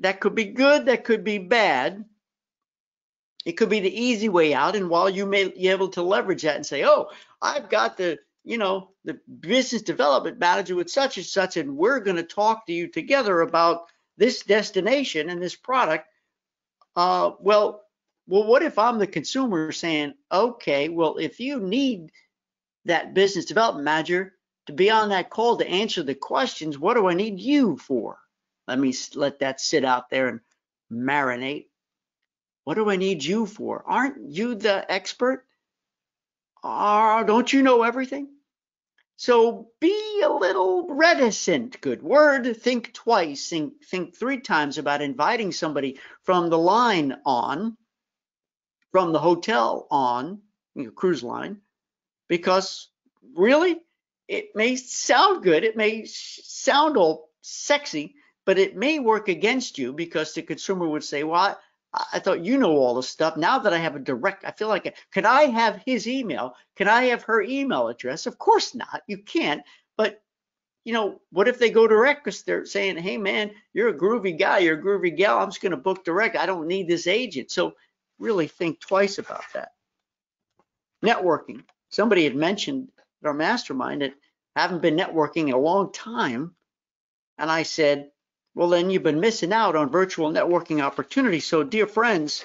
that 0.00 0.20
could 0.20 0.34
be 0.34 0.46
good, 0.46 0.86
that 0.86 1.04
could 1.04 1.24
be 1.24 1.38
bad. 1.38 2.04
It 3.44 3.52
could 3.52 3.68
be 3.68 3.80
the 3.80 4.00
easy 4.00 4.28
way 4.28 4.54
out. 4.54 4.76
And 4.76 4.88
while 4.88 5.10
you 5.10 5.26
may 5.26 5.48
be 5.48 5.68
able 5.68 5.88
to 5.90 6.02
leverage 6.02 6.42
that 6.42 6.56
and 6.56 6.66
say, 6.66 6.84
oh, 6.84 7.10
I've 7.40 7.68
got 7.68 7.96
the, 7.96 8.18
you 8.44 8.58
know, 8.58 8.90
the 9.04 9.18
business 9.40 9.82
development 9.82 10.38
manager 10.38 10.76
with 10.76 10.90
such 10.90 11.16
and 11.16 11.26
such, 11.26 11.56
and 11.56 11.76
we're 11.76 12.00
going 12.00 12.16
to 12.16 12.22
talk 12.22 12.66
to 12.66 12.72
you 12.72 12.88
together 12.88 13.40
about 13.40 13.86
this 14.16 14.42
destination 14.42 15.28
and 15.28 15.42
this 15.42 15.56
product. 15.56 16.06
Uh, 16.94 17.32
well, 17.40 17.82
well, 18.26 18.44
what 18.44 18.62
if 18.62 18.78
I'm 18.78 18.98
the 18.98 19.06
consumer 19.06 19.72
saying, 19.72 20.14
okay, 20.30 20.88
well, 20.88 21.16
if 21.16 21.40
you 21.40 21.60
need 21.60 22.12
that 22.84 23.14
business 23.14 23.44
development 23.44 23.84
manager 23.84 24.34
to 24.66 24.72
be 24.72 24.90
on 24.90 25.10
that 25.10 25.30
call 25.30 25.56
to 25.56 25.68
answer 25.68 26.02
the 26.02 26.14
questions, 26.14 26.78
what 26.78 26.94
do 26.94 27.08
I 27.08 27.14
need 27.14 27.40
you 27.40 27.76
for? 27.76 28.18
Let 28.68 28.78
me 28.78 28.94
let 29.14 29.40
that 29.40 29.60
sit 29.60 29.84
out 29.84 30.08
there 30.10 30.28
and 30.28 30.40
marinate. 30.90 31.66
What 32.64 32.74
do 32.74 32.88
I 32.88 32.96
need 32.96 33.24
you 33.24 33.46
for? 33.46 33.82
Aren't 33.86 34.30
you 34.30 34.54
the 34.54 34.90
expert? 34.90 35.44
Uh, 36.62 37.24
don't 37.24 37.52
you 37.52 37.62
know 37.62 37.82
everything? 37.82 38.28
So 39.16 39.68
be 39.80 40.22
a 40.24 40.28
little 40.28 40.86
reticent. 40.88 41.80
Good 41.80 42.02
word. 42.02 42.56
Think 42.56 42.92
twice. 42.92 43.48
Think, 43.48 43.84
think 43.84 44.16
three 44.16 44.40
times 44.40 44.78
about 44.78 45.02
inviting 45.02 45.50
somebody 45.50 45.98
from 46.22 46.50
the 46.50 46.58
line 46.58 47.16
on 47.26 47.76
from 48.92 49.12
the 49.12 49.18
hotel 49.18 49.86
on, 49.90 50.42
cruise 50.94 51.22
line, 51.22 51.56
because 52.28 52.88
really, 53.34 53.80
it 54.32 54.56
may 54.56 54.76
sound 54.76 55.42
good, 55.42 55.62
it 55.62 55.76
may 55.76 56.06
sound 56.06 56.96
all 56.96 57.28
sexy, 57.42 58.14
but 58.46 58.58
it 58.58 58.74
may 58.74 58.98
work 58.98 59.28
against 59.28 59.76
you 59.76 59.92
because 59.92 60.32
the 60.32 60.40
consumer 60.40 60.88
would 60.88 61.04
say, 61.04 61.22
well, 61.22 61.58
I, 61.92 62.04
I 62.14 62.18
thought 62.18 62.42
you 62.42 62.56
know 62.56 62.72
all 62.72 62.94
this 62.94 63.10
stuff. 63.10 63.36
Now 63.36 63.58
that 63.58 63.74
I 63.74 63.76
have 63.76 63.94
a 63.94 63.98
direct, 63.98 64.46
I 64.46 64.52
feel 64.52 64.68
like, 64.68 64.96
can 65.12 65.26
I 65.26 65.42
have 65.42 65.82
his 65.84 66.08
email? 66.08 66.54
Can 66.76 66.88
I 66.88 67.04
have 67.04 67.24
her 67.24 67.42
email 67.42 67.88
address? 67.88 68.24
Of 68.24 68.38
course 68.38 68.74
not. 68.74 69.02
You 69.06 69.18
can't. 69.18 69.62
But 69.98 70.22
you 70.84 70.94
know, 70.94 71.20
what 71.30 71.46
if 71.46 71.58
they 71.58 71.68
go 71.68 71.86
direct 71.86 72.24
because 72.24 72.42
they're 72.42 72.64
saying, 72.64 72.96
hey 72.96 73.18
man, 73.18 73.50
you're 73.74 73.90
a 73.90 73.98
groovy 73.98 74.38
guy, 74.38 74.60
you're 74.60 74.78
a 74.78 74.82
groovy 74.82 75.14
gal. 75.14 75.40
I'm 75.40 75.50
just 75.50 75.60
going 75.60 75.72
to 75.72 75.76
book 75.76 76.06
direct. 76.06 76.36
I 76.36 76.46
don't 76.46 76.66
need 76.66 76.88
this 76.88 77.06
agent. 77.06 77.50
So 77.50 77.74
really 78.18 78.48
think 78.48 78.80
twice 78.80 79.18
about 79.18 79.44
that. 79.52 79.72
Networking. 81.04 81.64
Somebody 81.90 82.24
had 82.24 82.34
mentioned 82.34 82.88
at 83.22 83.28
our 83.28 83.34
mastermind 83.34 84.02
that 84.02 84.14
haven't 84.56 84.82
been 84.82 84.96
networking 84.96 85.48
in 85.48 85.54
a 85.54 85.58
long 85.58 85.92
time. 85.92 86.54
And 87.38 87.50
I 87.50 87.62
said, 87.62 88.10
well, 88.54 88.68
then 88.68 88.90
you've 88.90 89.02
been 89.02 89.20
missing 89.20 89.52
out 89.52 89.76
on 89.76 89.90
virtual 89.90 90.30
networking 90.30 90.82
opportunities. 90.82 91.46
So, 91.46 91.62
dear 91.62 91.86
friends, 91.86 92.44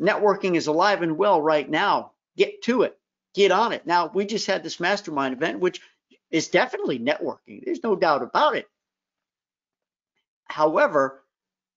networking 0.00 0.54
is 0.56 0.66
alive 0.66 1.02
and 1.02 1.16
well 1.16 1.40
right 1.40 1.68
now. 1.68 2.12
Get 2.36 2.62
to 2.62 2.82
it, 2.82 2.98
get 3.34 3.50
on 3.50 3.72
it. 3.72 3.86
Now, 3.86 4.10
we 4.12 4.26
just 4.26 4.46
had 4.46 4.62
this 4.62 4.80
mastermind 4.80 5.34
event, 5.34 5.60
which 5.60 5.80
is 6.30 6.48
definitely 6.48 6.98
networking. 6.98 7.64
There's 7.64 7.82
no 7.82 7.96
doubt 7.96 8.22
about 8.22 8.56
it. 8.56 8.68
However, 10.44 11.22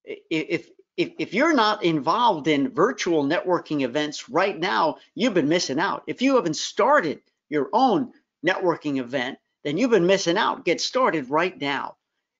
if 0.03 0.69
if, 0.97 1.11
if 1.19 1.33
you're 1.33 1.53
not 1.53 1.83
involved 1.83 2.47
in 2.47 2.69
virtual 2.69 3.25
networking 3.25 3.81
events 3.81 4.29
right 4.29 4.57
now, 4.57 4.97
you've 5.13 5.33
been 5.33 5.49
missing 5.49 5.79
out. 5.79 6.03
If 6.07 6.21
you 6.21 6.35
haven't 6.35 6.55
started 6.55 7.21
your 7.55 7.69
own 7.73 8.11
networking 8.45 8.99
event, 8.99 9.39
then 9.63 9.77
you've 9.77 9.91
been 9.91 10.05
missing 10.05 10.37
out. 10.37 10.65
Get 10.65 10.81
started 10.81 11.29
right 11.29 11.59
now. 11.59 11.95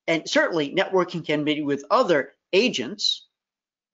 And 0.07 0.29
certainly 0.29 0.75
networking 0.75 1.25
can 1.25 1.43
be 1.43 1.61
with 1.61 1.83
other 1.89 2.33
agents, 2.53 3.25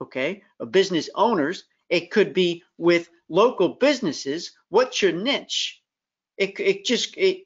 okay, 0.01 0.43
business 0.71 1.10
owners. 1.15 1.63
It 1.89 2.12
could 2.12 2.34
be 2.34 2.63
with 2.77 3.10
local 3.29 3.69
businesses. 3.69 4.51
What's 4.69 5.01
your 5.01 5.13
niche? 5.13 5.81
It, 6.38 6.60
it 6.60 6.84
just, 6.84 7.15
it, 7.17 7.43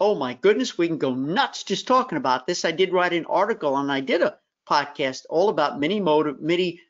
oh 0.00 0.14
my 0.14 0.34
goodness, 0.34 0.78
we 0.78 0.88
can 0.88 0.98
go 0.98 1.14
nuts 1.14 1.62
just 1.62 1.86
talking 1.86 2.18
about 2.18 2.46
this. 2.46 2.64
I 2.64 2.72
did 2.72 2.92
write 2.92 3.12
an 3.12 3.26
article 3.26 3.76
and 3.76 3.92
I 3.92 4.00
did 4.00 4.22
a 4.22 4.38
podcast 4.68 5.22
all 5.28 5.48
about 5.50 5.78
many 5.78 6.00
motive, 6.00 6.40
many 6.40 6.80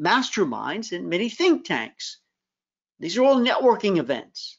masterminds 0.00 0.92
and 0.92 1.08
many 1.08 1.28
think 1.28 1.64
tanks. 1.64 2.18
These 2.98 3.16
are 3.18 3.24
all 3.24 3.36
networking 3.36 3.98
events. 3.98 4.58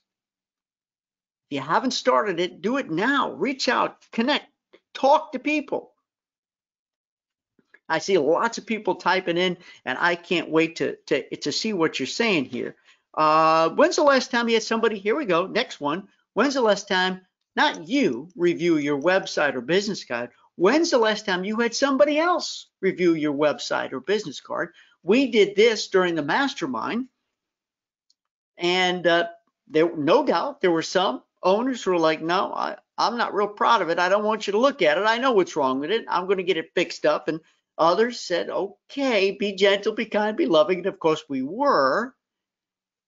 If 1.49 1.55
you 1.55 1.61
haven't 1.61 1.91
started 1.91 2.39
it, 2.39 2.61
do 2.61 2.77
it 2.77 2.89
now. 2.89 3.31
Reach 3.31 3.69
out, 3.69 3.97
connect, 4.11 4.45
talk 4.93 5.31
to 5.31 5.39
people. 5.39 5.93
I 7.89 7.99
see 7.99 8.17
lots 8.17 8.57
of 8.57 8.65
people 8.65 8.95
typing 8.95 9.37
in, 9.37 9.57
and 9.85 9.97
I 9.97 10.15
can't 10.15 10.49
wait 10.49 10.77
to 10.77 10.97
to, 11.07 11.35
to 11.37 11.51
see 11.51 11.71
what 11.73 11.99
you're 11.99 12.07
saying 12.07 12.45
here. 12.45 12.75
Uh, 13.13 13.69
when's 13.69 13.95
the 13.95 14.03
last 14.03 14.29
time 14.29 14.49
you 14.49 14.55
had 14.55 14.63
somebody? 14.63 14.99
Here 14.99 15.15
we 15.15 15.25
go. 15.25 15.47
Next 15.47 15.79
one. 15.79 16.07
When's 16.33 16.53
the 16.53 16.61
last 16.61 16.87
time, 16.87 17.21
not 17.55 17.87
you, 17.87 18.29
review 18.35 18.77
your 18.77 19.01
website 19.01 19.55
or 19.55 19.61
business 19.61 20.03
guide, 20.03 20.29
When's 20.57 20.89
the 20.89 20.97
last 20.97 21.27
time 21.27 21.43
you 21.43 21.57
had 21.57 21.75
somebody 21.75 22.17
else 22.17 22.65
review 22.81 23.13
your 23.13 23.33
website 23.33 23.93
or 23.93 23.99
business 23.99 24.41
card? 24.41 24.73
We 25.03 25.29
did 25.29 25.55
this 25.55 25.87
during 25.87 26.15
the 26.15 26.23
mastermind, 26.23 27.09
and 28.57 29.05
uh, 29.05 29.27
there, 29.67 29.95
no 29.95 30.25
doubt, 30.25 30.61
there 30.61 30.71
were 30.71 30.81
some 30.81 31.21
owners 31.47 31.85
were 31.85 31.97
like, 31.97 32.21
"No, 32.21 32.53
I, 32.53 32.77
I'm 32.97 33.17
not 33.17 33.33
real 33.33 33.47
proud 33.47 33.81
of 33.81 33.89
it. 33.89 33.99
I 33.99 34.09
don't 34.09 34.23
want 34.23 34.47
you 34.47 34.51
to 34.51 34.59
look 34.59 34.81
at 34.81 34.97
it. 34.97 35.05
I 35.05 35.17
know 35.17 35.31
what's 35.31 35.55
wrong 35.55 35.79
with 35.79 35.91
it. 35.91 36.05
I'm 36.07 36.25
going 36.25 36.37
to 36.37 36.43
get 36.43 36.57
it 36.57 36.73
fixed 36.75 37.05
up." 37.05 37.27
And 37.27 37.39
others 37.77 38.19
said, 38.19 38.49
"Okay, 38.49 39.31
be 39.31 39.53
gentle, 39.53 39.93
be 39.93 40.05
kind, 40.05 40.37
be 40.37 40.45
loving." 40.45 40.79
And 40.79 40.87
of 40.87 40.99
course, 40.99 41.23
we 41.29 41.41
were. 41.41 42.15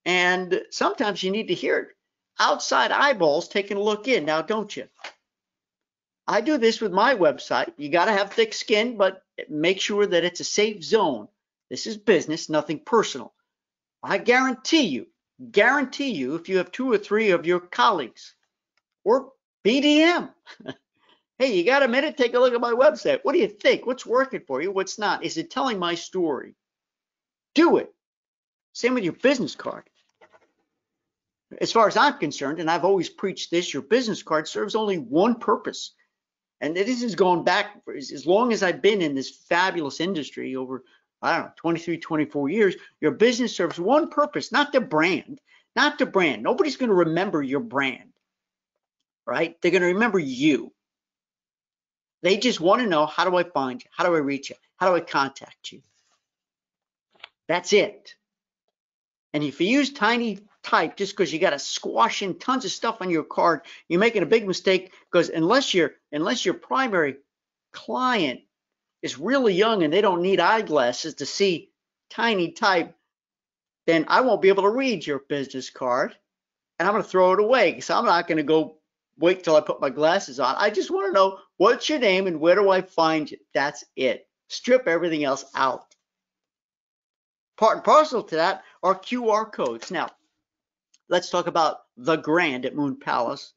And 0.05 0.61
sometimes 0.71 1.21
you 1.21 1.31
need 1.31 1.49
to 1.49 1.53
hear 1.53 1.77
it 1.79 1.87
outside 2.39 2.91
eyeballs 2.91 3.47
taking 3.47 3.77
a 3.77 3.83
look 3.83 4.07
in. 4.07 4.25
Now, 4.25 4.41
don't 4.41 4.75
you? 4.75 4.87
I 6.27 6.41
do 6.41 6.57
this 6.57 6.79
with 6.79 6.91
my 6.91 7.15
website. 7.15 7.73
You 7.77 7.89
got 7.89 8.05
to 8.05 8.11
have 8.11 8.31
thick 8.31 8.53
skin, 8.53 8.97
but 8.97 9.23
make 9.49 9.81
sure 9.81 10.05
that 10.05 10.23
it's 10.23 10.39
a 10.39 10.45
safe 10.45 10.83
zone. 10.83 11.27
This 11.69 11.87
is 11.87 11.97
business, 11.97 12.49
nothing 12.49 12.79
personal. 12.79 13.33
I 14.01 14.19
guarantee 14.19 14.87
you, 14.87 15.07
guarantee 15.51 16.11
you, 16.11 16.35
if 16.35 16.49
you 16.49 16.57
have 16.57 16.71
two 16.71 16.91
or 16.91 16.97
three 16.97 17.31
of 17.31 17.45
your 17.45 17.59
colleagues 17.59 18.35
or 19.03 19.31
BDM, 19.65 20.29
hey, 21.39 21.55
you 21.55 21.63
got 21.65 21.83
a 21.83 21.87
minute? 21.87 22.17
Take 22.17 22.33
a 22.33 22.39
look 22.39 22.53
at 22.53 22.61
my 22.61 22.71
website. 22.71 23.19
What 23.23 23.33
do 23.33 23.39
you 23.39 23.47
think? 23.47 23.85
What's 23.85 24.05
working 24.05 24.41
for 24.45 24.61
you? 24.61 24.71
What's 24.71 24.99
not? 24.99 25.23
Is 25.23 25.37
it 25.37 25.51
telling 25.51 25.79
my 25.79 25.95
story? 25.95 26.55
Do 27.55 27.77
it. 27.77 27.93
Same 28.73 28.93
with 28.93 29.03
your 29.03 29.13
business 29.13 29.55
card. 29.55 29.83
As 31.59 31.71
far 31.71 31.87
as 31.87 31.97
I'm 31.97 32.19
concerned, 32.19 32.59
and 32.59 32.69
I've 32.69 32.85
always 32.85 33.09
preached 33.09 33.49
this, 33.49 33.73
your 33.73 33.81
business 33.81 34.21
card 34.21 34.47
serves 34.47 34.75
only 34.75 34.97
one 34.97 35.35
purpose 35.35 35.93
and 36.61 36.75
this 36.75 37.01
is 37.01 37.15
going 37.15 37.43
back 37.43 37.81
as 37.95 38.25
long 38.25 38.51
as 38.51 38.63
I've 38.63 38.81
been 38.81 39.01
in 39.01 39.15
this 39.15 39.29
fabulous 39.29 39.99
industry 39.99 40.55
over, 40.55 40.83
I 41.21 41.35
don't 41.35 41.45
know, 41.47 41.51
23, 41.57 41.97
24 41.97 42.49
years. 42.49 42.75
Your 43.01 43.11
business 43.11 43.55
serves 43.55 43.79
one 43.79 44.09
purpose, 44.09 44.51
not 44.51 44.71
the 44.71 44.81
brand, 44.81 45.39
not 45.75 45.97
the 45.97 46.05
brand. 46.05 46.43
Nobody's 46.43 46.77
going 46.77 46.89
to 46.89 46.95
remember 46.95 47.41
your 47.41 47.59
brand, 47.59 48.13
right? 49.25 49.55
They're 49.61 49.71
going 49.71 49.81
to 49.81 49.89
remember 49.89 50.19
you. 50.19 50.71
They 52.21 52.37
just 52.37 52.59
want 52.59 52.81
to 52.81 52.87
know 52.87 53.05
how 53.05 53.29
do 53.29 53.35
I 53.35 53.43
find 53.43 53.81
you? 53.83 53.89
How 53.95 54.05
do 54.05 54.15
I 54.15 54.19
reach 54.19 54.49
you? 54.49 54.55
How 54.77 54.89
do 54.89 54.95
I 54.95 55.01
contact 55.01 55.71
you? 55.71 55.81
That's 57.47 57.73
it. 57.73 58.15
And 59.33 59.43
if 59.43 59.61
you 59.61 59.67
use 59.67 59.91
tiny 59.91 60.39
type 60.63 60.97
just 60.97 61.13
because 61.13 61.31
you 61.31 61.39
got 61.39 61.51
to 61.51 61.59
squash 61.59 62.21
in 62.21 62.39
tons 62.39 62.65
of 62.65 62.71
stuff 62.71 63.01
on 63.01 63.09
your 63.09 63.23
card, 63.23 63.61
you're 63.87 63.99
making 63.99 64.23
a 64.23 64.27
big 64.27 64.47
mistake 64.47 64.93
because 65.11 65.29
unless 65.29 65.73
your 65.73 65.91
unless 66.11 66.45
your 66.45 66.55
primary 66.55 67.17
client 67.71 68.41
is 69.01 69.19
really 69.19 69.53
young 69.53 69.83
and 69.83 69.93
they 69.93 70.01
don't 70.01 70.21
need 70.21 70.39
eyeglasses 70.39 71.15
to 71.15 71.25
see 71.25 71.71
tiny 72.09 72.51
type, 72.51 72.95
then 73.87 74.05
I 74.07 74.21
won't 74.21 74.41
be 74.41 74.49
able 74.49 74.63
to 74.63 74.69
read 74.69 75.05
your 75.05 75.19
business 75.19 75.69
card 75.69 76.15
and 76.77 76.87
I'm 76.87 76.93
going 76.93 77.03
to 77.03 77.09
throw 77.09 77.33
it 77.33 77.39
away 77.39 77.71
because 77.71 77.89
I'm 77.89 78.05
not 78.05 78.27
going 78.27 78.37
to 78.37 78.43
go 78.43 78.77
wait 79.17 79.43
till 79.43 79.55
I 79.55 79.61
put 79.61 79.81
my 79.81 79.89
glasses 79.89 80.39
on. 80.39 80.55
I 80.57 80.69
just 80.69 80.89
want 80.89 81.07
to 81.07 81.13
know 81.13 81.39
what's 81.57 81.89
your 81.89 81.99
name 81.99 82.27
and 82.27 82.39
where 82.39 82.55
do 82.55 82.69
I 82.69 82.81
find 82.81 83.29
you? 83.29 83.37
That's 83.53 83.83
it. 83.95 84.27
Strip 84.47 84.87
everything 84.87 85.23
else 85.23 85.45
out. 85.55 85.93
Part 87.57 87.77
and 87.77 87.83
parcel 87.83 88.23
to 88.23 88.35
that 88.37 88.63
are 88.81 88.95
QR 88.95 89.51
codes. 89.51 89.91
Now, 89.91 90.09
let's 91.09 91.29
talk 91.29 91.47
about 91.47 91.79
the 91.97 92.15
Grand 92.15 92.65
at 92.65 92.75
Moon 92.75 92.95
Palace. 92.95 93.53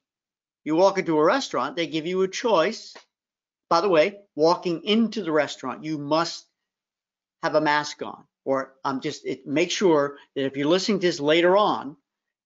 You 0.64 0.74
walk 0.74 0.99
into 0.99 1.18
a 1.18 1.24
restaurant, 1.24 1.76
they 1.76 1.86
give 1.86 2.07
you 2.07 2.22
a 2.22 2.28
choice. 2.28 2.95
By 3.72 3.80
the 3.80 3.88
way, 3.88 4.18
walking 4.34 4.84
into 4.84 5.22
the 5.22 5.32
restaurant, 5.32 5.82
you 5.82 5.96
must 5.96 6.44
have 7.42 7.54
a 7.54 7.60
mask 7.62 8.02
on. 8.02 8.22
Or 8.44 8.74
I'm 8.84 9.00
just 9.00 9.24
it, 9.24 9.46
make 9.46 9.70
sure 9.70 10.18
that 10.34 10.44
if 10.44 10.58
you're 10.58 10.68
listening 10.68 11.00
to 11.00 11.06
this 11.06 11.20
later 11.20 11.56
on, 11.56 11.96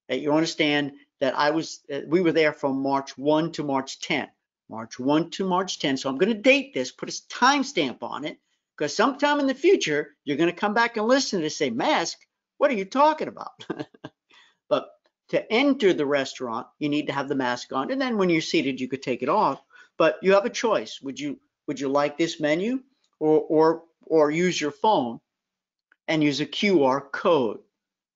that 0.09 0.21
you 0.21 0.33
understand 0.33 0.93
that 1.19 1.37
I 1.37 1.51
was 1.51 1.81
uh, 1.93 2.03
we 2.07 2.21
were 2.21 2.31
there 2.31 2.53
from 2.53 2.81
March 2.81 3.19
1 3.19 3.51
to 3.55 3.65
March 3.65 3.99
10. 4.03 4.29
March 4.71 5.01
1 5.01 5.31
to 5.31 5.45
March 5.45 5.81
10. 5.81 5.97
So 5.97 6.09
I'm 6.09 6.17
going 6.17 6.33
to 6.33 6.41
date 6.41 6.73
this, 6.73 6.93
put 6.93 7.09
a 7.09 7.23
timestamp 7.29 8.05
on 8.05 8.25
it, 8.25 8.39
because 8.77 8.95
sometime 8.95 9.41
in 9.41 9.49
the 9.49 9.55
future 9.67 10.15
you're 10.23 10.37
going 10.37 10.55
to 10.55 10.61
come 10.61 10.75
back 10.75 10.97
and 10.97 11.09
listen 11.09 11.41
to 11.41 11.51
say 11.51 11.71
mask. 11.71 12.19
What 12.59 12.71
are 12.71 12.75
you 12.75 12.85
talking 12.85 13.27
about? 13.27 13.67
but 14.69 14.91
to 15.31 15.53
enter 15.53 15.93
the 15.93 16.07
restaurant, 16.07 16.69
you 16.79 16.89
need 16.89 17.09
to 17.09 17.13
have 17.13 17.29
the 17.29 17.35
mask 17.35 17.73
on, 17.73 17.91
and 17.91 18.01
then 18.01 18.17
when 18.17 18.31
you're 18.31 18.41
seated, 18.41 18.81
you 18.81 18.87
could 18.87 19.03
take 19.03 19.25
it 19.25 19.29
off. 19.29 19.61
But 19.99 20.19
you 20.23 20.33
have 20.33 20.45
a 20.45 20.51
choice. 20.51 21.01
Would 21.03 21.19
you 21.19 21.39
would 21.67 21.81
you 21.81 21.89
like 21.89 22.17
this 22.17 22.41
menu, 22.41 22.81
or 23.19 23.41
or 23.41 23.83
or 24.03 24.31
use 24.31 24.61
your 24.61 24.71
phone 24.71 25.21
and 26.09 26.23
use 26.23 26.41
a 26.41 26.47
QR 26.47 27.01
code? 27.13 27.61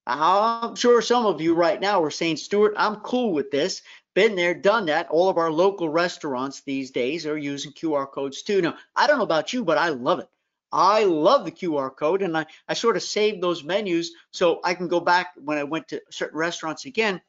I'm 0.06 0.74
sure 0.74 1.02
some 1.02 1.26
of 1.26 1.40
you 1.40 1.54
right 1.54 1.80
now 1.80 2.02
are 2.02 2.10
saying, 2.10 2.36
Stuart, 2.38 2.74
I'm 2.76 2.96
cool 2.96 3.32
with 3.32 3.50
this. 3.50 3.82
Been 4.14 4.34
there, 4.34 4.54
done 4.54 4.86
that. 4.86 5.08
All 5.08 5.28
of 5.28 5.38
our 5.38 5.52
local 5.52 5.88
restaurants 5.88 6.62
these 6.62 6.90
days 6.90 7.26
are 7.26 7.38
using 7.38 7.72
QR 7.72 8.10
codes 8.10 8.42
too. 8.42 8.60
Now, 8.60 8.76
I 8.96 9.06
don't 9.06 9.18
know 9.18 9.24
about 9.24 9.52
you, 9.52 9.64
but 9.64 9.78
I 9.78 9.90
love 9.90 10.18
it. 10.18 10.28
I 10.72 11.04
love 11.04 11.44
the 11.44 11.52
QR 11.52 11.94
code 11.94 12.22
and 12.22 12.36
I, 12.36 12.46
I 12.68 12.74
sort 12.74 12.96
of 12.96 13.02
saved 13.02 13.40
those 13.40 13.64
menus 13.64 14.12
so 14.30 14.60
I 14.64 14.74
can 14.74 14.88
go 14.88 15.00
back 15.00 15.32
when 15.36 15.58
I 15.58 15.64
went 15.64 15.88
to 15.88 16.00
certain 16.10 16.38
restaurants 16.38 16.86
again. 16.86 17.20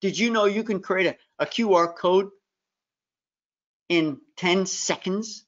Did 0.00 0.18
you 0.18 0.30
know 0.30 0.44
you 0.44 0.62
can 0.62 0.80
create 0.80 1.06
a, 1.06 1.44
a 1.44 1.46
QR 1.46 1.94
code 1.96 2.30
in 3.88 4.20
10 4.36 4.66
seconds? 4.66 5.44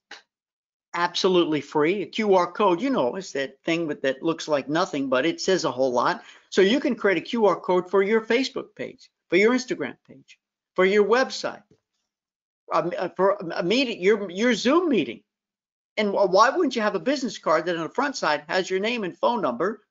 Absolutely 0.95 1.61
free. 1.61 2.03
A 2.03 2.07
QR 2.07 2.53
code, 2.53 2.80
you 2.80 2.91
know, 2.91 3.14
is 3.16 3.32
that 3.32 3.62
thing 3.64 3.86
with 3.86 4.03
that 4.03 4.22
looks 4.22 4.49
like 4.49 4.68
nothing, 4.68 5.09
but 5.09 5.24
it 5.24 5.41
says 5.41 5.64
a 5.64 5.70
whole 5.70 5.93
lot. 5.93 6.24
So 6.49 6.62
you 6.62 6.80
can 6.80 6.97
create 6.97 7.18
a 7.18 7.36
QR 7.36 7.62
code 7.62 7.91
for 7.91 8.03
your 8.03 8.20
Facebook 8.20 8.74
page, 8.74 9.09
for 9.28 9.36
your 9.36 9.53
Instagram 9.55 9.97
page, 10.09 10.38
for 10.74 10.84
your 10.84 11.05
website, 11.05 11.62
um, 12.72 12.93
uh, 12.99 13.09
for 13.16 13.36
a 13.55 13.62
meeting, 13.62 14.03
your 14.03 14.28
your 14.30 14.55
Zoom 14.55 14.88
meeting. 14.88 15.22
And 15.97 16.12
why 16.12 16.51
wouldn't 16.51 16.74
you 16.74 16.82
have 16.82 16.95
a 16.95 17.01
business 17.01 17.38
card 17.38 17.66
that 17.66 17.76
on 17.76 17.82
the 17.82 17.95
front 17.95 18.16
side 18.16 18.45
has 18.49 18.70
your 18.70 18.80
name 18.80 19.05
and 19.05 19.16
phone 19.16 19.43
number, 19.43 19.82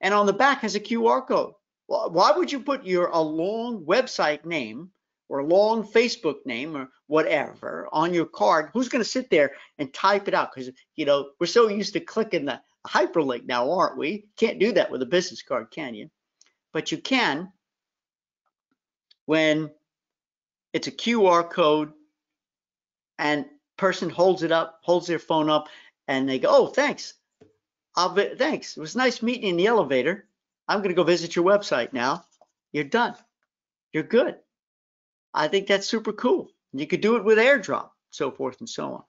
and 0.00 0.14
on 0.14 0.26
the 0.26 0.32
back 0.32 0.60
has 0.60 0.74
a 0.74 0.80
QR 0.80 1.26
code? 1.26 1.54
Why 1.86 2.32
would 2.32 2.52
you 2.52 2.60
put 2.60 2.84
your 2.84 3.06
a 3.06 3.20
long 3.20 3.84
website 3.84 4.44
name 4.44 4.90
or 5.32 5.42
long 5.42 5.82
Facebook 5.82 6.44
name 6.44 6.76
or 6.76 6.90
whatever 7.06 7.88
on 7.90 8.12
your 8.12 8.26
card? 8.26 8.68
Who's 8.74 8.90
going 8.90 9.02
to 9.02 9.08
sit 9.08 9.30
there 9.30 9.52
and 9.78 9.92
type 9.94 10.28
it 10.28 10.34
out? 10.34 10.50
Because 10.54 10.70
you 10.94 11.06
know 11.06 11.30
we're 11.40 11.46
so 11.46 11.68
used 11.68 11.94
to 11.94 12.00
clicking 12.00 12.44
the 12.44 12.60
hyperlink 12.86 13.46
now, 13.46 13.70
aren't 13.70 13.96
we? 13.96 14.26
Can't 14.36 14.58
do 14.58 14.72
that 14.72 14.90
with 14.90 15.00
a 15.00 15.06
business 15.06 15.42
card, 15.42 15.70
can 15.70 15.94
you? 15.94 16.10
But 16.74 16.92
you 16.92 16.98
can 16.98 17.50
when 19.24 19.70
it's 20.74 20.88
a 20.88 20.92
QR 20.92 21.48
code 21.48 21.92
and 23.18 23.46
person 23.78 24.10
holds 24.10 24.42
it 24.42 24.52
up, 24.52 24.80
holds 24.82 25.06
their 25.06 25.18
phone 25.18 25.48
up, 25.48 25.68
and 26.08 26.28
they 26.28 26.38
go, 26.38 26.48
"Oh, 26.50 26.66
thanks. 26.66 27.14
I'll 27.96 28.10
be, 28.10 28.34
thanks. 28.36 28.76
It 28.76 28.80
was 28.80 28.96
nice 28.96 29.22
meeting 29.22 29.44
you 29.44 29.50
in 29.50 29.56
the 29.56 29.66
elevator. 29.66 30.28
I'm 30.68 30.80
going 30.80 30.90
to 30.90 30.94
go 30.94 31.04
visit 31.04 31.36
your 31.36 31.46
website 31.46 31.94
now. 31.94 32.26
You're 32.72 32.84
done. 32.84 33.14
You're 33.94 34.02
good." 34.02 34.41
I 35.34 35.48
think 35.48 35.66
that's 35.66 35.88
super 35.88 36.12
cool. 36.12 36.50
You 36.72 36.86
could 36.86 37.00
do 37.00 37.16
it 37.16 37.24
with 37.24 37.38
AirDrop, 37.38 37.90
so 38.10 38.30
forth 38.30 38.60
and 38.60 38.68
so 38.68 38.92
on, 38.94 39.02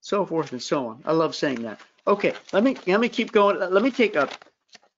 so 0.00 0.26
forth 0.26 0.52
and 0.52 0.62
so 0.62 0.88
on. 0.88 1.02
I 1.04 1.12
love 1.12 1.34
saying 1.34 1.62
that. 1.62 1.80
Okay, 2.06 2.34
let 2.52 2.62
me 2.62 2.76
let 2.86 3.00
me 3.00 3.08
keep 3.08 3.32
going. 3.32 3.58
Let 3.58 3.82
me 3.82 3.90
take 3.90 4.16
a. 4.16 4.28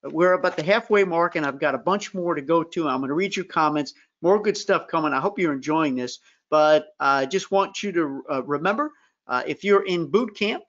We're 0.05 0.35
about 0.35 0.57
the 0.57 0.63
halfway 0.63 1.05
mark, 1.05 1.37
and 1.37 1.45
I've 1.45 1.59
got 1.59 1.75
a 1.75 1.79
bunch 1.79 2.15
more 2.15 2.35
to 2.35 2.43
go 2.43 2.63
to. 2.63 2.89
I'm 2.89 2.99
going 2.99 3.09
to 3.09 3.15
read 3.15 3.35
your 3.35 3.47
comments. 3.47 3.95
More 4.23 4.41
good 4.41 4.57
stuff 4.57 4.87
coming. 4.89 5.13
I 5.13 5.21
hope 5.21 5.39
you're 5.39 5.53
enjoying 5.53 5.97
this. 5.97 6.19
But 6.51 6.87
I 7.01 7.27
just 7.27 7.51
want 7.51 7.83
you 7.83 7.93
to 7.93 8.23
uh, 8.31 8.43
remember, 8.45 8.93
uh, 9.27 9.43
if 9.47 9.65
you're 9.65 9.85
in 9.85 10.11
boot 10.11 10.37
camp, 10.37 10.63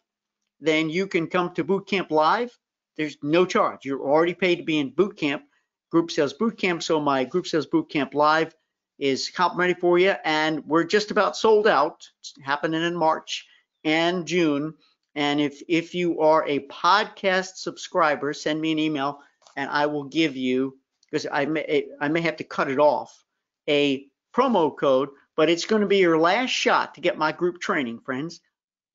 then 0.60 0.90
you 0.90 1.08
can 1.08 1.28
come 1.28 1.54
to 1.54 1.64
boot 1.64 1.88
camp 1.88 2.12
live. 2.12 2.52
There's 2.98 3.18
no 3.24 3.46
charge. 3.46 3.86
You're 3.86 4.02
already 4.02 4.34
paid 4.34 4.58
to 4.58 4.64
be 4.64 4.80
in 4.80 4.90
boot 4.90 5.16
camp, 5.16 5.44
group 5.90 6.12
sales 6.12 6.34
boot 6.34 6.58
camp. 6.58 6.84
So 6.84 7.00
my 7.00 7.24
group 7.24 7.48
sales 7.48 7.66
boot 7.66 7.90
camp 7.90 8.14
live 8.14 8.54
is 9.00 9.30
complimentary 9.30 9.80
for 9.80 9.98
you, 9.98 10.14
and 10.24 10.66
we're 10.66 10.84
just 10.84 11.10
about 11.10 11.38
sold 11.38 11.68
out. 11.68 12.08
It's 12.20 12.34
happening 12.44 12.84
in 12.84 12.96
March 12.96 13.48
and 13.84 14.28
June. 14.28 14.76
And 15.16 15.42
if 15.42 15.62
if 15.68 15.96
you 15.96 16.20
are 16.20 16.48
a 16.48 16.68
podcast 16.68 17.56
subscriber, 17.56 18.34
send 18.34 18.62
me 18.62 18.72
an 18.72 18.80
email 18.80 19.20
and 19.56 19.70
I 19.70 19.88
will 19.88 20.04
give 20.04 20.36
you 20.36 20.78
because 21.10 21.26
I 21.32 21.46
may 21.46 21.88
I 22.00 22.08
may 22.10 22.22
have 22.22 22.38
to 22.38 22.44
cut 22.44 22.70
it 22.70 22.80
off 22.80 23.24
a 23.68 24.06
promo 24.36 24.76
code, 24.78 25.10
but 25.36 25.50
it's 25.50 25.66
going 25.66 25.82
to 25.82 25.88
be 25.88 25.98
your 25.98 26.20
last 26.20 26.52
shot 26.52 26.96
to 26.96 27.02
get 27.02 27.18
my 27.18 27.32
group 27.32 27.60
training, 27.60 28.00
friends. 28.02 28.42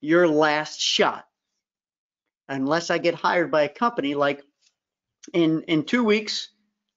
Your 0.01 0.29
last 0.29 0.81
shot. 0.81 1.25
Unless 2.49 2.91
I 2.91 2.99
get 2.99 3.15
hired 3.15 3.51
by 3.51 3.63
a 3.63 3.69
company 3.69 4.15
like 4.15 4.43
in 5.33 5.63
in 5.63 5.85
2 5.85 6.05
weeks, 6.05 6.51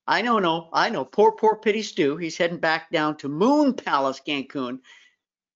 I 0.08 0.22
know 0.22 0.40
no, 0.40 0.70
I 0.74 0.90
know 0.90 1.06
poor 1.06 1.34
poor 1.34 1.58
pity 1.58 1.82
Stu, 1.82 2.18
he's 2.18 2.38
heading 2.38 2.60
back 2.60 2.90
down 2.92 3.18
to 3.18 3.30
Moon 3.30 3.74
Palace 3.74 4.22
Cancun 4.26 4.80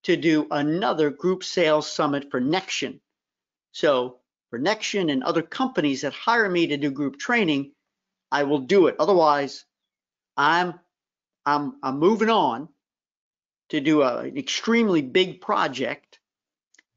to 0.03 0.17
do 0.17 0.47
another 0.51 1.09
group 1.09 1.43
sales 1.43 1.91
summit 1.91 2.31
for 2.31 2.41
Nexion 2.41 2.99
so 3.71 4.19
for 4.49 4.59
Nexion 4.59 5.11
and 5.11 5.23
other 5.23 5.41
companies 5.41 6.01
that 6.01 6.13
hire 6.13 6.49
me 6.49 6.67
to 6.67 6.77
do 6.77 6.91
group 6.91 7.17
training, 7.17 7.71
I 8.31 8.43
will 8.43 8.59
do 8.59 8.87
it. 8.87 8.95
Otherwise, 8.99 9.65
I'm 10.37 10.79
I'm 11.45 11.75
I'm 11.81 11.99
moving 11.99 12.29
on 12.29 12.69
to 13.69 13.79
do 13.79 14.01
a, 14.01 14.19
an 14.19 14.37
extremely 14.37 15.01
big 15.01 15.41
project, 15.41 16.19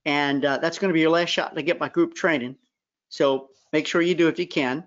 and 0.04 0.44
uh, 0.44 0.58
that's 0.58 0.78
going 0.78 0.90
to 0.90 0.94
be 0.94 1.00
your 1.00 1.10
last 1.10 1.30
shot 1.30 1.54
to 1.54 1.62
get 1.62 1.80
my 1.80 1.88
group 1.88 2.14
training. 2.14 2.56
So 3.08 3.50
make 3.72 3.86
sure 3.86 4.02
you 4.02 4.14
do 4.14 4.28
if 4.28 4.38
you 4.38 4.48
can. 4.48 4.84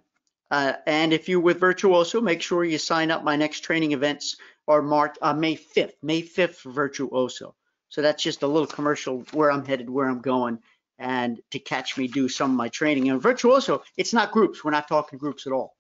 Uh, 0.49 0.73
and 0.85 1.11
if 1.13 1.27
you're 1.27 1.39
with 1.39 1.59
Virtuoso, 1.59 2.21
make 2.21 2.41
sure 2.41 2.63
you 2.63 2.77
sign 2.77 3.11
up. 3.11 3.23
My 3.23 3.35
next 3.35 3.61
training 3.61 3.91
events 3.91 4.37
are 4.67 4.81
March, 4.81 5.15
uh, 5.21 5.33
May 5.33 5.55
5th, 5.55 5.93
May 6.01 6.21
5th 6.21 6.55
for 6.55 6.71
Virtuoso. 6.71 7.55
So 7.89 8.01
that's 8.01 8.23
just 8.23 8.43
a 8.43 8.47
little 8.47 8.67
commercial 8.67 9.23
where 9.33 9.51
I'm 9.51 9.65
headed, 9.65 9.89
where 9.89 10.07
I'm 10.07 10.21
going, 10.21 10.59
and 10.97 11.39
to 11.51 11.59
catch 11.59 11.97
me 11.97 12.07
do 12.07 12.27
some 12.27 12.51
of 12.51 12.57
my 12.57 12.69
training. 12.69 13.09
And 13.09 13.21
Virtuoso, 13.21 13.83
it's 13.95 14.13
not 14.13 14.31
groups. 14.31 14.63
We're 14.63 14.71
not 14.71 14.87
talking 14.87 15.19
groups 15.19 15.47
at 15.47 15.53
all. 15.53 15.75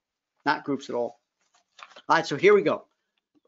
Not 0.45 0.63
groups 0.63 0.89
at 0.89 0.95
all. 0.95 1.19
All 2.09 2.15
right, 2.15 2.25
so 2.25 2.37
here 2.37 2.53
we 2.53 2.61
go. 2.61 2.85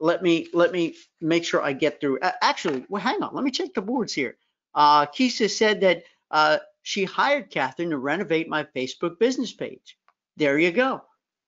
Let 0.02 0.22
me 0.22 0.48
let 0.54 0.72
me 0.72 0.96
make 1.20 1.44
sure 1.44 1.62
I 1.62 1.74
get 1.74 2.00
through. 2.00 2.20
Uh, 2.20 2.32
actually, 2.42 2.86
well, 2.90 3.02
hang 3.02 3.22
on. 3.22 3.34
Let 3.34 3.44
me 3.44 3.52
check 3.52 3.74
the 3.74 3.82
boards 3.82 4.14
here. 4.14 4.38
Uh, 4.74 5.06
Kisa 5.06 5.50
said 5.50 5.82
that 5.82 6.04
uh, 6.32 6.60
she 6.84 7.04
hired 7.04 7.50
Catherine 7.50 7.90
to 7.90 7.98
renovate 7.98 8.48
my 8.48 8.64
Facebook 8.64 9.20
business 9.20 9.52
page. 9.52 9.98
There 10.38 10.58
you 10.58 10.72
go. 10.72 11.04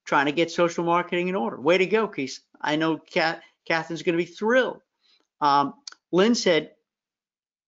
Trying 0.06 0.26
to 0.26 0.32
get 0.32 0.52
social 0.52 0.84
marketing 0.84 1.28
in 1.28 1.36
order. 1.36 1.60
Way 1.60 1.78
to 1.78 1.86
go, 1.86 2.08
Kisa. 2.08 2.41
I 2.60 2.76
know 2.76 2.97
Kat, 2.97 3.41
Catherine's 3.68 4.04
going 4.04 4.18
to 4.18 4.24
be 4.24 4.30
thrilled. 4.30 4.82
Um, 5.39 5.76
Lynn 6.12 6.36
said 6.36 6.72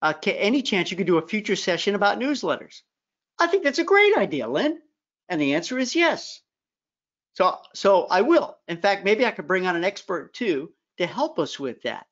uh, 0.02 0.14
any 0.26 0.62
chance 0.62 0.92
you 0.92 0.98
could 0.98 1.08
do 1.08 1.18
a 1.18 1.28
future 1.28 1.56
session 1.56 1.96
about 1.96 2.20
newsletters? 2.20 2.82
I 3.40 3.48
think 3.48 3.64
that's 3.64 3.80
a 3.80 3.84
great 3.84 4.18
idea, 4.18 4.48
Lynn. 4.48 4.80
And 5.30 5.40
the 5.40 5.56
answer 5.56 5.80
is 5.80 5.96
yes. 5.96 6.42
So, 7.34 7.58
so 7.74 8.06
I 8.06 8.22
will. 8.22 8.58
In 8.68 8.78
fact, 8.78 9.06
maybe 9.06 9.26
I 9.26 9.32
could 9.32 9.48
bring 9.48 9.66
on 9.66 9.76
an 9.76 9.84
expert 9.84 10.34
too 10.34 10.72
to 10.98 11.08
help 11.08 11.40
us 11.40 11.60
with 11.60 11.82
that. 11.84 12.06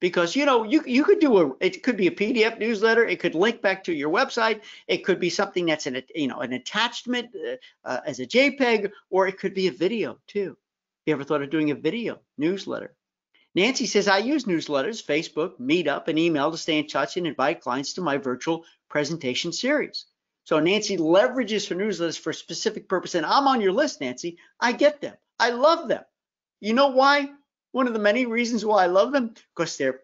Because 0.00 0.36
you 0.36 0.44
know, 0.44 0.64
you 0.64 0.82
you 0.86 1.04
could 1.04 1.18
do 1.18 1.38
a 1.38 1.52
it 1.60 1.82
could 1.82 1.96
be 1.96 2.06
a 2.06 2.12
PDF 2.12 2.58
newsletter, 2.58 3.04
it 3.04 3.18
could 3.18 3.34
link 3.34 3.60
back 3.62 3.84
to 3.84 3.92
your 3.92 4.10
website, 4.10 4.60
it 4.86 4.98
could 4.98 5.18
be 5.18 5.30
something 5.30 5.66
that's 5.66 5.86
an 5.86 6.02
you 6.14 6.28
know 6.28 6.40
an 6.40 6.52
attachment 6.52 7.30
uh, 7.34 7.56
uh, 7.84 8.00
as 8.06 8.20
a 8.20 8.26
JPEG, 8.26 8.92
or 9.10 9.26
it 9.26 9.38
could 9.38 9.54
be 9.54 9.66
a 9.66 9.72
video 9.72 10.18
too. 10.26 10.56
You 11.06 11.14
ever 11.14 11.24
thought 11.24 11.42
of 11.42 11.50
doing 11.50 11.70
a 11.70 11.74
video 11.74 12.20
newsletter? 12.36 12.94
Nancy 13.54 13.86
says, 13.86 14.06
I 14.06 14.18
use 14.18 14.44
newsletters, 14.44 15.04
Facebook, 15.04 15.58
Meetup, 15.58 16.06
and 16.06 16.18
email 16.18 16.50
to 16.50 16.58
stay 16.58 16.78
in 16.78 16.86
touch 16.86 17.16
and 17.16 17.26
invite 17.26 17.62
clients 17.62 17.94
to 17.94 18.02
my 18.02 18.18
virtual 18.18 18.64
presentation 18.88 19.52
series. 19.52 20.04
So 20.44 20.60
Nancy 20.60 20.96
leverages 20.96 21.68
her 21.68 21.74
newsletters 21.74 22.18
for 22.18 22.30
a 22.30 22.34
specific 22.34 22.88
purpose, 22.88 23.14
and 23.14 23.26
I'm 23.26 23.48
on 23.48 23.60
your 23.60 23.72
list, 23.72 24.00
Nancy. 24.00 24.38
I 24.60 24.72
get 24.72 25.00
them. 25.00 25.14
I 25.38 25.50
love 25.50 25.88
them. 25.88 26.04
You 26.60 26.74
know 26.74 26.88
why? 26.88 27.30
One 27.72 27.86
of 27.86 27.92
the 27.92 27.98
many 27.98 28.26
reasons 28.26 28.64
why 28.64 28.84
I 28.84 28.86
love 28.86 29.12
them, 29.12 29.34
because 29.54 29.76
they're 29.76 30.00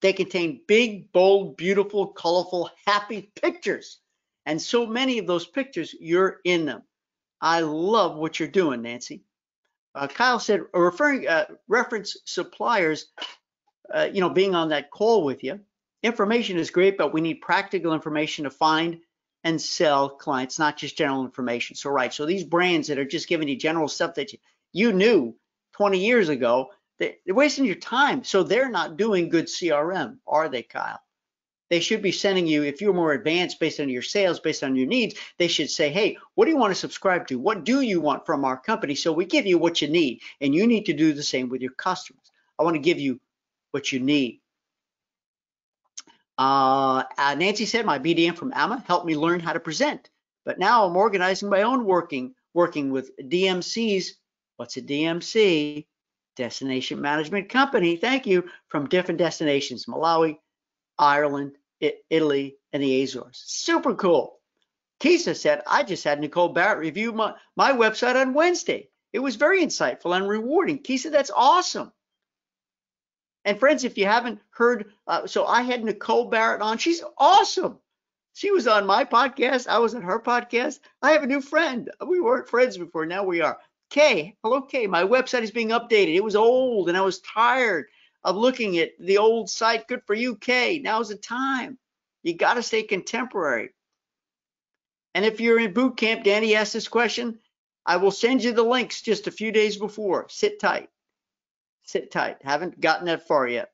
they 0.00 0.12
contain 0.12 0.60
big, 0.68 1.12
bold, 1.12 1.56
beautiful, 1.56 2.08
colorful, 2.08 2.70
happy 2.86 3.32
pictures. 3.40 4.00
And 4.44 4.60
so 4.60 4.86
many 4.86 5.18
of 5.18 5.26
those 5.26 5.46
pictures, 5.46 5.94
you're 5.98 6.40
in 6.44 6.66
them. 6.66 6.82
I 7.40 7.60
love 7.60 8.16
what 8.16 8.38
you're 8.38 8.48
doing, 8.48 8.82
Nancy. 8.82 9.22
Uh, 9.94 10.06
Kyle 10.06 10.38
said, 10.38 10.60
referring 10.74 11.26
uh, 11.26 11.46
reference 11.68 12.18
suppliers, 12.26 13.06
uh, 13.94 14.08
you 14.12 14.20
know, 14.20 14.28
being 14.28 14.54
on 14.54 14.68
that 14.68 14.90
call 14.90 15.24
with 15.24 15.42
you. 15.42 15.60
Information 16.02 16.58
is 16.58 16.70
great, 16.70 16.98
but 16.98 17.14
we 17.14 17.22
need 17.22 17.40
practical 17.40 17.94
information 17.94 18.44
to 18.44 18.50
find 18.50 19.00
and 19.42 19.60
sell 19.60 20.10
clients, 20.10 20.58
not 20.58 20.76
just 20.76 20.98
general 20.98 21.24
information. 21.24 21.76
So, 21.76 21.88
right. 21.88 22.12
So 22.12 22.26
these 22.26 22.44
brands 22.44 22.88
that 22.88 22.98
are 22.98 23.06
just 23.06 23.28
giving 23.28 23.48
you 23.48 23.56
general 23.56 23.88
stuff 23.88 24.16
that 24.16 24.34
you, 24.34 24.38
you 24.72 24.92
knew 24.92 25.34
20 25.74 25.98
years 25.98 26.28
ago, 26.28 26.70
they, 26.98 27.16
they're 27.26 27.34
wasting 27.34 27.64
your 27.64 27.74
time. 27.74 28.24
So 28.24 28.42
they're 28.42 28.70
not 28.70 28.96
doing 28.96 29.28
good 29.28 29.46
CRM, 29.46 30.18
are 30.26 30.48
they, 30.48 30.62
Kyle? 30.62 31.00
They 31.70 31.80
should 31.80 32.02
be 32.02 32.12
sending 32.12 32.46
you, 32.46 32.62
if 32.62 32.80
you're 32.80 32.92
more 32.92 33.12
advanced 33.12 33.58
based 33.58 33.80
on 33.80 33.88
your 33.88 34.02
sales, 34.02 34.38
based 34.38 34.62
on 34.62 34.76
your 34.76 34.86
needs, 34.86 35.14
they 35.38 35.48
should 35.48 35.70
say, 35.70 35.90
hey, 35.90 36.16
what 36.34 36.44
do 36.44 36.50
you 36.50 36.56
want 36.56 36.70
to 36.70 36.78
subscribe 36.78 37.26
to? 37.28 37.38
What 37.38 37.64
do 37.64 37.80
you 37.80 38.00
want 38.00 38.26
from 38.26 38.44
our 38.44 38.58
company? 38.58 38.94
So 38.94 39.12
we 39.12 39.24
give 39.24 39.46
you 39.46 39.58
what 39.58 39.82
you 39.82 39.88
need, 39.88 40.20
and 40.40 40.54
you 40.54 40.66
need 40.66 40.86
to 40.86 40.92
do 40.92 41.12
the 41.12 41.22
same 41.22 41.48
with 41.48 41.62
your 41.62 41.72
customers. 41.72 42.30
I 42.58 42.62
want 42.62 42.74
to 42.74 42.80
give 42.80 43.00
you 43.00 43.18
what 43.72 43.90
you 43.90 43.98
need. 43.98 44.40
Uh, 46.36 47.04
uh, 47.16 47.34
Nancy 47.34 47.64
said, 47.64 47.86
my 47.86 47.98
BDM 47.98 48.36
from 48.36 48.52
AMA 48.54 48.84
helped 48.86 49.06
me 49.06 49.16
learn 49.16 49.40
how 49.40 49.52
to 49.52 49.60
present, 49.60 50.10
but 50.44 50.58
now 50.58 50.84
I'm 50.86 50.96
organizing 50.96 51.48
my 51.48 51.62
own 51.62 51.84
working, 51.84 52.34
working 52.52 52.90
with 52.90 53.10
DMCs. 53.18 54.10
What's 54.56 54.76
a 54.76 54.82
DMC? 54.82 55.86
Destination 56.36 57.00
Management 57.00 57.48
Company. 57.48 57.96
Thank 57.96 58.26
you. 58.26 58.48
From 58.68 58.88
different 58.88 59.18
destinations, 59.18 59.86
Malawi, 59.86 60.38
Ireland, 60.98 61.56
Italy, 61.80 62.56
and 62.72 62.82
the 62.82 63.02
Azores. 63.02 63.42
Super 63.46 63.94
cool. 63.94 64.40
Kisa 65.00 65.34
said, 65.34 65.62
I 65.66 65.82
just 65.82 66.04
had 66.04 66.20
Nicole 66.20 66.50
Barrett 66.50 66.78
review 66.78 67.12
my, 67.12 67.34
my 67.56 67.72
website 67.72 68.20
on 68.20 68.34
Wednesday. 68.34 68.88
It 69.12 69.18
was 69.18 69.36
very 69.36 69.60
insightful 69.62 70.16
and 70.16 70.28
rewarding. 70.28 70.78
Kisa, 70.78 71.10
that's 71.10 71.30
awesome. 71.34 71.92
And 73.44 73.60
friends, 73.60 73.84
if 73.84 73.98
you 73.98 74.06
haven't 74.06 74.40
heard, 74.50 74.92
uh, 75.06 75.26
so 75.26 75.44
I 75.44 75.62
had 75.62 75.84
Nicole 75.84 76.30
Barrett 76.30 76.62
on. 76.62 76.78
She's 76.78 77.02
awesome. 77.18 77.78
She 78.32 78.50
was 78.50 78.66
on 78.66 78.86
my 78.86 79.04
podcast. 79.04 79.68
I 79.68 79.78
was 79.78 79.94
on 79.94 80.02
her 80.02 80.20
podcast. 80.20 80.80
I 81.02 81.12
have 81.12 81.22
a 81.22 81.28
new 81.28 81.40
friend. 81.40 81.90
We 82.04 82.20
weren't 82.20 82.48
friends 82.48 82.78
before. 82.78 83.06
Now 83.06 83.24
we 83.24 83.42
are. 83.42 83.58
Kay, 83.90 84.36
hello, 84.42 84.62
Kay. 84.62 84.86
My 84.86 85.04
website 85.04 85.42
is 85.42 85.50
being 85.50 85.68
updated. 85.68 86.14
It 86.14 86.24
was 86.24 86.36
old 86.36 86.88
and 86.88 86.98
I 86.98 87.02
was 87.02 87.20
tired 87.20 87.86
of 88.24 88.36
looking 88.36 88.78
at 88.78 88.92
the 88.98 89.18
old 89.18 89.48
site. 89.50 89.86
Good 89.86 90.02
for 90.06 90.14
you, 90.14 90.36
Kay. 90.36 90.80
Now's 90.80 91.10
the 91.10 91.16
time. 91.16 91.78
You 92.22 92.34
got 92.34 92.54
to 92.54 92.62
stay 92.62 92.82
contemporary. 92.82 93.70
And 95.14 95.24
if 95.24 95.40
you're 95.40 95.60
in 95.60 95.72
boot 95.72 95.96
camp, 95.96 96.24
Danny 96.24 96.56
asked 96.56 96.72
this 96.72 96.88
question. 96.88 97.38
I 97.86 97.98
will 97.98 98.10
send 98.10 98.42
you 98.42 98.52
the 98.52 98.62
links 98.62 99.02
just 99.02 99.26
a 99.26 99.30
few 99.30 99.52
days 99.52 99.76
before. 99.76 100.26
Sit 100.28 100.58
tight. 100.58 100.88
Sit 101.84 102.10
tight. 102.10 102.38
Haven't 102.42 102.80
gotten 102.80 103.06
that 103.06 103.28
far 103.28 103.46
yet. 103.46 103.70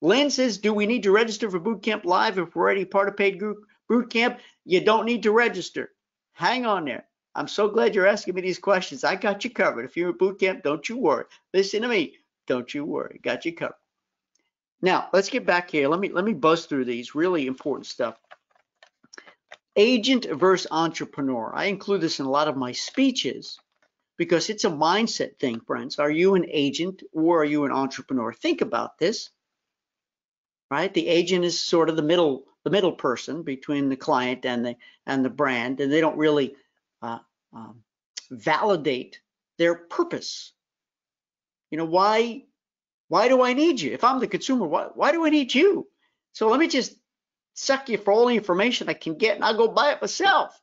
Lynn 0.00 0.30
says, 0.30 0.58
do 0.58 0.72
we 0.74 0.86
need 0.86 1.04
to 1.04 1.12
register 1.12 1.50
for 1.50 1.58
boot 1.58 1.82
camp 1.82 2.04
live 2.04 2.38
if 2.38 2.54
we're 2.56 2.62
already 2.62 2.84
part 2.84 3.08
of 3.08 3.16
paid 3.16 3.38
group 3.38 3.66
boot 3.88 4.10
camp? 4.10 4.40
You 4.64 4.80
don't 4.80 5.06
need 5.06 5.22
to 5.24 5.30
register. 5.30 5.92
Hang 6.32 6.66
on 6.66 6.86
there. 6.86 7.06
I'm 7.34 7.48
so 7.48 7.68
glad 7.68 7.94
you're 7.94 8.06
asking 8.06 8.34
me 8.34 8.42
these 8.42 8.58
questions. 8.58 9.02
I 9.02 9.16
got 9.16 9.44
you 9.44 9.50
covered. 9.50 9.84
If 9.84 9.96
you're 9.96 10.10
in 10.10 10.16
boot 10.16 10.38
camp, 10.38 10.62
don't 10.62 10.88
you 10.88 10.96
worry. 10.96 11.24
Listen 11.52 11.82
to 11.82 11.88
me. 11.88 12.14
Don't 12.46 12.72
you 12.72 12.84
worry. 12.84 13.20
Got 13.22 13.44
you 13.44 13.52
covered. 13.52 13.74
Now, 14.80 15.08
let's 15.12 15.30
get 15.30 15.46
back 15.46 15.70
here. 15.70 15.88
Let 15.88 15.98
me 15.98 16.10
let 16.10 16.24
me 16.24 16.34
buzz 16.34 16.66
through 16.66 16.84
these 16.84 17.14
really 17.14 17.46
important 17.46 17.86
stuff. 17.86 18.16
Agent 19.76 20.26
versus 20.30 20.68
entrepreneur. 20.70 21.52
I 21.54 21.64
include 21.64 22.02
this 22.02 22.20
in 22.20 22.26
a 22.26 22.30
lot 22.30 22.48
of 22.48 22.56
my 22.56 22.72
speeches 22.72 23.58
because 24.16 24.50
it's 24.50 24.64
a 24.64 24.70
mindset 24.70 25.38
thing, 25.38 25.60
friends. 25.60 25.98
Are 25.98 26.10
you 26.10 26.34
an 26.34 26.46
agent 26.48 27.02
or 27.12 27.40
are 27.40 27.46
you 27.46 27.64
an 27.64 27.72
entrepreneur? 27.72 28.32
Think 28.32 28.60
about 28.60 28.98
this. 28.98 29.30
Right? 30.70 30.92
The 30.92 31.08
agent 31.08 31.44
is 31.44 31.58
sort 31.58 31.88
of 31.88 31.96
the 31.96 32.02
middle 32.02 32.44
the 32.64 32.70
middle 32.70 32.92
person 32.92 33.42
between 33.42 33.88
the 33.88 33.96
client 33.96 34.46
and 34.46 34.64
the 34.64 34.76
and 35.06 35.24
the 35.24 35.30
brand, 35.30 35.80
and 35.80 35.92
they 35.92 36.00
don't 36.00 36.16
really 36.16 36.54
uh, 37.04 37.18
um, 37.52 37.82
validate 38.30 39.20
their 39.58 39.74
purpose. 39.74 40.52
You 41.70 41.78
know, 41.78 41.84
why 41.84 42.44
why 43.08 43.28
do 43.28 43.42
I 43.42 43.52
need 43.52 43.80
you? 43.80 43.92
If 43.92 44.02
I'm 44.04 44.20
the 44.20 44.26
consumer, 44.26 44.66
why, 44.66 44.88
why 44.94 45.12
do 45.12 45.26
I 45.26 45.30
need 45.30 45.54
you? 45.54 45.86
So 46.32 46.48
let 46.48 46.58
me 46.58 46.68
just 46.68 46.94
suck 47.54 47.88
you 47.88 47.98
for 47.98 48.12
all 48.12 48.26
the 48.26 48.34
information 48.34 48.88
I 48.88 48.94
can 48.94 49.16
get 49.16 49.36
and 49.36 49.44
I'll 49.44 49.56
go 49.56 49.68
buy 49.68 49.92
it 49.92 50.00
myself. 50.00 50.58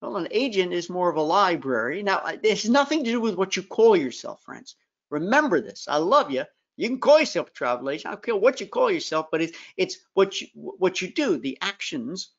Well, 0.00 0.16
an 0.16 0.28
agent 0.30 0.72
is 0.72 0.88
more 0.88 1.10
of 1.10 1.16
a 1.16 1.22
library. 1.22 2.02
Now, 2.02 2.24
it 2.24 2.48
has 2.48 2.68
nothing 2.68 3.04
to 3.04 3.10
do 3.10 3.20
with 3.20 3.34
what 3.34 3.56
you 3.56 3.62
call 3.62 3.96
yourself, 3.96 4.42
friends. 4.42 4.76
Remember 5.10 5.60
this. 5.60 5.86
I 5.88 5.96
love 5.98 6.30
you. 6.30 6.44
You 6.76 6.88
can 6.88 7.00
call 7.00 7.20
yourself 7.20 7.48
a 7.48 7.52
travel 7.52 7.90
agent. 7.90 8.06
I 8.06 8.10
don't 8.12 8.22
care 8.22 8.36
what 8.36 8.60
you 8.60 8.66
call 8.66 8.90
yourself, 8.90 9.26
but 9.30 9.42
it's 9.42 9.58
it's 9.76 9.98
what 10.14 10.40
you 10.40 10.46
what 10.54 11.02
you 11.02 11.12
do, 11.12 11.36
the 11.36 11.58
actions. 11.60 12.30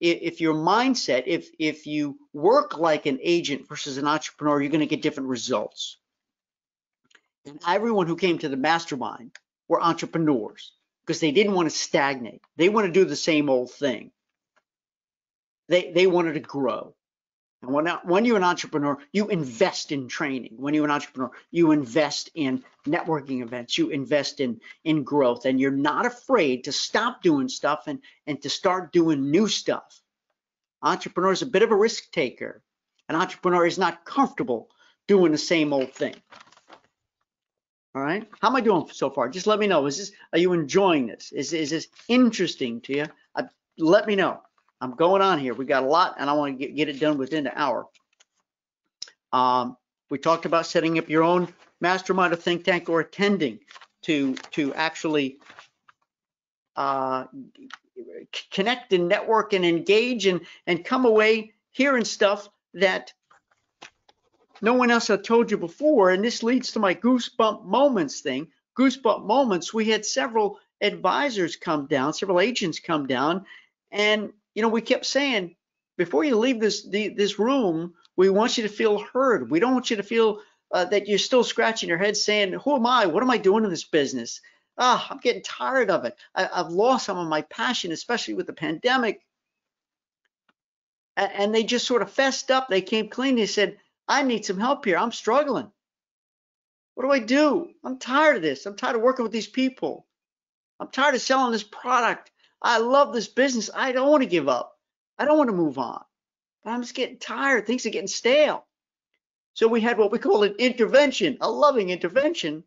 If 0.00 0.40
your 0.40 0.54
mindset, 0.54 1.24
if 1.26 1.48
if 1.58 1.86
you 1.86 2.18
work 2.32 2.76
like 2.76 3.06
an 3.06 3.18
agent 3.22 3.68
versus 3.68 3.96
an 3.96 4.06
entrepreneur, 4.06 4.60
you're 4.60 4.70
going 4.70 4.80
to 4.80 4.86
get 4.86 5.02
different 5.02 5.28
results. 5.30 5.96
And 7.46 7.60
everyone 7.66 8.06
who 8.06 8.16
came 8.16 8.38
to 8.38 8.48
the 8.48 8.56
mastermind 8.56 9.32
were 9.68 9.82
entrepreneurs 9.82 10.72
because 11.02 11.20
they 11.20 11.30
didn't 11.30 11.54
want 11.54 11.70
to 11.70 11.76
stagnate. 11.76 12.42
They 12.56 12.68
want 12.68 12.86
to 12.86 12.92
do 12.92 13.04
the 13.04 13.16
same 13.16 13.48
old 13.48 13.70
thing. 13.70 14.10
They 15.68 15.92
they 15.92 16.06
wanted 16.06 16.34
to 16.34 16.40
grow. 16.40 16.94
And 17.64 17.74
when, 17.74 17.86
when 18.04 18.24
you're 18.24 18.36
an 18.36 18.44
entrepreneur, 18.44 18.98
you 19.12 19.28
invest 19.28 19.90
in 19.90 20.06
training. 20.06 20.54
When 20.56 20.74
you're 20.74 20.84
an 20.84 20.90
entrepreneur, 20.90 21.30
you 21.50 21.72
invest 21.72 22.30
in 22.34 22.62
networking 22.86 23.42
events, 23.42 23.78
you 23.78 23.88
invest 23.88 24.40
in, 24.40 24.60
in 24.84 25.02
growth, 25.02 25.46
and 25.46 25.58
you're 25.58 25.70
not 25.70 26.04
afraid 26.04 26.64
to 26.64 26.72
stop 26.72 27.22
doing 27.22 27.48
stuff 27.48 27.84
and, 27.86 28.00
and 28.26 28.40
to 28.42 28.50
start 28.50 28.92
doing 28.92 29.30
new 29.30 29.48
stuff. 29.48 30.00
Entrepreneur 30.82 31.32
is 31.32 31.42
a 31.42 31.46
bit 31.46 31.62
of 31.62 31.70
a 31.70 31.76
risk 31.76 32.10
taker. 32.12 32.62
An 33.08 33.16
entrepreneur 33.16 33.66
is 33.66 33.78
not 33.78 34.04
comfortable 34.04 34.68
doing 35.08 35.32
the 35.32 35.38
same 35.38 35.72
old 35.72 35.92
thing. 35.92 36.14
All 37.94 38.02
right. 38.02 38.28
How 38.42 38.48
am 38.48 38.56
I 38.56 38.60
doing 38.60 38.86
so 38.92 39.08
far? 39.08 39.28
Just 39.28 39.46
let 39.46 39.58
me 39.58 39.66
know. 39.68 39.86
Is 39.86 39.98
this, 39.98 40.12
are 40.32 40.38
you 40.38 40.52
enjoying 40.52 41.06
this? 41.06 41.32
Is, 41.32 41.52
is 41.52 41.70
this 41.70 41.88
interesting 42.08 42.82
to 42.82 42.96
you? 42.96 43.06
Uh, 43.34 43.44
let 43.78 44.06
me 44.06 44.16
know. 44.16 44.42
I'm 44.80 44.94
going 44.94 45.22
on 45.22 45.38
here. 45.38 45.54
We 45.54 45.64
got 45.64 45.82
a 45.82 45.86
lot 45.86 46.16
and 46.18 46.28
I 46.28 46.32
want 46.34 46.58
to 46.58 46.66
get, 46.66 46.76
get 46.76 46.88
it 46.88 47.00
done 47.00 47.18
within 47.18 47.46
an 47.46 47.52
hour. 47.56 47.86
Um, 49.32 49.76
we 50.10 50.18
talked 50.18 50.46
about 50.46 50.66
setting 50.66 50.98
up 50.98 51.08
your 51.08 51.22
own 51.22 51.52
mastermind, 51.80 52.32
a 52.32 52.36
think 52.36 52.64
tank, 52.64 52.88
or 52.88 53.00
attending 53.00 53.60
to 54.02 54.34
to 54.52 54.72
actually 54.74 55.38
uh, 56.76 57.24
connect 58.50 58.92
and 58.92 59.08
network 59.08 59.52
and 59.52 59.64
engage 59.64 60.26
and 60.26 60.40
and 60.66 60.84
come 60.84 61.04
away 61.04 61.52
hearing 61.72 62.04
stuff 62.04 62.48
that 62.74 63.12
no 64.62 64.74
one 64.74 64.90
else 64.90 65.08
had 65.08 65.24
told 65.24 65.50
you 65.50 65.58
before. 65.58 66.10
And 66.10 66.24
this 66.24 66.42
leads 66.42 66.72
to 66.72 66.78
my 66.78 66.94
goosebump 66.94 67.64
moments 67.64 68.20
thing. 68.20 68.48
Goosebump 68.78 69.26
moments. 69.26 69.74
We 69.74 69.86
had 69.86 70.04
several 70.04 70.58
advisors 70.80 71.56
come 71.56 71.86
down, 71.86 72.12
several 72.12 72.40
agents 72.40 72.80
come 72.80 73.06
down, 73.06 73.46
and 73.90 74.32
you 74.54 74.62
know 74.62 74.68
we 74.68 74.80
kept 74.80 75.06
saying 75.06 75.56
before 75.96 76.24
you 76.24 76.36
leave 76.36 76.60
this 76.60 76.86
the, 76.86 77.08
this 77.08 77.38
room, 77.38 77.94
we 78.16 78.30
want 78.30 78.56
you 78.56 78.62
to 78.64 78.68
feel 78.68 78.98
heard. 78.98 79.50
We 79.50 79.60
don't 79.60 79.74
want 79.74 79.90
you 79.90 79.96
to 79.96 80.02
feel 80.02 80.40
uh, 80.72 80.84
that 80.86 81.08
you're 81.08 81.18
still 81.18 81.44
scratching 81.44 81.88
your 81.88 81.98
head 81.98 82.16
saying, 82.16 82.52
"Who 82.52 82.76
am 82.76 82.86
I? 82.86 83.06
What 83.06 83.22
am 83.22 83.30
I 83.30 83.38
doing 83.38 83.64
in 83.64 83.70
this 83.70 83.84
business?" 83.84 84.40
Ah, 84.76 85.06
I'm 85.08 85.18
getting 85.18 85.42
tired 85.42 85.90
of 85.90 86.04
it. 86.04 86.16
I, 86.34 86.48
have 86.52 86.72
lost 86.72 87.06
some 87.06 87.18
of 87.18 87.28
my 87.28 87.42
passion, 87.42 87.92
especially 87.92 88.34
with 88.34 88.46
the 88.46 88.52
pandemic. 88.52 89.24
And, 91.16 91.32
and 91.32 91.54
they 91.54 91.62
just 91.62 91.86
sort 91.86 92.02
of 92.02 92.10
fessed 92.10 92.50
up. 92.50 92.68
They 92.68 92.82
came 92.82 93.08
clean. 93.08 93.36
They 93.36 93.46
said, 93.46 93.78
I 94.08 94.22
need 94.22 94.44
some 94.44 94.58
help 94.58 94.84
here. 94.84 94.98
I'm 94.98 95.12
struggling. 95.12 95.70
What 96.94 97.04
do 97.04 97.10
I 97.10 97.20
do? 97.20 97.70
I'm 97.84 97.98
tired 97.98 98.36
of 98.36 98.42
this. 98.42 98.66
I'm 98.66 98.76
tired 98.76 98.96
of 98.96 99.02
working 99.02 99.22
with 99.22 99.32
these 99.32 99.46
people. 99.46 100.06
I'm 100.78 100.88
tired 100.88 101.14
of 101.14 101.20
selling 101.20 101.52
this 101.52 101.62
product. 101.62 102.30
I 102.64 102.78
love 102.78 103.14
this 103.14 103.28
business. 103.28 103.70
I 103.74 103.92
don't 103.92 104.10
want 104.10 104.24
to 104.24 104.30
give 104.30 104.48
up. 104.48 104.78
I 105.18 105.26
don't 105.26 105.38
want 105.38 105.50
to 105.50 105.56
move 105.56 105.78
on. 105.78 106.04
But 106.64 106.72
I'm 106.72 106.82
just 106.82 106.96
getting 106.96 107.18
tired. 107.18 107.66
Things 107.66 107.86
are 107.86 107.90
getting 107.90 108.08
stale. 108.08 108.66
So 109.54 109.68
we 109.68 109.82
had 109.82 109.98
what 109.98 110.12
we 110.12 110.18
call 110.20 110.44
an 110.44 110.56
intervention, 110.58 111.38
a 111.40 111.50
loving 111.50 111.90
intervention. 111.90 112.64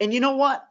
And 0.00 0.14
you 0.14 0.20
know 0.20 0.36
what? 0.36 0.64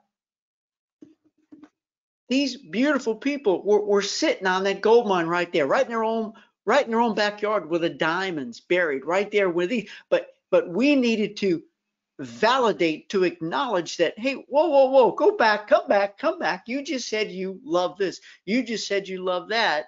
these 2.30 2.58
beautiful 2.58 3.16
people 3.16 3.64
were, 3.64 3.82
were 3.82 4.02
sitting 4.02 4.48
on 4.48 4.64
that 4.64 4.82
gold 4.82 5.08
mine 5.08 5.28
right 5.28 5.52
there, 5.52 5.68
right 5.68 5.84
in 5.84 5.90
their 5.90 6.04
own, 6.04 6.34
right 6.66 6.84
in 6.84 6.92
their 6.92 7.02
own 7.02 7.16
backyard 7.16 7.70
with 7.70 7.82
the 7.82 7.90
diamonds 7.90 8.60
buried 8.60 9.06
right 9.06 9.32
there 9.32 9.50
with 9.50 9.70
these. 9.70 9.90
But 10.10 10.28
but 10.52 10.70
we 10.70 10.96
needed 10.96 11.38
to 11.38 11.62
validate, 12.20 13.10
to 13.10 13.24
acknowledge 13.24 13.98
that, 13.98 14.20
hey, 14.20 14.34
whoa, 14.34 14.68
whoa, 14.68 14.86
whoa, 14.90 15.12
go 15.12 15.38
back, 15.38 15.68
come 15.68 15.88
back, 15.88 16.18
come 16.18 16.38
back. 16.38 16.64
You 16.68 16.84
just 16.84 17.08
said 17.08 17.32
you 17.32 17.60
love 17.64 17.98
this. 17.98 18.20
You 18.46 18.62
just 18.64 18.88
said 18.88 19.08
you 19.08 19.24
love 19.24 19.50
that. 19.50 19.86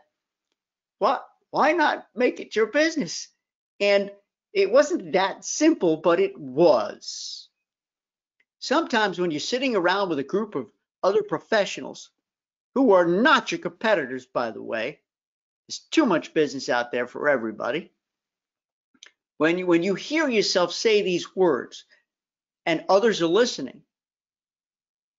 What? 1.00 1.26
Why 1.50 1.74
not 1.74 2.08
make 2.16 2.40
it 2.40 2.56
your 2.56 2.68
business? 2.68 3.28
And 3.82 4.12
it 4.54 4.72
wasn't 4.72 5.14
that 5.14 5.44
simple, 5.44 5.98
but 5.98 6.20
it 6.20 6.38
was. 6.38 7.50
Sometimes 8.60 9.20
when 9.20 9.32
you're 9.32 9.40
sitting 9.40 9.76
around 9.76 10.10
with 10.10 10.20
a 10.20 10.24
group 10.24 10.56
of 10.56 10.72
other 11.04 11.24
professionals 11.24 12.12
who 12.76 12.94
are 12.94 13.06
not 13.06 13.52
your 13.52 13.60
competitors, 13.60 14.26
by 14.26 14.52
the 14.52 14.62
way, 14.62 15.00
there's 15.68 15.80
too 15.80 16.06
much 16.06 16.34
business 16.34 16.70
out 16.70 16.92
there 16.92 17.08
for 17.08 17.28
everybody. 17.28 17.92
When 19.38 19.58
you, 19.58 19.68
when 19.68 19.84
you 19.84 19.96
hear 19.96 20.30
yourself 20.30 20.72
say 20.72 21.02
these 21.02 21.36
words 21.36 21.86
and 22.66 22.86
others 22.90 23.22
are 23.22 23.28
listening, 23.28 23.82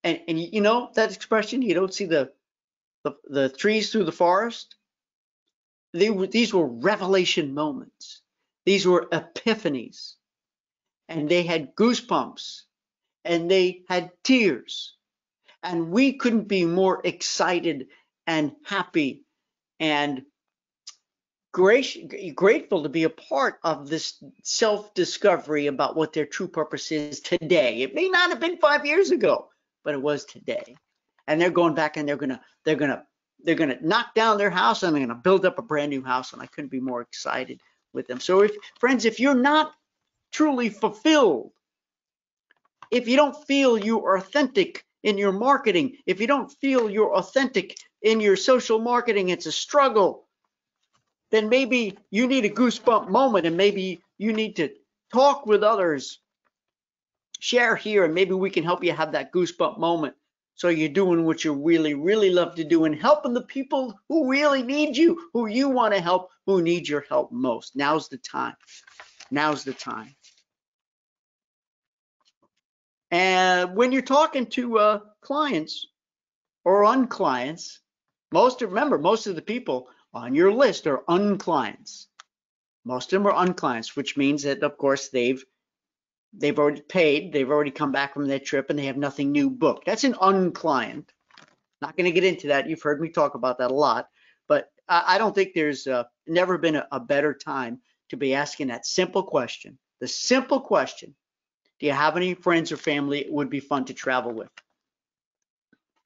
and, 0.05 0.21
and 0.27 0.39
you 0.41 0.61
know 0.61 0.91
that 0.95 1.15
expression, 1.15 1.63
you 1.63 1.75
don't 1.75 1.95
see 1.95 2.07
the, 2.07 2.33
the, 3.05 3.13
the 3.29 3.49
trees 3.49 3.91
through 3.91 4.05
the 4.05 4.13
forest? 4.13 4.77
They 5.93 6.11
were, 6.11 6.27
these 6.27 6.53
were 6.53 6.67
revelation 6.67 7.55
moments. 7.55 8.23
These 8.65 8.87
were 8.87 9.09
epiphanies. 9.13 10.15
And 11.09 11.29
they 11.29 11.43
had 11.43 11.75
goosebumps 11.75 12.63
and 13.25 13.51
they 13.51 13.83
had 13.89 14.11
tears. 14.25 14.97
And 15.63 15.91
we 15.91 16.15
couldn't 16.15 16.49
be 16.49 16.65
more 16.65 17.01
excited 17.05 17.89
and 18.27 18.53
happy 18.65 19.25
and 19.79 20.23
grateful 21.53 22.83
to 22.83 22.89
be 22.89 23.05
a 23.05 23.11
part 23.11 23.59
of 23.63 23.89
this 23.89 24.23
self-discovery 24.43 25.67
about 25.67 25.97
what 25.97 26.13
their 26.13 26.27
true 26.27 26.49
purpose 26.49 26.91
is 26.91 27.21
today. 27.21 27.83
It 27.83 27.95
may 27.95 28.09
not 28.09 28.31
have 28.31 28.41
been 28.41 28.57
five 28.57 28.87
years 28.87 29.11
ago, 29.11 29.51
but 29.85 29.95
it 29.95 30.03
was 30.03 30.25
today. 30.25 30.77
And 31.27 31.41
they're 31.41 31.51
going 31.51 31.75
back 31.75 31.97
and 31.97 32.09
they're 32.09 32.17
gonna 32.17 32.41
they're 32.65 32.77
gonna 32.77 33.05
they're 33.45 33.55
gonna 33.55 33.79
knock 33.83 34.15
down 34.15 34.39
their 34.39 34.51
house 34.51 34.83
and 34.83 34.95
they're 34.95 35.07
gonna 35.07 35.21
build 35.21 35.45
up 35.45 35.59
a 35.59 35.63
brand 35.63 35.91
new 35.91 36.03
house. 36.03 36.33
And 36.33 36.43
I 36.43 36.47
couldn't 36.47 36.71
be 36.71 36.81
more 36.81 37.03
excited 37.03 37.61
with 37.93 38.07
them. 38.09 38.19
So 38.19 38.41
if 38.43 38.53
friends, 38.81 39.05
if 39.05 39.21
you're 39.21 39.35
not 39.35 39.73
truly 40.33 40.71
fulfilled, 40.71 41.53
if 42.91 43.09
you 43.09 43.17
don't 43.17 43.37
feel 43.47 43.79
you 43.79 44.05
are 44.05 44.17
authentic 44.17 44.85
in 45.03 45.19
your 45.19 45.33
marketing, 45.33 45.97
if 46.07 46.21
you 46.21 46.27
don't 46.27 46.51
feel 46.51 46.89
you're 46.89 47.15
authentic 47.15 47.77
in 48.03 48.21
your 48.21 48.37
social 48.37 48.79
marketing, 48.79 49.29
it's 49.29 49.47
a 49.47 49.53
struggle, 49.53 50.27
then 51.33 51.49
maybe 51.49 51.99
you 52.11 52.29
need 52.29 52.45
a 52.45 52.51
goosebump 52.51 53.09
moment 53.09 53.47
and 53.47 53.57
maybe 53.57 54.03
you 54.19 54.33
need 54.33 54.57
to 54.57 54.69
talk 55.13 55.47
with 55.47 55.63
others, 55.65 56.21
share 57.41 57.75
here, 57.75 58.05
and 58.05 58.15
maybe 58.15 58.35
we 58.35 58.51
can 58.51 58.63
help 58.63 58.85
you 58.85 58.93
have 58.93 59.13
that 59.13 59.33
goosebump 59.33 59.79
moment. 59.79 60.15
So 60.55 60.69
you're 60.69 60.91
doing 60.91 61.25
what 61.25 61.43
you 61.43 61.55
really, 61.55 61.95
really 61.95 62.31
love 62.31 62.55
to 62.57 62.65
do 62.65 62.85
and 62.85 62.95
helping 62.95 63.33
the 63.33 63.43
people 63.43 63.99
who 64.09 64.31
really 64.31 64.63
need 64.63 64.95
you, 64.97 65.31
who 65.33 65.47
you 65.47 65.71
want 65.71 65.95
to 65.95 66.01
help, 66.01 66.29
who 66.47 66.61
need 66.61 66.87
your 66.87 67.05
help 67.09 67.33
most. 67.33 67.75
Now's 67.75 68.09
the 68.09 68.19
time. 68.19 68.55
Now's 69.31 69.65
the 69.65 69.73
time. 69.73 70.15
And 73.11 73.75
when 73.75 73.93
you're 73.93 74.03
talking 74.03 74.47
to 74.47 74.79
uh, 74.79 74.99
clients 75.23 75.87
or 76.65 76.83
unclients, 76.85 77.79
most 78.33 78.61
remember 78.61 78.99
most 78.99 79.27
of 79.27 79.35
the 79.35 79.43
people 79.43 79.89
on 80.15 80.35
your 80.35 80.53
list 80.53 80.87
are 80.87 81.03
unclients. 81.09 82.07
Most 82.85 83.13
of 83.13 83.23
them 83.23 83.33
are 83.33 83.47
unclients, 83.47 83.97
which 83.97 84.17
means 84.17 84.43
that 84.43 84.63
of 84.63 84.77
course 84.77 85.09
they've 85.09 85.45
they've 86.33 86.59
already 86.59 86.81
paid, 86.81 87.33
they've 87.33 87.51
already 87.51 87.71
come 87.71 87.93
back 87.93 88.15
from 88.15 88.27
their 88.27 88.39
trip, 88.39 88.71
and 88.71 88.79
they 88.79 88.87
have 88.87 88.97
nothing 88.97 89.33
new 89.33 89.51
booked. 89.51 89.87
That's 89.87 90.05
an 90.05 90.17
unclient. 90.21 91.13
Not 91.81 91.97
going 91.97 92.07
to 92.07 92.13
get 92.13 92.25
into 92.25 92.49
that. 92.49 92.69
You've 92.69 92.83
heard 92.83 93.01
me 93.01 93.09
talk 93.09 93.35
about 93.35 93.59
that 93.59 93.71
a 93.71 93.75
lot, 93.75 94.09
but 94.49 94.71
I, 94.89 95.15
I 95.15 95.19
don't 95.19 95.35
think 95.35 95.53
there's 95.55 95.87
uh, 95.87 96.05
never 96.27 96.59
been 96.59 96.77
a, 96.77 96.87
a 96.93 97.01
better 97.01 97.35
time 97.35 97.81
to 98.11 98.17
be 98.17 98.35
asking 98.35 98.69
that 98.69 98.87
simple 98.87 99.23
question. 99.23 99.79
The 100.01 100.09
simple 100.09 100.61
question: 100.61 101.15
Do 101.81 101.87
you 101.87 101.93
have 101.93 102.17
any 102.17 102.35
friends 102.35 102.73
or 102.73 102.77
family 102.77 103.21
it 103.21 103.33
would 103.33 103.51
be 103.51 103.61
fun 103.61 103.85
to 103.87 103.95
travel 103.95 104.33
with? 104.33 104.51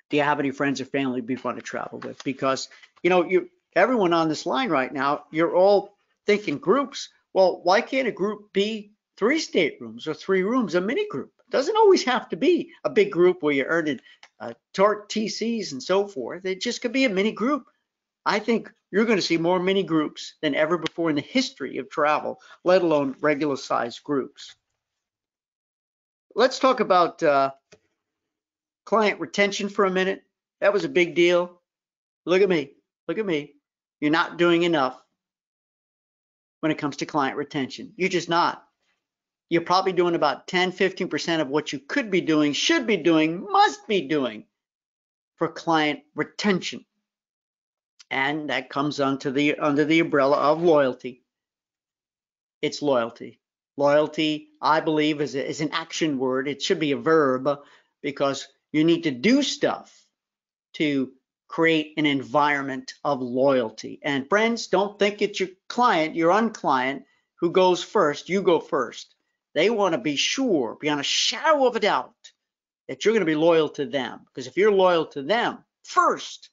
Do 0.08 0.16
you 0.16 0.22
have 0.22 0.38
any 0.38 0.50
friends 0.52 0.80
or 0.80 0.84
family 0.84 1.20
would 1.20 1.26
be 1.26 1.36
fun 1.36 1.56
to 1.56 1.62
travel 1.62 1.98
with? 1.98 2.22
Because 2.24 2.68
you 3.02 3.10
know, 3.10 3.24
you 3.24 3.48
everyone 3.76 4.12
on 4.12 4.28
this 4.28 4.46
line 4.46 4.70
right 4.70 4.92
now, 4.92 5.24
you're 5.30 5.54
all 5.54 5.96
thinking 6.26 6.58
groups. 6.58 7.10
Well, 7.34 7.60
why 7.62 7.82
can't 7.82 8.08
a 8.08 8.12
group 8.12 8.52
be 8.52 8.92
three 9.16 9.38
staterooms 9.38 10.06
or 10.06 10.14
three 10.14 10.42
rooms, 10.42 10.74
a 10.74 10.80
mini 10.80 11.06
group. 11.08 11.32
It 11.46 11.50
doesn't 11.50 11.76
always 11.76 12.04
have 12.04 12.28
to 12.30 12.36
be 12.36 12.72
a 12.84 12.90
big 12.90 13.12
group 13.12 13.42
where 13.42 13.54
you're 13.54 13.66
earning 13.66 14.00
uh, 14.40 14.54
tort 14.74 15.08
TCs 15.08 15.72
and 15.72 15.82
so 15.82 16.06
forth. 16.06 16.44
It 16.44 16.60
just 16.60 16.82
could 16.82 16.92
be 16.92 17.04
a 17.04 17.10
mini 17.10 17.32
group. 17.32 17.66
I 18.24 18.40
think 18.40 18.72
you're 18.90 19.04
going 19.04 19.18
to 19.18 19.22
see 19.22 19.38
more 19.38 19.60
mini 19.60 19.82
groups 19.82 20.34
than 20.42 20.54
ever 20.54 20.78
before 20.78 21.10
in 21.10 21.16
the 21.16 21.22
history 21.22 21.78
of 21.78 21.88
travel, 21.88 22.40
let 22.64 22.82
alone 22.82 23.14
regular 23.20 23.56
sized 23.56 24.02
groups. 24.02 24.54
Let's 26.34 26.58
talk 26.58 26.80
about 26.80 27.22
uh, 27.22 27.52
client 28.84 29.20
retention 29.20 29.68
for 29.68 29.84
a 29.84 29.90
minute. 29.90 30.22
That 30.60 30.72
was 30.72 30.84
a 30.84 30.88
big 30.88 31.14
deal. 31.14 31.60
Look 32.24 32.42
at 32.42 32.48
me. 32.48 32.72
Look 33.08 33.18
at 33.18 33.26
me. 33.26 33.55
You're 34.00 34.10
not 34.10 34.38
doing 34.38 34.62
enough 34.62 35.00
when 36.60 36.72
it 36.72 36.78
comes 36.78 36.96
to 36.98 37.06
client 37.06 37.36
retention. 37.36 37.92
You're 37.96 38.08
just 38.08 38.28
not 38.28 38.66
you're 39.48 39.62
probably 39.62 39.92
doing 39.92 40.14
about 40.14 40.48
10, 40.48 40.72
15% 40.72 41.40
of 41.40 41.48
what 41.48 41.72
you 41.72 41.78
could 41.78 42.10
be 42.10 42.20
doing, 42.20 42.52
should 42.52 42.86
be 42.86 42.96
doing, 42.96 43.46
must 43.48 43.86
be 43.86 44.02
doing 44.02 44.44
for 45.36 45.48
client 45.48 46.00
retention. 46.14 46.84
And 48.10 48.50
that 48.50 48.70
comes 48.70 49.00
under 49.00 49.30
the 49.30 49.56
under 49.58 49.84
the 49.84 50.00
umbrella 50.00 50.36
of 50.36 50.62
loyalty. 50.62 51.24
It's 52.62 52.82
loyalty. 52.82 53.40
Loyalty, 53.76 54.48
I 54.62 54.80
believe, 54.80 55.20
is, 55.20 55.34
a, 55.34 55.46
is 55.46 55.60
an 55.60 55.72
action 55.72 56.18
word. 56.18 56.48
It 56.48 56.62
should 56.62 56.78
be 56.78 56.92
a 56.92 56.96
verb 56.96 57.48
because 58.02 58.46
you 58.72 58.84
need 58.84 59.02
to 59.02 59.10
do 59.10 59.42
stuff 59.42 59.92
to 60.74 61.10
create 61.48 61.94
an 61.96 62.06
environment 62.06 62.94
of 63.04 63.22
loyalty. 63.22 63.98
And 64.02 64.28
friends, 64.28 64.66
don't 64.66 64.98
think 64.98 65.22
it's 65.22 65.40
your 65.40 65.50
client, 65.68 66.16
your 66.16 66.30
unclient, 66.30 67.04
who 67.40 67.50
goes 67.50 67.82
first. 67.82 68.28
You 68.28 68.42
go 68.42 68.60
first. 68.60 69.14
They 69.54 69.70
want 69.70 69.94
to 69.94 69.98
be 69.98 70.16
sure, 70.16 70.76
beyond 70.80 71.00
a 71.00 71.04
shadow 71.04 71.66
of 71.66 71.76
a 71.76 71.80
doubt, 71.80 72.12
that 72.88 73.04
you're 73.04 73.14
going 73.14 73.20
to 73.20 73.26
be 73.26 73.36
loyal 73.36 73.70
to 73.70 73.86
them. 73.86 74.20
Because 74.26 74.46
if 74.46 74.56
you're 74.56 74.72
loyal 74.72 75.06
to 75.06 75.22
them 75.22 75.58
first, 75.82 76.50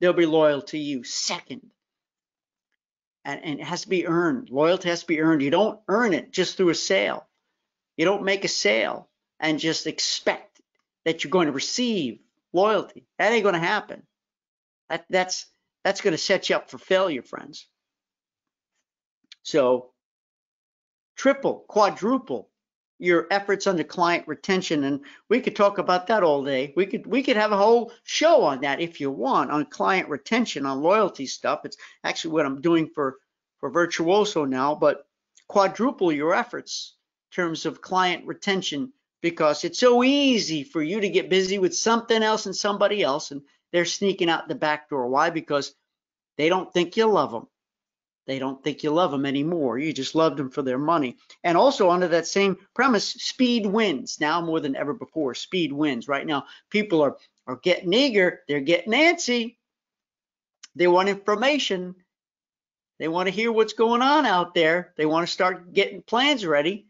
they'll 0.00 0.12
be 0.12 0.26
loyal 0.26 0.62
to 0.62 0.78
you 0.78 1.04
second. 1.04 1.70
And, 3.24 3.42
and 3.44 3.60
it 3.60 3.66
has 3.66 3.82
to 3.82 3.88
be 3.88 4.06
earned. 4.06 4.50
Loyalty 4.50 4.88
has 4.88 5.00
to 5.00 5.06
be 5.06 5.20
earned. 5.20 5.42
You 5.42 5.50
don't 5.50 5.80
earn 5.88 6.12
it 6.12 6.32
just 6.32 6.56
through 6.56 6.70
a 6.70 6.74
sale. 6.74 7.26
You 7.96 8.04
don't 8.04 8.24
make 8.24 8.44
a 8.44 8.48
sale 8.48 9.08
and 9.38 9.58
just 9.58 9.86
expect 9.86 10.60
that 11.04 11.22
you're 11.22 11.30
going 11.30 11.46
to 11.46 11.52
receive 11.52 12.18
loyalty. 12.52 13.06
That 13.18 13.32
ain't 13.32 13.42
going 13.42 13.54
to 13.54 13.60
happen. 13.60 14.02
That, 14.90 15.04
that's 15.10 15.46
that's 15.82 16.00
going 16.00 16.12
to 16.12 16.18
set 16.18 16.48
you 16.48 16.56
up 16.56 16.70
for 16.70 16.78
failure, 16.78 17.22
friends. 17.22 17.66
So 19.42 19.92
triple, 21.16 21.64
quadruple 21.68 22.50
your 22.98 23.26
efforts 23.30 23.66
under 23.66 23.82
client 23.82 24.26
retention 24.28 24.84
and 24.84 25.00
we 25.28 25.40
could 25.40 25.56
talk 25.56 25.78
about 25.78 26.06
that 26.06 26.22
all 26.22 26.44
day 26.44 26.72
we 26.76 26.86
could 26.86 27.04
we 27.06 27.22
could 27.22 27.36
have 27.36 27.50
a 27.50 27.56
whole 27.56 27.92
show 28.04 28.42
on 28.42 28.60
that 28.60 28.80
if 28.80 29.00
you 29.00 29.10
want 29.10 29.50
on 29.50 29.66
client 29.66 30.08
retention 30.08 30.64
on 30.64 30.80
loyalty 30.80 31.26
stuff 31.26 31.62
it's 31.64 31.76
actually 32.04 32.30
what 32.32 32.46
i'm 32.46 32.60
doing 32.60 32.88
for 32.94 33.16
for 33.58 33.68
virtuoso 33.68 34.44
now 34.44 34.76
but 34.76 35.06
quadruple 35.48 36.12
your 36.12 36.34
efforts 36.34 36.94
in 37.32 37.36
terms 37.36 37.66
of 37.66 37.82
client 37.82 38.24
retention 38.26 38.92
because 39.20 39.64
it's 39.64 39.80
so 39.80 40.04
easy 40.04 40.62
for 40.62 40.82
you 40.82 41.00
to 41.00 41.08
get 41.08 41.28
busy 41.28 41.58
with 41.58 41.74
something 41.74 42.22
else 42.22 42.46
and 42.46 42.54
somebody 42.54 43.02
else 43.02 43.32
and 43.32 43.42
they're 43.74 43.84
sneaking 43.84 44.30
out 44.30 44.48
the 44.48 44.54
back 44.54 44.88
door 44.88 45.08
why 45.08 45.28
because 45.28 45.74
they 46.38 46.48
don't 46.48 46.72
think 46.72 46.96
you 46.96 47.04
love 47.06 47.32
them 47.32 47.46
they 48.26 48.38
don't 48.38 48.62
think 48.62 48.82
you 48.82 48.90
love 48.90 49.10
them 49.10 49.26
anymore. 49.26 49.78
You 49.78 49.92
just 49.92 50.14
loved 50.14 50.38
them 50.38 50.50
for 50.50 50.62
their 50.62 50.78
money. 50.78 51.16
And 51.42 51.58
also 51.58 51.90
under 51.90 52.08
that 52.08 52.26
same 52.26 52.56
premise, 52.74 53.06
speed 53.06 53.66
wins 53.66 54.18
now 54.18 54.40
more 54.40 54.60
than 54.60 54.76
ever 54.76 54.94
before. 54.94 55.34
Speed 55.34 55.72
wins. 55.72 56.08
Right 56.08 56.26
now, 56.26 56.46
people 56.70 57.02
are, 57.02 57.16
are 57.46 57.56
getting 57.56 57.92
eager. 57.92 58.40
They're 58.48 58.60
getting 58.60 58.94
antsy. 58.94 59.56
They 60.74 60.86
want 60.86 61.10
information. 61.10 61.96
They 62.98 63.08
want 63.08 63.26
to 63.26 63.34
hear 63.34 63.52
what's 63.52 63.74
going 63.74 64.00
on 64.00 64.24
out 64.24 64.54
there. 64.54 64.94
They 64.96 65.06
want 65.06 65.26
to 65.26 65.32
start 65.32 65.72
getting 65.74 66.00
plans 66.00 66.46
ready, 66.46 66.86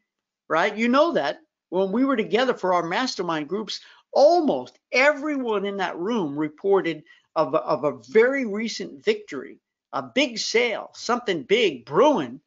right? 0.48 0.76
You 0.76 0.88
know 0.88 1.12
that. 1.12 1.38
When 1.70 1.90
we 1.90 2.04
were 2.04 2.16
together 2.16 2.54
for 2.54 2.74
our 2.74 2.84
mastermind 2.84 3.48
groups, 3.48 3.80
almost 4.14 4.78
everyone 4.92 5.64
in 5.66 5.78
that 5.78 5.98
room 5.98 6.38
reported 6.38 7.04
of, 7.36 7.54
of 7.54 7.84
a 7.84 7.98
very 8.10 8.46
recent 8.46 9.04
victory, 9.04 9.58
a 9.92 10.02
big 10.02 10.38
sale, 10.38 10.90
something 10.94 11.42
big 11.42 11.84
brewing, 11.84 12.40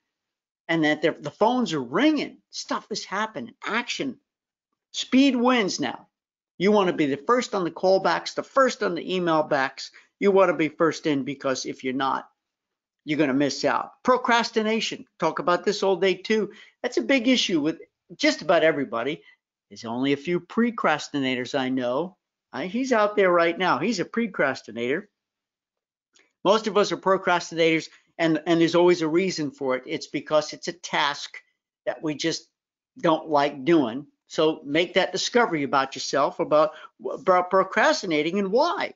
and 0.68 0.84
that 0.84 1.02
the 1.24 1.32
phones 1.32 1.74
are 1.74 1.84
ringing. 1.84 2.38
Stuff 2.50 2.88
is 2.92 3.06
happening. 3.06 3.54
Action. 3.66 4.18
Speed 4.92 5.36
wins 5.36 5.80
now. 5.80 6.08
You 6.58 6.72
want 6.72 6.88
to 6.88 6.94
be 6.94 7.06
the 7.06 7.18
first 7.18 7.54
on 7.54 7.64
the 7.64 7.72
callbacks, 7.72 8.34
the 8.34 8.44
first 8.44 8.82
on 8.84 8.96
the 8.96 9.16
email 9.16 9.44
backs. 9.44 9.92
You 10.20 10.32
want 10.32 10.50
to 10.50 10.56
be 10.56 10.70
first 10.70 11.06
in 11.06 11.24
because 11.24 11.66
if 11.66 11.84
you're 11.84 11.94
not, 11.94 12.28
you're 13.06 13.18
going 13.18 13.30
to 13.30 13.34
miss 13.34 13.64
out. 13.64 13.92
Procrastination. 14.04 15.06
Talk 15.20 15.40
about 15.40 15.64
this 15.64 15.84
all 15.84 15.96
day 15.96 16.16
too. 16.16 16.52
That's 16.82 16.98
a 16.98 17.02
big 17.02 17.28
issue 17.28 17.62
with 17.62 17.80
just 18.16 18.42
about 18.42 18.64
everybody. 18.64 19.22
There's 19.70 19.86
only 19.86 20.14
a 20.14 20.18
few 20.18 20.40
procrastinators 20.40 21.58
I 21.58 21.70
know. 21.70 22.18
He's 22.64 22.92
out 22.92 23.16
there 23.16 23.32
right 23.32 23.58
now. 23.58 23.78
He's 23.78 24.00
a 24.00 24.06
procrastinator. 24.06 25.10
Most 26.44 26.66
of 26.68 26.78
us 26.78 26.92
are 26.92 26.98
procrastinators, 26.98 27.90
and, 28.18 28.42
and 28.48 28.60
there's 28.60 28.76
always 28.76 29.02
a 29.02 29.08
reason 29.08 29.52
for 29.52 29.76
it. 29.76 29.84
It's 29.86 30.08
because 30.08 30.54
it's 30.54 30.68
a 30.68 30.74
task 30.74 31.38
that 31.86 32.02
we 32.02 32.16
just 32.16 32.48
don't 33.00 33.30
like 33.30 33.64
doing. 33.64 34.08
So 34.28 34.62
make 34.66 34.96
that 34.96 35.12
discovery 35.12 35.64
about 35.64 35.96
yourself, 35.96 36.40
about, 36.40 36.72
about 37.12 37.50
procrastinating 37.50 38.40
and 38.40 38.52
why. 38.52 38.94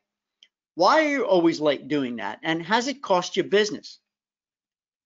Why 0.75 1.05
are 1.05 1.09
you 1.09 1.25
always 1.25 1.59
late 1.59 1.87
doing 1.87 2.15
that? 2.15 2.39
And 2.43 2.63
has 2.63 2.87
it 2.87 3.01
cost 3.01 3.37
you 3.37 3.43
business? 3.43 3.99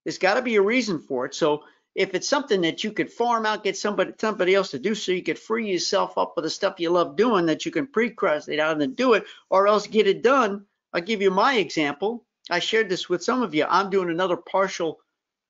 There's 0.06 0.20
got 0.20 0.36
to 0.36 0.42
be 0.42 0.56
a 0.56 0.62
reason 0.62 1.00
for 1.00 1.26
it. 1.26 1.36
So 1.36 1.64
if 1.96 2.14
it's 2.14 2.28
something 2.28 2.62
that 2.62 2.84
you 2.84 2.92
could 2.92 3.12
farm 3.12 3.46
out, 3.46 3.64
get 3.64 3.78
somebody 3.78 4.14
somebody 4.20 4.54
else 4.54 4.72
to 4.72 4.80
do, 4.80 4.94
so 4.94 5.14
you 5.14 5.24
could 5.24 5.40
free 5.40 5.72
yourself 5.72 6.18
up 6.18 6.34
with 6.36 6.44
the 6.44 6.50
stuff 6.50 6.80
you 6.80 6.90
love 6.90 7.16
doing 7.16 7.46
that 7.46 7.66
you 7.66 7.72
can 7.72 7.88
procrastinate 7.88 8.60
out 8.60 8.82
and 8.82 8.96
do 8.96 9.14
it, 9.14 9.24
or 9.50 9.68
else 9.68 9.88
get 9.88 10.06
it 10.06 10.22
done. 10.22 10.66
I'll 10.94 11.02
give 11.02 11.22
you 11.22 11.32
my 11.32 11.56
example. 11.56 12.26
I 12.50 12.60
shared 12.60 12.90
this 12.90 13.10
with 13.10 13.24
some 13.24 13.42
of 13.42 13.56
you. 13.56 13.66
I'm 13.68 13.90
doing 13.90 14.10
another 14.10 14.38
partial 14.38 15.00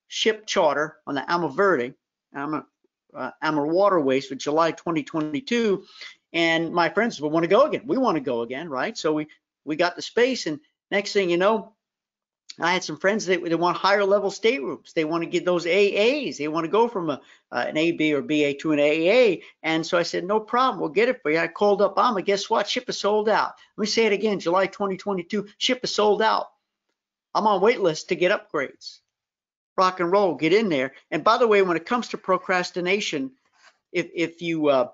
ship 0.08 0.46
charter 0.46 0.98
on 1.08 1.16
the 1.16 1.30
Ama 1.30 1.50
Verde, 1.50 1.94
uh, 2.34 2.62
Ama 3.42 3.66
Waterways 3.66 4.28
for 4.28 4.36
July 4.36 4.72
2022, 4.72 5.84
and 6.32 6.72
my 6.72 6.90
friends 6.90 7.20
will 7.20 7.32
want 7.32 7.44
to 7.44 7.50
go 7.50 7.64
again. 7.64 7.84
We 7.86 7.98
want 7.98 8.18
to 8.18 8.22
go 8.22 8.42
again, 8.42 8.70
right? 8.70 8.96
So 8.96 9.14
we 9.14 9.28
we 9.66 9.76
got 9.76 9.96
the 9.96 10.04
space, 10.04 10.46
and 10.46 10.60
next 10.92 11.14
thing 11.14 11.32
you 11.32 11.38
know, 11.38 11.75
I 12.60 12.72
had 12.72 12.86
some 12.86 12.98
friends 12.98 13.26
that 13.26 13.44
they 13.44 13.56
want 13.56 13.76
higher 13.76 14.06
level 14.06 14.32
staterooms. 14.32 14.94
They 14.94 15.04
want 15.04 15.24
to 15.24 15.30
get 15.30 15.44
those 15.44 15.66
AAs. 15.66 16.38
They 16.38 16.48
want 16.48 16.64
to 16.66 16.72
go 16.72 16.88
from 16.88 17.10
a, 17.10 17.22
uh, 17.52 17.66
an 17.68 17.76
AB 17.76 18.14
or 18.14 18.22
BA 18.22 18.54
to 18.56 18.72
an 18.72 18.80
AA. 18.80 19.44
And 19.62 19.86
so 19.86 19.98
I 19.98 20.04
said, 20.04 20.24
no 20.24 20.40
problem. 20.40 20.80
We'll 20.80 20.90
get 20.90 21.10
it 21.10 21.22
for 21.22 21.32
you. 21.32 21.40
I 21.40 21.48
called 21.48 21.82
up 21.82 21.96
Ama. 21.98 22.22
Guess 22.22 22.50
what? 22.50 22.70
Ship 22.70 22.88
is 22.88 22.98
sold 22.98 23.28
out. 23.28 23.54
Let 23.76 23.82
me 23.82 23.88
say 23.88 24.06
it 24.06 24.14
again. 24.14 24.40
July 24.40 24.68
2022, 24.68 25.48
ship 25.58 25.82
is 25.84 25.94
sold 25.94 26.22
out. 26.22 26.48
I'm 27.34 27.48
on 27.48 27.60
wait 27.60 27.82
list 27.82 28.10
to 28.10 28.16
get 28.16 28.32
upgrades. 28.32 29.00
Rock 29.78 30.00
and 30.00 30.10
roll, 30.10 30.36
get 30.36 30.54
in 30.54 30.70
there. 30.70 30.94
And 31.12 31.26
by 31.26 31.38
the 31.38 31.48
way, 31.48 31.62
when 31.62 31.76
it 31.76 31.86
comes 31.86 32.08
to 32.10 32.18
procrastination, 32.18 33.32
if, 33.92 34.10
if 34.14 34.42
you 34.42 34.70
uh, 34.70 34.90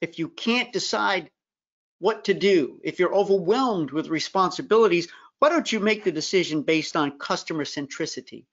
if 0.00 0.18
you 0.18 0.28
can't 0.28 0.72
decide 0.72 1.30
what 1.98 2.24
to 2.24 2.34
do, 2.34 2.80
if 2.82 2.98
you're 2.98 3.14
overwhelmed 3.14 3.92
with 3.92 4.08
responsibilities, 4.08 5.08
why 5.38 5.48
don't 5.48 5.70
you 5.70 5.80
make 5.80 6.04
the 6.04 6.12
decision 6.12 6.62
based 6.62 6.96
on 6.96 7.18
customer 7.18 7.64
centricity? 7.64 8.44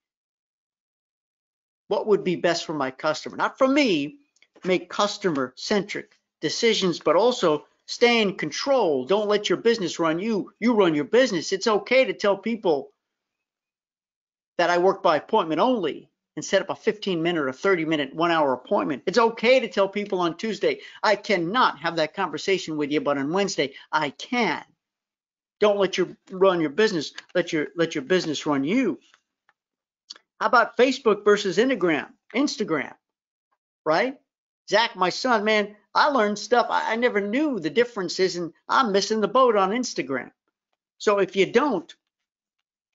What 1.87 2.07
would 2.07 2.23
be 2.23 2.35
best 2.35 2.65
for 2.65 2.73
my 2.73 2.91
customer? 2.91 3.37
Not 3.37 3.57
for 3.57 3.67
me, 3.67 4.17
make 4.63 4.89
customer 4.89 5.53
centric 5.55 6.17
decisions, 6.41 6.99
but 6.99 7.15
also 7.15 7.65
stay 7.85 8.21
in 8.21 8.35
control. 8.35 9.05
Don't 9.05 9.29
let 9.29 9.49
your 9.49 9.57
business 9.57 9.99
run 9.99 10.19
you. 10.19 10.51
You 10.59 10.73
run 10.73 10.95
your 10.95 11.05
business. 11.05 11.51
It's 11.51 11.67
okay 11.67 12.05
to 12.05 12.13
tell 12.13 12.37
people 12.37 12.91
that 14.57 14.69
I 14.69 14.77
work 14.77 15.01
by 15.01 15.17
appointment 15.17 15.61
only 15.61 16.09
and 16.35 16.43
set 16.43 16.61
up 16.61 16.69
a 16.69 16.75
15 16.75 17.21
minute 17.21 17.45
or 17.45 17.51
30 17.51 17.85
minute 17.85 18.13
one 18.13 18.31
hour 18.31 18.53
appointment. 18.53 19.03
It's 19.05 19.17
okay 19.17 19.59
to 19.59 19.67
tell 19.67 19.87
people 19.87 20.19
on 20.19 20.37
Tuesday, 20.37 20.79
I 21.01 21.15
cannot 21.15 21.79
have 21.79 21.97
that 21.97 22.15
conversation 22.15 22.77
with 22.77 22.91
you, 22.91 23.01
but 23.01 23.17
on 23.17 23.31
Wednesday, 23.31 23.73
I 23.91 24.09
can. 24.09 24.63
Don't 25.59 25.77
let 25.79 25.97
your 25.97 26.09
run 26.31 26.61
your 26.61 26.69
business. 26.69 27.13
Let 27.35 27.53
your 27.53 27.67
let 27.75 27.95
your 27.95 28.03
business 28.03 28.45
run 28.45 28.63
you. 28.63 28.99
How 30.39 30.47
about 30.47 30.77
Facebook 30.77 31.23
versus 31.23 31.57
Instagram? 31.57 32.09
Instagram, 32.35 32.93
right? 33.85 34.19
Zach, 34.69 34.95
my 34.95 35.09
son, 35.09 35.43
man, 35.43 35.75
I 35.93 36.07
learned 36.07 36.39
stuff 36.39 36.67
I, 36.69 36.93
I 36.93 36.95
never 36.95 37.21
knew 37.21 37.59
the 37.59 37.69
differences, 37.69 38.35
and 38.35 38.53
I'm 38.67 38.91
missing 38.91 39.21
the 39.21 39.27
boat 39.27 39.55
on 39.55 39.71
Instagram. 39.71 40.31
So 40.97 41.19
if 41.19 41.35
you 41.35 41.51
don't, 41.51 41.93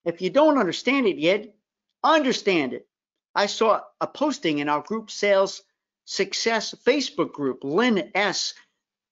if 0.04 0.20
you 0.20 0.30
don't 0.30 0.58
understand 0.58 1.06
it 1.06 1.18
yet, 1.18 1.54
understand 2.02 2.72
it. 2.72 2.86
I 3.34 3.46
saw 3.46 3.82
a 4.00 4.06
posting 4.06 4.58
in 4.58 4.68
our 4.68 4.80
group 4.80 5.10
sales 5.10 5.62
success 6.04 6.74
Facebook 6.84 7.32
group. 7.32 7.62
Lynn 7.62 8.10
S 8.14 8.54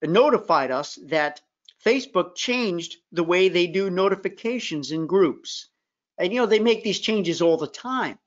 notified 0.03 0.71
us 0.71 0.99
that 1.05 1.41
Facebook 1.87 2.35
changed 2.35 2.97
the 3.13 3.23
way 3.23 3.49
they 3.49 3.69
do 3.69 3.91
notifications 3.91 4.91
in 4.91 5.07
groups. 5.07 5.69
And 6.19 6.33
you 6.33 6.41
know, 6.41 6.47
they 6.47 6.59
make 6.59 6.83
these 6.83 6.99
changes 6.99 7.41
all 7.41 7.57
the 7.57 7.69
time. 7.69 8.19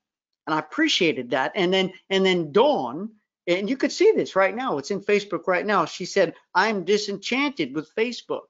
And 0.46 0.54
I 0.54 0.58
appreciated 0.58 1.30
that. 1.30 1.52
And 1.54 1.72
then 1.72 1.92
and 2.08 2.24
then 2.24 2.52
Dawn, 2.52 3.10
and 3.46 3.68
you 3.68 3.76
could 3.76 3.92
see 3.92 4.12
this 4.12 4.34
right 4.34 4.54
now. 4.54 4.78
It's 4.78 4.90
in 4.90 5.00
Facebook 5.00 5.46
right 5.46 5.66
now. 5.66 5.84
She 5.84 6.06
said, 6.06 6.34
"I'm 6.54 6.84
disenchanted 6.84 7.74
with 7.74 7.94
Facebook." 7.94 8.46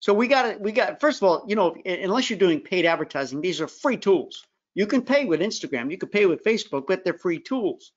So 0.00 0.12
we 0.12 0.28
got 0.28 0.46
it. 0.46 0.60
We 0.60 0.72
got 0.72 1.00
first 1.00 1.22
of 1.22 1.28
all, 1.28 1.44
you 1.48 1.56
know, 1.56 1.74
unless 1.84 2.28
you're 2.28 2.38
doing 2.38 2.60
paid 2.60 2.84
advertising, 2.84 3.40
these 3.40 3.60
are 3.60 3.68
free 3.68 3.96
tools. 3.96 4.46
You 4.74 4.86
can 4.86 5.02
pay 5.02 5.24
with 5.24 5.40
Instagram, 5.40 5.90
you 5.90 5.98
can 5.98 6.10
pay 6.10 6.26
with 6.26 6.44
Facebook, 6.44 6.86
but 6.86 7.04
they're 7.04 7.18
free 7.18 7.40
tools. 7.40 7.92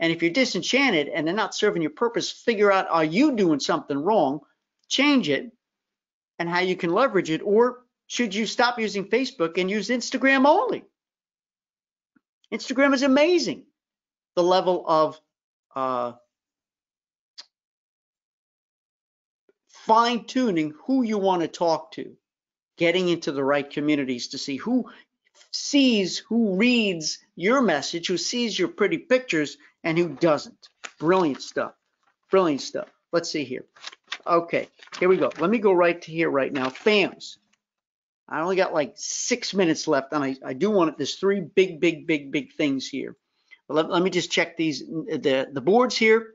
And 0.00 0.12
if 0.12 0.22
you're 0.22 0.32
disenchanted 0.32 1.08
and 1.08 1.26
they're 1.26 1.34
not 1.34 1.54
serving 1.54 1.82
your 1.82 1.92
purpose, 1.92 2.30
figure 2.30 2.72
out 2.72 2.88
are 2.90 3.04
you 3.04 3.36
doing 3.36 3.60
something 3.60 3.98
wrong 3.98 4.40
change 4.90 5.28
it 5.28 5.50
and 6.38 6.48
how 6.48 6.60
you 6.60 6.76
can 6.76 6.92
leverage 6.92 7.30
it, 7.30 7.40
or 7.42 7.84
should 8.06 8.34
you 8.34 8.46
stop 8.46 8.78
using 8.78 9.04
Facebook 9.08 9.58
and 9.58 9.70
use 9.70 9.88
Instagram 9.88 10.46
only? 10.46 10.84
Instagram 12.52 12.92
is 12.92 13.02
amazing. 13.02 13.64
The 14.36 14.42
level 14.42 14.84
of 14.86 15.20
uh, 15.74 16.12
fine 19.68 20.24
tuning 20.24 20.74
who 20.86 21.02
you 21.02 21.18
want 21.18 21.42
to 21.42 21.48
talk 21.48 21.92
to, 21.92 22.16
getting 22.76 23.08
into 23.08 23.32
the 23.32 23.44
right 23.44 23.68
communities 23.68 24.28
to 24.28 24.38
see 24.38 24.56
who 24.56 24.90
sees, 25.52 26.18
who 26.18 26.56
reads 26.56 27.18
your 27.36 27.60
message, 27.60 28.08
who 28.08 28.16
sees 28.16 28.58
your 28.58 28.68
pretty 28.68 28.98
pictures, 28.98 29.56
and 29.84 29.96
who 29.96 30.08
doesn't. 30.08 30.68
Brilliant 30.98 31.42
stuff. 31.42 31.74
Brilliant 32.30 32.60
stuff. 32.60 32.88
Let's 33.12 33.30
see 33.30 33.44
here. 33.44 33.64
Okay, 34.26 34.68
here 34.98 35.08
we 35.08 35.16
go. 35.16 35.30
Let 35.38 35.50
me 35.50 35.58
go 35.58 35.72
right 35.72 36.00
to 36.00 36.10
here 36.10 36.30
right 36.30 36.52
now. 36.52 36.68
FAMs. 36.68 37.38
I 38.28 38.40
only 38.40 38.56
got 38.56 38.72
like 38.72 38.92
six 38.96 39.54
minutes 39.54 39.88
left, 39.88 40.12
and 40.12 40.22
I, 40.22 40.36
I 40.44 40.52
do 40.52 40.70
want 40.70 40.90
it. 40.90 40.96
There's 40.96 41.16
three 41.16 41.40
big, 41.40 41.80
big, 41.80 42.06
big, 42.06 42.30
big 42.30 42.52
things 42.52 42.88
here. 42.88 43.16
But 43.66 43.74
let, 43.74 43.90
let 43.90 44.02
me 44.02 44.10
just 44.10 44.30
check 44.30 44.56
these 44.56 44.80
the 44.80 45.48
the 45.52 45.60
boards 45.60 45.96
here. 45.96 46.34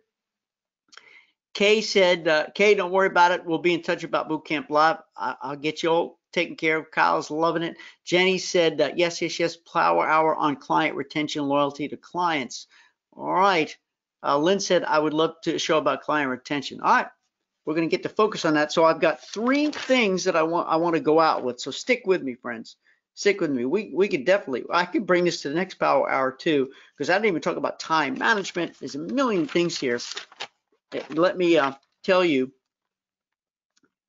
Kay 1.53 1.79
said, 1.79 2.27
uh, 2.27 2.47
Kay, 2.53 2.75
don't 2.75 2.91
worry 2.91 3.07
about 3.07 3.31
it. 3.31 3.45
We'll 3.45 3.59
be 3.59 3.73
in 3.73 3.81
touch 3.81 4.03
about 4.03 4.29
Bootcamp 4.29 4.69
Live. 4.69 4.97
I, 5.15 5.36
will 5.43 5.55
get 5.55 5.83
you 5.83 5.89
all 5.89 6.19
taken 6.33 6.57
care 6.57 6.77
of. 6.77 6.91
Kyle's 6.91 7.31
loving 7.31 7.63
it. 7.63 7.77
Jenny 8.03 8.38
said, 8.38 8.81
uh, 8.81 8.91
yes, 8.93 9.21
yes, 9.21 9.39
yes, 9.39 9.55
Power 9.55 10.05
Hour 10.05 10.36
on 10.36 10.57
client 10.57 10.97
retention, 10.97 11.47
loyalty 11.47 11.88
to 11.88 11.95
clients. 11.95 12.67
All 13.13 13.33
right. 13.33 13.73
Uh, 14.21 14.38
Lynn 14.38 14.59
said, 14.59 14.83
I 14.83 14.99
would 14.99 15.13
love 15.13 15.36
to 15.43 15.57
show 15.57 15.77
about 15.77 16.01
client 16.01 16.29
retention. 16.29 16.81
All 16.81 16.93
right 16.93 17.07
we're 17.66 17.74
going 17.74 17.89
to 17.89 17.91
get 17.91 18.03
to 18.03 18.09
focus 18.09 18.45
on 18.45 18.53
that. 18.53 18.72
So 18.72 18.86
I've 18.86 19.01
got 19.01 19.22
three 19.22 19.70
things 19.72 20.24
that 20.26 20.36
I 20.36 20.43
want 20.43 20.70
I 20.70 20.76
want 20.78 20.95
to 20.95 21.01
go 21.01 21.20
out 21.20 21.43
with. 21.43 21.59
So 21.59 21.72
stick 21.72 22.03
with 22.05 22.22
me, 22.22 22.36
friends. 22.36 22.78
Stick 23.16 23.41
with 23.41 23.51
me. 23.51 23.66
We 23.66 23.91
we 23.93 24.07
could 24.07 24.26
definitely 24.26 24.66
I 24.70 24.86
could 24.86 25.05
bring 25.05 25.26
this 25.26 25.41
to 25.41 25.49
the 25.49 25.55
next 25.55 25.76
power 25.76 26.09
hour 26.09 26.32
too, 26.32 26.70
because 26.95 27.09
I 27.09 27.13
didn't 27.13 27.28
even 27.28 27.41
talk 27.41 27.57
about 27.57 27.80
time 27.80 28.18
management. 28.18 28.78
There's 28.80 28.95
a 28.95 28.99
million 28.99 29.47
things 29.47 29.80
here. 29.80 29.99
Eh, 30.93 31.01
let 31.09 31.38
me 31.38 31.57
uh, 31.57 31.74
tell 32.03 32.24
you. 32.24 32.51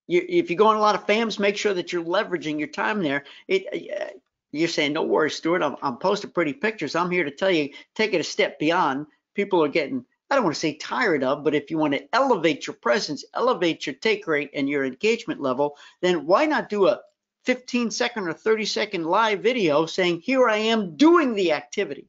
You, 0.09 0.25
if 0.29 0.51
you 0.51 0.57
go 0.57 0.69
on 0.69 0.77
a 0.77 0.81
lot 0.81 0.95
of 0.95 1.05
FAMs, 1.05 1.41
make 1.41 1.57
sure 1.57 1.75
that 1.75 1.93
you're 1.93 2.05
leveraging 2.05 2.61
your 2.61 2.69
time 2.69 3.03
there. 3.03 3.25
It, 3.49 3.91
uh, 3.93 4.19
you're 4.53 4.69
saying, 4.69 4.93
no 4.93 5.03
worries, 5.03 5.35
Stuart. 5.35 5.63
I'm, 5.63 5.75
I'm 5.83 5.97
posting 5.97 6.31
pretty 6.31 6.53
pictures. 6.53 6.95
I'm 6.95 7.11
here 7.11 7.25
to 7.25 7.31
tell 7.33 7.51
you, 7.51 7.71
take 7.97 8.15
it 8.15 8.21
a 8.21 8.25
step 8.25 8.61
beyond. 8.61 9.07
People 9.35 9.65
are 9.65 9.69
getting 9.69 10.05
I 10.31 10.35
don't 10.35 10.45
want 10.45 10.55
to 10.55 10.61
say 10.61 10.75
tired 10.75 11.23
of, 11.23 11.45
but 11.45 11.55
if 11.55 11.71
you 11.71 11.79
want 11.79 11.95
to 11.95 12.15
elevate 12.15 12.67
your 12.67 12.75
presence, 12.75 13.25
elevate 13.33 13.87
your 13.87 13.95
take 13.95 14.27
rate 14.27 14.51
and 14.55 14.69
your 14.69 14.85
engagement 14.85 15.41
level, 15.41 15.77
then 16.01 16.27
why 16.27 16.47
not 16.47 16.69
do 16.69 16.89
a 16.89 17.01
15 17.45 17.93
second 17.93 18.27
or 18.27 18.33
30 18.33 18.65
second 18.65 19.05
live 19.05 19.41
video 19.41 19.87
saying, 19.87 20.21
here 20.21 20.49
I 20.49 20.57
am 20.57 20.97
doing 20.97 21.35
the 21.35 21.53
activity. 21.53 22.09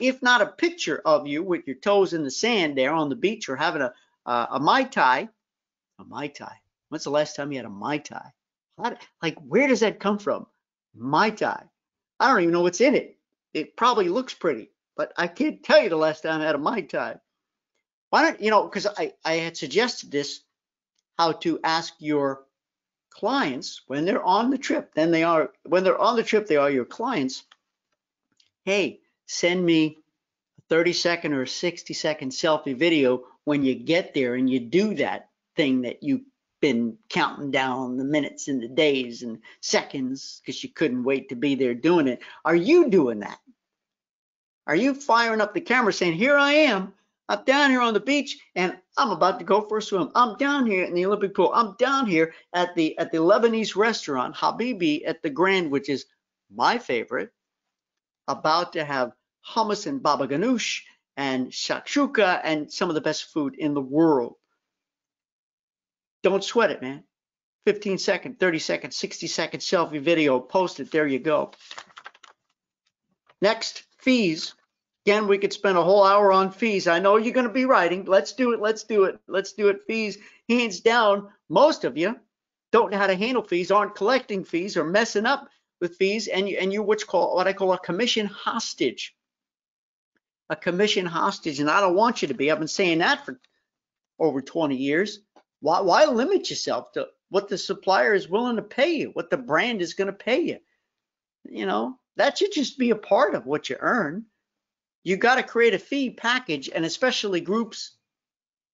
If 0.00 0.20
not 0.20 0.42
a 0.42 0.46
picture 0.46 1.00
of 1.04 1.28
you 1.28 1.44
with 1.44 1.66
your 1.66 1.76
toes 1.76 2.12
in 2.12 2.24
the 2.24 2.30
sand 2.30 2.76
there 2.76 2.92
on 2.92 3.08
the 3.08 3.14
beach 3.14 3.48
or 3.48 3.54
having 3.54 3.82
a, 3.82 3.94
uh, 4.26 4.46
a 4.52 4.58
Mai 4.60 4.84
Tai, 4.84 5.28
A 6.00 6.04
Mai 6.04 6.26
Tai. 6.26 6.52
When's 6.88 7.04
the 7.04 7.10
last 7.10 7.36
time 7.36 7.52
you 7.52 7.58
had 7.58 7.66
a 7.66 7.70
Mai 7.70 7.98
Tai? 7.98 8.32
Like, 9.22 9.38
where 9.46 9.68
does 9.68 9.80
that 9.80 10.00
come 10.00 10.18
from? 10.18 10.46
Mai 10.94 11.30
Tai. 11.30 11.62
I 12.18 12.28
don't 12.28 12.40
even 12.40 12.52
know 12.52 12.62
what's 12.62 12.80
in 12.80 12.96
it. 12.96 13.16
It 13.54 13.76
probably 13.76 14.08
looks 14.08 14.34
pretty, 14.34 14.70
but 15.00 15.14
I 15.16 15.28
can't 15.28 15.62
tell 15.62 15.82
you 15.82 15.88
the 15.88 15.96
last 15.96 16.24
time 16.24 16.42
I 16.42 16.44
had 16.44 16.54
a 16.54 16.58
Mai 16.58 16.82
Tai. 16.82 17.16
Why 18.10 18.20
don't, 18.20 18.38
you 18.38 18.50
know, 18.50 18.64
because 18.64 18.86
I, 18.86 19.14
I 19.24 19.36
had 19.36 19.56
suggested 19.56 20.10
this, 20.10 20.42
how 21.16 21.32
to 21.32 21.58
ask 21.64 21.94
your 22.00 22.42
clients 23.08 23.80
when 23.86 24.04
they're 24.04 24.22
on 24.22 24.50
the 24.50 24.58
trip, 24.58 24.92
then 24.94 25.10
they 25.10 25.22
are, 25.22 25.52
when 25.62 25.84
they're 25.84 25.98
on 25.98 26.16
the 26.16 26.22
trip, 26.22 26.46
they 26.46 26.58
are 26.58 26.70
your 26.70 26.84
clients. 26.84 27.44
Hey, 28.66 29.00
send 29.24 29.64
me 29.64 29.96
a 30.58 30.62
30 30.68 30.92
second 30.92 31.32
or 31.32 31.46
60 31.46 31.94
second 31.94 32.32
selfie 32.32 32.76
video 32.76 33.22
when 33.44 33.64
you 33.64 33.74
get 33.76 34.12
there 34.12 34.34
and 34.34 34.50
you 34.50 34.60
do 34.60 34.96
that 34.96 35.30
thing 35.56 35.80
that 35.80 36.02
you've 36.02 36.26
been 36.60 36.98
counting 37.08 37.50
down 37.50 37.96
the 37.96 38.04
minutes 38.04 38.48
and 38.48 38.62
the 38.62 38.68
days 38.68 39.22
and 39.22 39.38
seconds 39.62 40.42
because 40.44 40.62
you 40.62 40.68
couldn't 40.68 41.04
wait 41.04 41.30
to 41.30 41.36
be 41.36 41.54
there 41.54 41.72
doing 41.72 42.06
it. 42.06 42.20
Are 42.44 42.54
you 42.54 42.90
doing 42.90 43.20
that? 43.20 43.38
Are 44.66 44.76
you 44.76 44.94
firing 44.94 45.40
up 45.40 45.54
the 45.54 45.60
camera 45.60 45.92
saying, 45.92 46.14
Here 46.14 46.36
I 46.36 46.52
am, 46.52 46.92
I'm 47.30 47.44
down 47.44 47.70
here 47.70 47.80
on 47.80 47.94
the 47.94 48.00
beach 48.00 48.40
and 48.56 48.76
I'm 48.98 49.12
about 49.12 49.38
to 49.38 49.44
go 49.44 49.60
for 49.62 49.78
a 49.78 49.82
swim. 49.82 50.10
I'm 50.16 50.36
down 50.36 50.66
here 50.66 50.82
in 50.82 50.94
the 50.94 51.06
Olympic 51.06 51.32
pool. 51.32 51.52
I'm 51.54 51.76
down 51.78 52.06
here 52.06 52.34
at 52.52 52.74
the 52.74 52.98
at 52.98 53.12
the 53.12 53.18
Lebanese 53.18 53.76
restaurant 53.76 54.34
Habibi 54.34 55.02
at 55.06 55.22
the 55.22 55.30
Grand, 55.30 55.70
which 55.70 55.88
is 55.88 56.06
my 56.52 56.76
favorite. 56.76 57.30
About 58.26 58.72
to 58.72 58.84
have 58.84 59.12
hummus 59.48 59.86
and 59.86 60.02
baba 60.02 60.26
ganoush 60.26 60.80
and 61.16 61.52
shakshuka 61.52 62.40
and 62.42 62.72
some 62.72 62.88
of 62.88 62.96
the 62.96 63.00
best 63.00 63.32
food 63.32 63.54
in 63.56 63.74
the 63.74 63.80
world. 63.80 64.34
Don't 66.24 66.42
sweat 66.42 66.72
it, 66.72 66.82
man. 66.82 67.04
15 67.64 67.98
second, 67.98 68.40
30 68.40 68.58
second, 68.58 68.90
60 68.92 69.28
second 69.28 69.60
selfie 69.60 70.00
video, 70.00 70.40
post 70.40 70.80
it. 70.80 70.90
There 70.90 71.06
you 71.06 71.20
go. 71.20 71.52
Next, 73.40 73.84
fees. 73.98 74.54
Again, 75.06 75.26
we 75.28 75.38
could 75.38 75.52
spend 75.52 75.78
a 75.78 75.82
whole 75.82 76.04
hour 76.04 76.30
on 76.30 76.52
fees. 76.52 76.86
I 76.86 76.98
know 76.98 77.16
you're 77.16 77.32
going 77.34 77.46
to 77.46 77.52
be 77.52 77.64
writing. 77.64 78.04
Let's 78.04 78.32
do 78.32 78.52
it. 78.52 78.60
Let's 78.60 78.84
do 78.84 79.04
it. 79.04 79.18
Let's 79.26 79.52
do 79.54 79.68
it. 79.68 79.80
Fees, 79.86 80.18
hands 80.48 80.80
down, 80.80 81.28
most 81.48 81.84
of 81.84 81.96
you 81.96 82.16
don't 82.72 82.90
know 82.90 82.98
how 82.98 83.06
to 83.06 83.16
handle 83.16 83.42
fees, 83.42 83.70
aren't 83.70 83.94
collecting 83.94 84.44
fees, 84.44 84.76
or 84.76 84.84
messing 84.84 85.26
up 85.26 85.48
with 85.80 85.96
fees, 85.96 86.28
and 86.28 86.48
you 86.48 86.58
and 86.58 86.72
you 86.72 86.82
what's 86.82 87.04
called 87.04 87.34
what 87.34 87.48
I 87.48 87.52
call 87.52 87.72
a 87.72 87.78
commission 87.78 88.26
hostage. 88.26 89.14
A 90.50 90.56
commission 90.56 91.06
hostage, 91.06 91.60
and 91.60 91.70
I 91.70 91.80
don't 91.80 91.94
want 91.94 92.22
you 92.22 92.28
to 92.28 92.34
be. 92.34 92.50
I've 92.50 92.58
been 92.58 92.68
saying 92.68 92.98
that 92.98 93.24
for 93.24 93.40
over 94.18 94.40
20 94.40 94.76
years. 94.76 95.20
Why 95.60 95.80
why 95.80 96.04
limit 96.04 96.50
yourself 96.50 96.92
to 96.92 97.08
what 97.30 97.48
the 97.48 97.58
supplier 97.58 98.14
is 98.14 98.28
willing 98.28 98.56
to 98.56 98.62
pay 98.62 98.92
you, 98.94 99.10
what 99.10 99.30
the 99.30 99.36
brand 99.36 99.80
is 99.80 99.94
going 99.94 100.06
to 100.06 100.12
pay 100.12 100.40
you? 100.40 100.58
You 101.44 101.66
know, 101.66 101.98
that 102.20 102.36
should 102.36 102.52
just 102.52 102.76
be 102.76 102.90
a 102.90 102.96
part 102.96 103.34
of 103.34 103.46
what 103.46 103.70
you 103.70 103.76
earn. 103.80 104.26
You 105.04 105.16
got 105.16 105.36
to 105.36 105.42
create 105.42 105.72
a 105.72 105.78
fee 105.78 106.10
package 106.10 106.68
and 106.68 106.84
especially 106.84 107.40
groups 107.40 107.96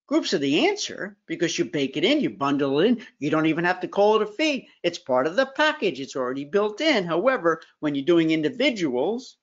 groups 0.08 0.34
are 0.34 0.38
the 0.38 0.66
answer 0.66 1.16
because 1.26 1.56
you 1.56 1.64
bake 1.64 1.96
it 1.96 2.04
in 2.04 2.20
you 2.20 2.30
bundle 2.30 2.80
it 2.80 2.86
in. 2.86 3.06
You 3.20 3.30
don't 3.30 3.46
even 3.46 3.64
have 3.64 3.78
to 3.80 3.88
call 3.88 4.16
it 4.16 4.22
a 4.22 4.26
fee. 4.26 4.68
It's 4.82 4.98
part 4.98 5.28
of 5.28 5.36
the 5.36 5.46
package. 5.46 6.00
It's 6.00 6.16
already 6.16 6.44
built 6.44 6.80
in. 6.80 7.04
However 7.04 7.62
when 7.78 7.94
you're 7.94 8.04
doing 8.04 8.32
individuals 8.32 9.36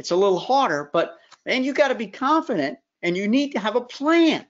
it's 0.00 0.10
a 0.10 0.16
little 0.16 0.40
harder 0.40 0.90
but 0.92 1.16
and 1.46 1.64
you 1.64 1.72
got 1.72 1.88
to 1.88 1.94
be 1.94 2.08
confident 2.08 2.80
and 3.00 3.16
you 3.16 3.28
need 3.28 3.52
to 3.52 3.60
have 3.60 3.76
a 3.76 3.80
plan. 3.80 4.44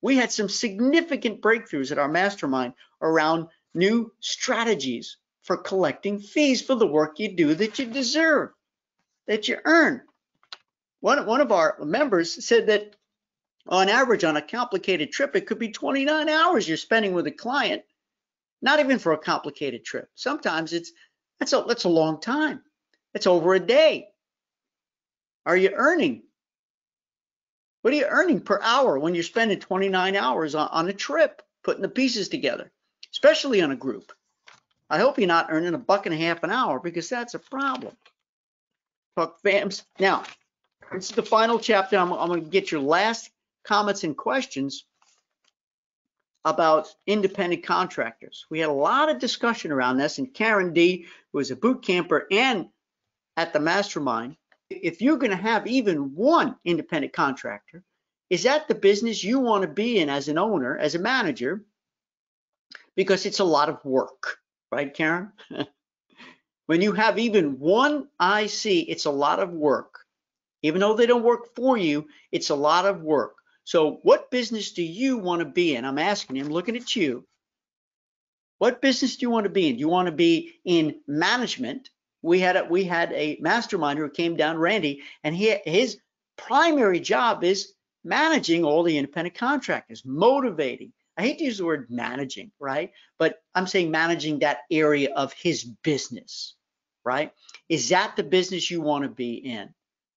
We 0.00 0.16
had 0.16 0.32
some 0.32 0.48
significant 0.48 1.42
breakthroughs 1.42 1.92
at 1.92 1.98
our 1.98 2.08
mastermind 2.08 2.72
around 3.02 3.48
new 3.74 4.12
strategies 4.20 5.18
for 5.44 5.56
collecting 5.56 6.18
fees 6.18 6.60
for 6.60 6.74
the 6.74 6.86
work 6.86 7.18
you 7.18 7.34
do 7.34 7.54
that 7.54 7.78
you 7.78 7.86
deserve 7.86 8.50
that 9.26 9.48
you 9.48 9.56
earn 9.64 10.02
one, 11.04 11.26
one 11.26 11.42
of 11.42 11.52
our 11.52 11.76
members 11.84 12.46
said 12.46 12.68
that 12.68 12.96
on 13.68 13.90
average 13.90 14.24
on 14.24 14.38
a 14.38 14.42
complicated 14.42 15.12
trip, 15.12 15.36
it 15.36 15.46
could 15.46 15.58
be 15.58 15.68
29 15.68 16.30
hours 16.30 16.66
you're 16.66 16.78
spending 16.78 17.12
with 17.12 17.26
a 17.26 17.30
client, 17.30 17.82
not 18.62 18.80
even 18.80 18.98
for 18.98 19.12
a 19.12 19.18
complicated 19.18 19.84
trip. 19.84 20.08
Sometimes 20.14 20.72
it's 20.72 20.92
that's 21.38 21.52
a 21.52 21.62
that's 21.68 21.84
a 21.84 21.90
long 21.90 22.22
time. 22.22 22.62
It's 23.12 23.26
over 23.26 23.52
a 23.52 23.60
day. 23.60 24.08
Are 25.44 25.58
you 25.58 25.72
earning? 25.74 26.22
What 27.82 27.92
are 27.92 27.98
you 27.98 28.06
earning 28.06 28.40
per 28.40 28.58
hour 28.62 28.98
when 28.98 29.14
you're 29.14 29.24
spending 29.24 29.60
29 29.60 30.16
hours 30.16 30.54
on, 30.54 30.68
on 30.68 30.88
a 30.88 30.94
trip, 30.94 31.42
putting 31.62 31.82
the 31.82 31.88
pieces 31.90 32.30
together, 32.30 32.72
especially 33.12 33.60
on 33.60 33.72
a 33.72 33.76
group? 33.76 34.10
I 34.94 34.98
hope 34.98 35.18
you're 35.18 35.26
not 35.26 35.48
earning 35.50 35.74
a 35.74 35.78
buck 35.78 36.06
and 36.06 36.14
a 36.14 36.18
half 36.18 36.44
an 36.44 36.52
hour 36.52 36.78
because 36.78 37.08
that's 37.08 37.34
a 37.34 37.40
problem. 37.40 37.96
Talk 39.16 39.42
fams. 39.42 39.82
Now, 39.98 40.22
this 40.92 41.10
is 41.10 41.16
the 41.16 41.22
final 41.24 41.58
chapter. 41.58 41.98
I'm, 41.98 42.12
I'm 42.12 42.28
going 42.28 42.44
to 42.44 42.48
get 42.48 42.70
your 42.70 42.80
last 42.80 43.28
comments 43.64 44.04
and 44.04 44.16
questions 44.16 44.84
about 46.44 46.94
independent 47.08 47.64
contractors. 47.64 48.46
We 48.50 48.60
had 48.60 48.68
a 48.68 48.72
lot 48.72 49.10
of 49.10 49.18
discussion 49.18 49.72
around 49.72 49.96
this, 49.96 50.18
and 50.18 50.32
Karen 50.32 50.72
D, 50.72 51.06
who 51.32 51.40
is 51.40 51.50
a 51.50 51.56
boot 51.56 51.82
camper 51.82 52.28
and 52.30 52.68
at 53.36 53.52
the 53.52 53.58
mastermind, 53.58 54.36
if 54.70 55.02
you're 55.02 55.18
going 55.18 55.30
to 55.32 55.36
have 55.36 55.66
even 55.66 56.14
one 56.14 56.54
independent 56.64 57.12
contractor, 57.12 57.82
is 58.30 58.44
that 58.44 58.68
the 58.68 58.76
business 58.76 59.24
you 59.24 59.40
want 59.40 59.62
to 59.62 59.68
be 59.68 59.98
in 59.98 60.08
as 60.08 60.28
an 60.28 60.38
owner, 60.38 60.78
as 60.78 60.94
a 60.94 61.00
manager? 61.00 61.64
Because 62.94 63.26
it's 63.26 63.40
a 63.40 63.44
lot 63.44 63.68
of 63.68 63.84
work, 63.84 64.38
right, 64.72 64.92
Karen? 64.92 65.32
when 66.66 66.80
you 66.82 66.92
have 66.92 67.18
even 67.18 67.58
one 67.58 68.08
IC, 68.20 68.66
it's 68.88 69.04
a 69.04 69.10
lot 69.10 69.40
of 69.40 69.50
work. 69.50 70.00
Even 70.62 70.80
though 70.80 70.94
they 70.94 71.06
don't 71.06 71.22
work 71.22 71.54
for 71.54 71.76
you, 71.76 72.06
it's 72.32 72.50
a 72.50 72.54
lot 72.54 72.86
of 72.86 73.02
work. 73.02 73.34
So 73.64 74.00
what 74.02 74.30
business 74.30 74.72
do 74.72 74.82
you 74.82 75.18
want 75.18 75.40
to 75.40 75.46
be 75.46 75.76
in? 75.76 75.84
I'm 75.84 75.98
asking 75.98 76.36
you, 76.36 76.44
I'm 76.44 76.50
looking 76.50 76.76
at 76.76 76.96
you. 76.96 77.26
What 78.58 78.80
business 78.80 79.16
do 79.16 79.26
you 79.26 79.30
want 79.30 79.44
to 79.44 79.50
be 79.50 79.68
in? 79.68 79.74
Do 79.74 79.80
you 79.80 79.88
want 79.88 80.06
to 80.06 80.12
be 80.12 80.54
in 80.64 81.00
management? 81.06 81.90
We 82.22 82.40
had 82.40 82.56
a, 82.56 82.64
we 82.64 82.84
had 82.84 83.12
a 83.12 83.36
mastermind 83.40 83.98
who 83.98 84.08
came 84.08 84.36
down, 84.36 84.58
Randy, 84.58 85.02
and 85.22 85.34
he 85.34 85.56
his 85.64 85.98
primary 86.36 87.00
job 87.00 87.44
is 87.44 87.74
managing 88.04 88.64
all 88.64 88.82
the 88.82 88.96
independent 88.96 89.36
contractors, 89.36 90.02
motivating. 90.04 90.92
I 91.16 91.22
hate 91.22 91.38
to 91.38 91.44
use 91.44 91.58
the 91.58 91.64
word 91.64 91.86
managing, 91.90 92.50
right? 92.58 92.92
But 93.18 93.42
I'm 93.54 93.66
saying 93.66 93.90
managing 93.90 94.40
that 94.40 94.60
area 94.70 95.14
of 95.14 95.32
his 95.32 95.64
business, 95.64 96.54
right? 97.04 97.32
Is 97.68 97.90
that 97.90 98.16
the 98.16 98.24
business 98.24 98.70
you 98.70 98.80
want 98.80 99.04
to 99.04 99.10
be 99.10 99.34
in? 99.34 99.72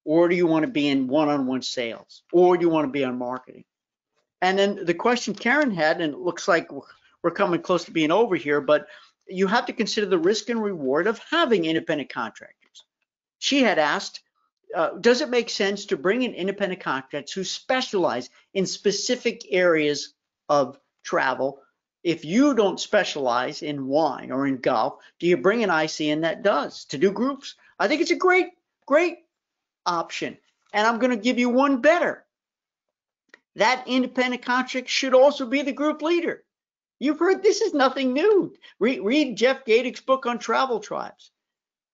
or 0.07 0.29
do 0.29 0.35
you 0.35 0.47
want 0.47 0.63
to 0.63 0.71
be 0.71 0.87
in 0.87 1.05
one-on-one 1.05 1.61
sales 1.61 2.23
or 2.31 2.57
do 2.57 2.61
you 2.63 2.69
want 2.69 2.87
to 2.87 2.91
be 2.91 3.03
on 3.03 3.17
marketing 3.17 3.65
and 4.41 4.57
then 4.57 4.85
the 4.85 4.93
question 4.93 5.35
karen 5.35 5.69
had 5.69 6.01
and 6.01 6.13
it 6.13 6.19
looks 6.19 6.47
like 6.47 6.69
we're 7.21 7.31
coming 7.31 7.61
close 7.61 7.83
to 7.83 7.91
being 7.91 8.09
over 8.09 8.35
here 8.35 8.61
but 8.61 8.87
you 9.27 9.45
have 9.45 9.65
to 9.65 9.73
consider 9.73 10.07
the 10.07 10.17
risk 10.17 10.49
and 10.49 10.63
reward 10.63 11.05
of 11.05 11.19
having 11.29 11.65
independent 11.65 12.09
contractors 12.09 12.85
she 13.37 13.61
had 13.61 13.77
asked 13.77 14.21
uh, 14.75 14.91
does 14.99 15.21
it 15.21 15.29
make 15.29 15.49
sense 15.49 15.85
to 15.85 15.97
bring 15.97 16.23
in 16.23 16.33
independent 16.33 16.81
contractors 16.81 17.33
who 17.33 17.43
specialize 17.43 18.29
in 18.53 18.65
specific 18.65 19.45
areas 19.49 20.13
of 20.49 20.77
travel 21.07 21.59
if 22.03 22.23
you 22.23 22.53
don't 22.53 22.79
specialize 22.79 23.63
in 23.63 23.87
wine 23.87 24.31
or 24.31 24.45
in 24.47 24.57
golf 24.57 24.93
do 25.19 25.27
you 25.27 25.37
bring 25.37 25.63
an 25.63 25.71
ic 25.83 25.99
in 26.01 26.21
that 26.21 26.43
does 26.43 26.85
to 26.85 26.97
do 26.97 27.11
groups 27.11 27.55
i 27.79 27.87
think 27.87 28.01
it's 28.01 28.11
a 28.11 28.15
great 28.27 28.49
great 28.85 29.19
option. 29.87 30.37
And 30.73 30.85
I'm 30.85 30.99
going 30.99 31.11
to 31.11 31.23
give 31.23 31.39
you 31.39 31.49
one 31.49 31.81
better. 31.81 32.25
That 33.55 33.83
independent 33.87 34.43
contract 34.43 34.89
should 34.89 35.15
also 35.15 35.47
be 35.47 35.63
the 35.63 35.71
group 35.71 36.01
leader. 36.01 36.43
You've 36.99 37.19
heard 37.19 37.41
this 37.41 37.61
is 37.61 37.73
nothing 37.73 38.13
new. 38.13 38.53
Read, 38.79 39.01
read 39.01 39.37
Jeff 39.37 39.65
Gaedick's 39.65 40.01
book 40.01 40.25
on 40.25 40.37
travel 40.37 40.79
tribes. 40.79 41.31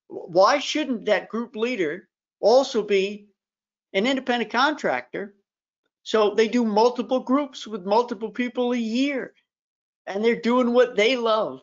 Why 0.07 0.59
shouldn't 0.59 1.05
that 1.05 1.29
group 1.29 1.55
leader 1.55 2.09
also 2.39 2.83
be 2.83 3.27
an 3.93 4.07
independent 4.07 4.51
contractor? 4.51 5.35
So 6.03 6.35
they 6.35 6.47
do 6.49 6.65
multiple 6.65 7.21
groups 7.21 7.65
with 7.65 7.85
multiple 7.85 8.31
people 8.31 8.73
a 8.73 8.77
year 8.77 9.33
and 10.05 10.23
they're 10.23 10.39
doing 10.39 10.73
what 10.73 10.95
they 10.95 11.15
love. 11.15 11.61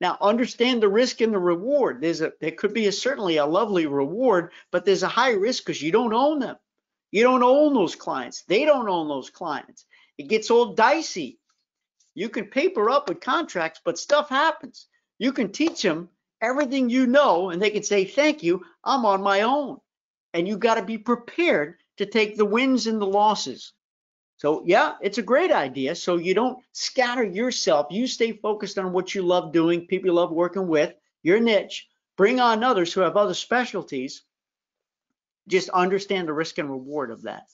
Now, 0.00 0.18
understand 0.20 0.82
the 0.82 0.88
risk 0.88 1.20
and 1.20 1.32
the 1.32 1.38
reward. 1.38 2.00
There's 2.00 2.20
a 2.20 2.32
there 2.40 2.50
could 2.50 2.74
be 2.74 2.86
a, 2.88 2.92
certainly 2.92 3.36
a 3.36 3.46
lovely 3.46 3.86
reward, 3.86 4.50
but 4.72 4.84
there's 4.84 5.04
a 5.04 5.08
high 5.08 5.30
risk 5.32 5.64
because 5.64 5.80
you 5.80 5.92
don't 5.92 6.12
own 6.12 6.40
them. 6.40 6.56
You 7.12 7.22
don't 7.22 7.42
own 7.42 7.72
those 7.72 7.94
clients. 7.94 8.42
They 8.42 8.64
don't 8.64 8.88
own 8.88 9.08
those 9.08 9.30
clients. 9.30 9.86
It 10.18 10.28
gets 10.28 10.50
all 10.50 10.74
dicey. 10.74 11.38
You 12.14 12.28
can 12.28 12.46
paper 12.46 12.90
up 12.90 13.08
with 13.08 13.20
contracts, 13.20 13.80
but 13.84 13.98
stuff 13.98 14.28
happens. 14.28 14.86
You 15.18 15.32
can 15.32 15.52
teach 15.52 15.82
them 15.82 16.08
everything 16.40 16.90
you 16.90 17.06
know, 17.06 17.50
and 17.50 17.62
they 17.62 17.70
can 17.70 17.84
say, 17.84 18.04
"Thank 18.04 18.42
you, 18.42 18.64
I'm 18.82 19.06
on 19.06 19.22
my 19.22 19.42
own." 19.42 19.78
And 20.34 20.48
you 20.48 20.58
got 20.58 20.74
to 20.74 20.82
be 20.82 20.98
prepared 20.98 21.76
to 21.98 22.06
take 22.06 22.36
the 22.36 22.44
wins 22.44 22.86
and 22.86 23.00
the 23.00 23.06
losses. 23.06 23.72
So 24.36 24.62
yeah, 24.66 24.94
it's 25.00 25.18
a 25.18 25.22
great 25.22 25.52
idea. 25.52 25.94
So 25.94 26.16
you 26.16 26.34
don't 26.34 26.58
scatter 26.72 27.22
yourself. 27.22 27.86
You 27.90 28.06
stay 28.06 28.32
focused 28.32 28.78
on 28.78 28.92
what 28.92 29.14
you 29.14 29.22
love 29.22 29.52
doing, 29.52 29.86
people 29.86 30.06
you 30.06 30.14
love 30.14 30.32
working 30.32 30.66
with, 30.66 30.94
your 31.22 31.38
niche. 31.38 31.88
Bring 32.16 32.40
on 32.40 32.64
others 32.64 32.92
who 32.92 33.02
have 33.02 33.16
other 33.16 33.34
specialties. 33.34 34.24
Just 35.48 35.68
understand 35.70 36.28
the 36.28 36.32
risk 36.32 36.58
and 36.58 36.70
reward 36.70 37.10
of 37.10 37.22
that. 37.22 37.44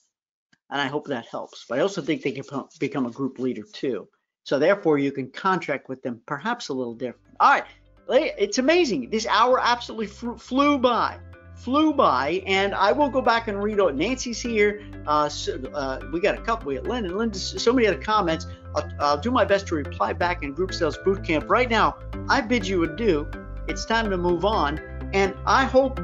And 0.70 0.80
I 0.80 0.86
hope 0.86 1.06
that 1.06 1.26
helps. 1.26 1.66
But 1.68 1.78
I 1.78 1.82
also 1.82 2.02
think 2.02 2.22
they 2.22 2.32
can 2.32 2.44
become 2.80 3.06
a 3.06 3.10
group 3.10 3.38
leader 3.38 3.64
too. 3.72 4.08
So 4.44 4.58
therefore 4.58 4.98
you 4.98 5.12
can 5.12 5.30
contract 5.30 5.88
with 5.88 6.02
them 6.02 6.22
perhaps 6.26 6.68
a 6.68 6.74
little 6.74 6.94
different. 6.94 7.36
All 7.38 7.50
right, 7.50 7.64
it's 8.08 8.58
amazing. 8.58 9.10
This 9.10 9.26
hour 9.26 9.60
absolutely 9.62 10.06
flew 10.06 10.78
by 10.78 11.18
flew 11.58 11.92
by, 11.92 12.42
and 12.46 12.74
I 12.74 12.92
will 12.92 13.08
go 13.08 13.20
back 13.20 13.48
and 13.48 13.62
read 13.62 13.78
it. 13.78 13.94
Nancy's 13.94 14.40
here. 14.40 14.82
Uh, 15.06 15.28
so, 15.28 15.58
uh, 15.74 16.00
we 16.12 16.20
got 16.20 16.38
a 16.38 16.40
couple. 16.42 16.68
We 16.68 16.76
got 16.76 16.86
and 16.86 17.16
Linda. 17.16 17.38
So 17.38 17.72
many 17.72 17.88
other 17.88 17.98
comments. 17.98 18.46
I'll, 18.74 18.88
I'll, 19.00 19.18
do 19.18 19.30
my 19.30 19.44
best 19.44 19.66
to 19.68 19.74
reply 19.74 20.12
back 20.12 20.42
in 20.42 20.52
Group 20.52 20.72
Sales 20.72 20.96
Bootcamp. 20.98 21.48
Right 21.48 21.68
now, 21.68 21.96
I 22.28 22.40
bid 22.40 22.66
you 22.66 22.84
adieu. 22.84 23.28
It's 23.66 23.84
time 23.84 24.08
to 24.10 24.16
move 24.16 24.44
on, 24.44 24.78
and 25.12 25.34
I 25.46 25.64
hope 25.64 26.00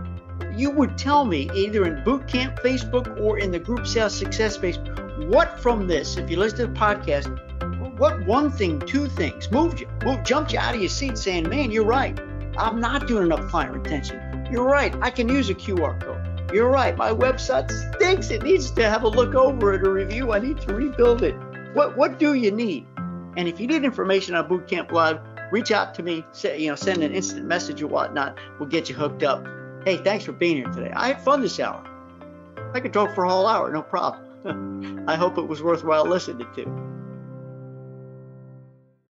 you 0.55 0.71
would 0.71 0.99
tell 0.99 1.25
me 1.25 1.51
either 1.55 1.87
in 1.87 2.03
Bootcamp 2.05 2.61
Facebook 2.61 3.21
or 3.21 3.39
in 3.39 3.51
the 3.51 3.59
Group 3.59 3.87
Sales 3.87 4.15
Success 4.15 4.55
Space 4.55 4.79
what 5.29 5.61
from 5.61 5.87
this, 5.87 6.17
if 6.17 6.29
you 6.29 6.37
listen 6.37 6.59
to 6.59 6.67
the 6.67 6.73
podcast, 6.73 7.99
what 7.99 8.27
one 8.27 8.51
thing, 8.51 8.81
two 8.81 9.07
things 9.07 9.51
moved 9.51 9.81
you, 9.81 9.89
moved, 10.05 10.27
jumped 10.27 10.53
you 10.53 10.59
out 10.59 10.75
of 10.75 10.81
your 10.81 10.91
seat, 10.91 11.17
saying, 11.17 11.49
"Man, 11.49 11.71
you're 11.71 11.85
right. 11.85 12.19
I'm 12.59 12.81
not 12.81 13.07
doing 13.07 13.27
enough 13.27 13.49
client 13.49 13.73
retention." 13.73 14.24
You're 14.55 14.69
right. 14.69 14.95
I 15.03 15.11
can 15.11 15.29
use 15.29 15.51
a 15.51 15.55
QR 15.55 16.01
code. 16.01 16.53
You're 16.55 16.71
right. 16.71 16.97
My 16.97 17.11
website 17.11 17.73
stinks. 17.97 18.31
It 18.31 18.45
needs 18.45 18.71
to 18.71 18.89
have 18.89 19.03
a 19.03 19.09
look 19.09 19.35
over 19.35 19.75
it, 19.75 19.85
a 19.85 19.91
review. 19.91 20.31
I 20.31 20.39
need 20.39 20.61
to 20.61 20.73
rebuild 20.73 21.25
it. 21.25 21.35
What 21.73 21.97
What 21.97 22.21
do 22.21 22.35
you 22.35 22.53
need? 22.53 22.87
And 23.37 23.49
if 23.49 23.59
you 23.59 23.67
need 23.67 23.83
information 23.83 24.37
on 24.37 24.49
Bootcamp 24.49 24.93
Live, 24.93 25.19
reach 25.51 25.73
out 25.73 25.93
to 25.97 26.05
me. 26.05 26.25
Say, 26.31 26.61
you 26.61 26.69
know, 26.69 26.77
send 26.77 27.03
an 27.03 27.13
instant 27.13 27.47
message 27.47 27.83
or 27.83 27.89
whatnot. 27.89 28.39
We'll 28.61 28.69
get 28.69 28.89
you 28.89 28.95
hooked 28.95 29.25
up. 29.25 29.45
Hey, 29.85 29.97
thanks 29.97 30.25
for 30.25 30.31
being 30.31 30.59
here 30.59 30.71
today. 30.71 30.93
I 30.95 31.09
had 31.09 31.21
fun 31.21 31.41
this 31.41 31.59
hour. 31.59 31.85
I 32.75 32.79
could 32.79 32.93
talk 32.93 33.13
for 33.13 33.25
a 33.25 33.29
whole 33.29 33.49
hour, 33.49 33.73
no 33.73 33.83
problem. 33.83 35.05
I 35.09 35.17
hope 35.17 35.37
it 35.37 35.49
was 35.49 35.65
worthwhile 35.65 36.07
listening 36.07 36.47
to. 36.55 36.94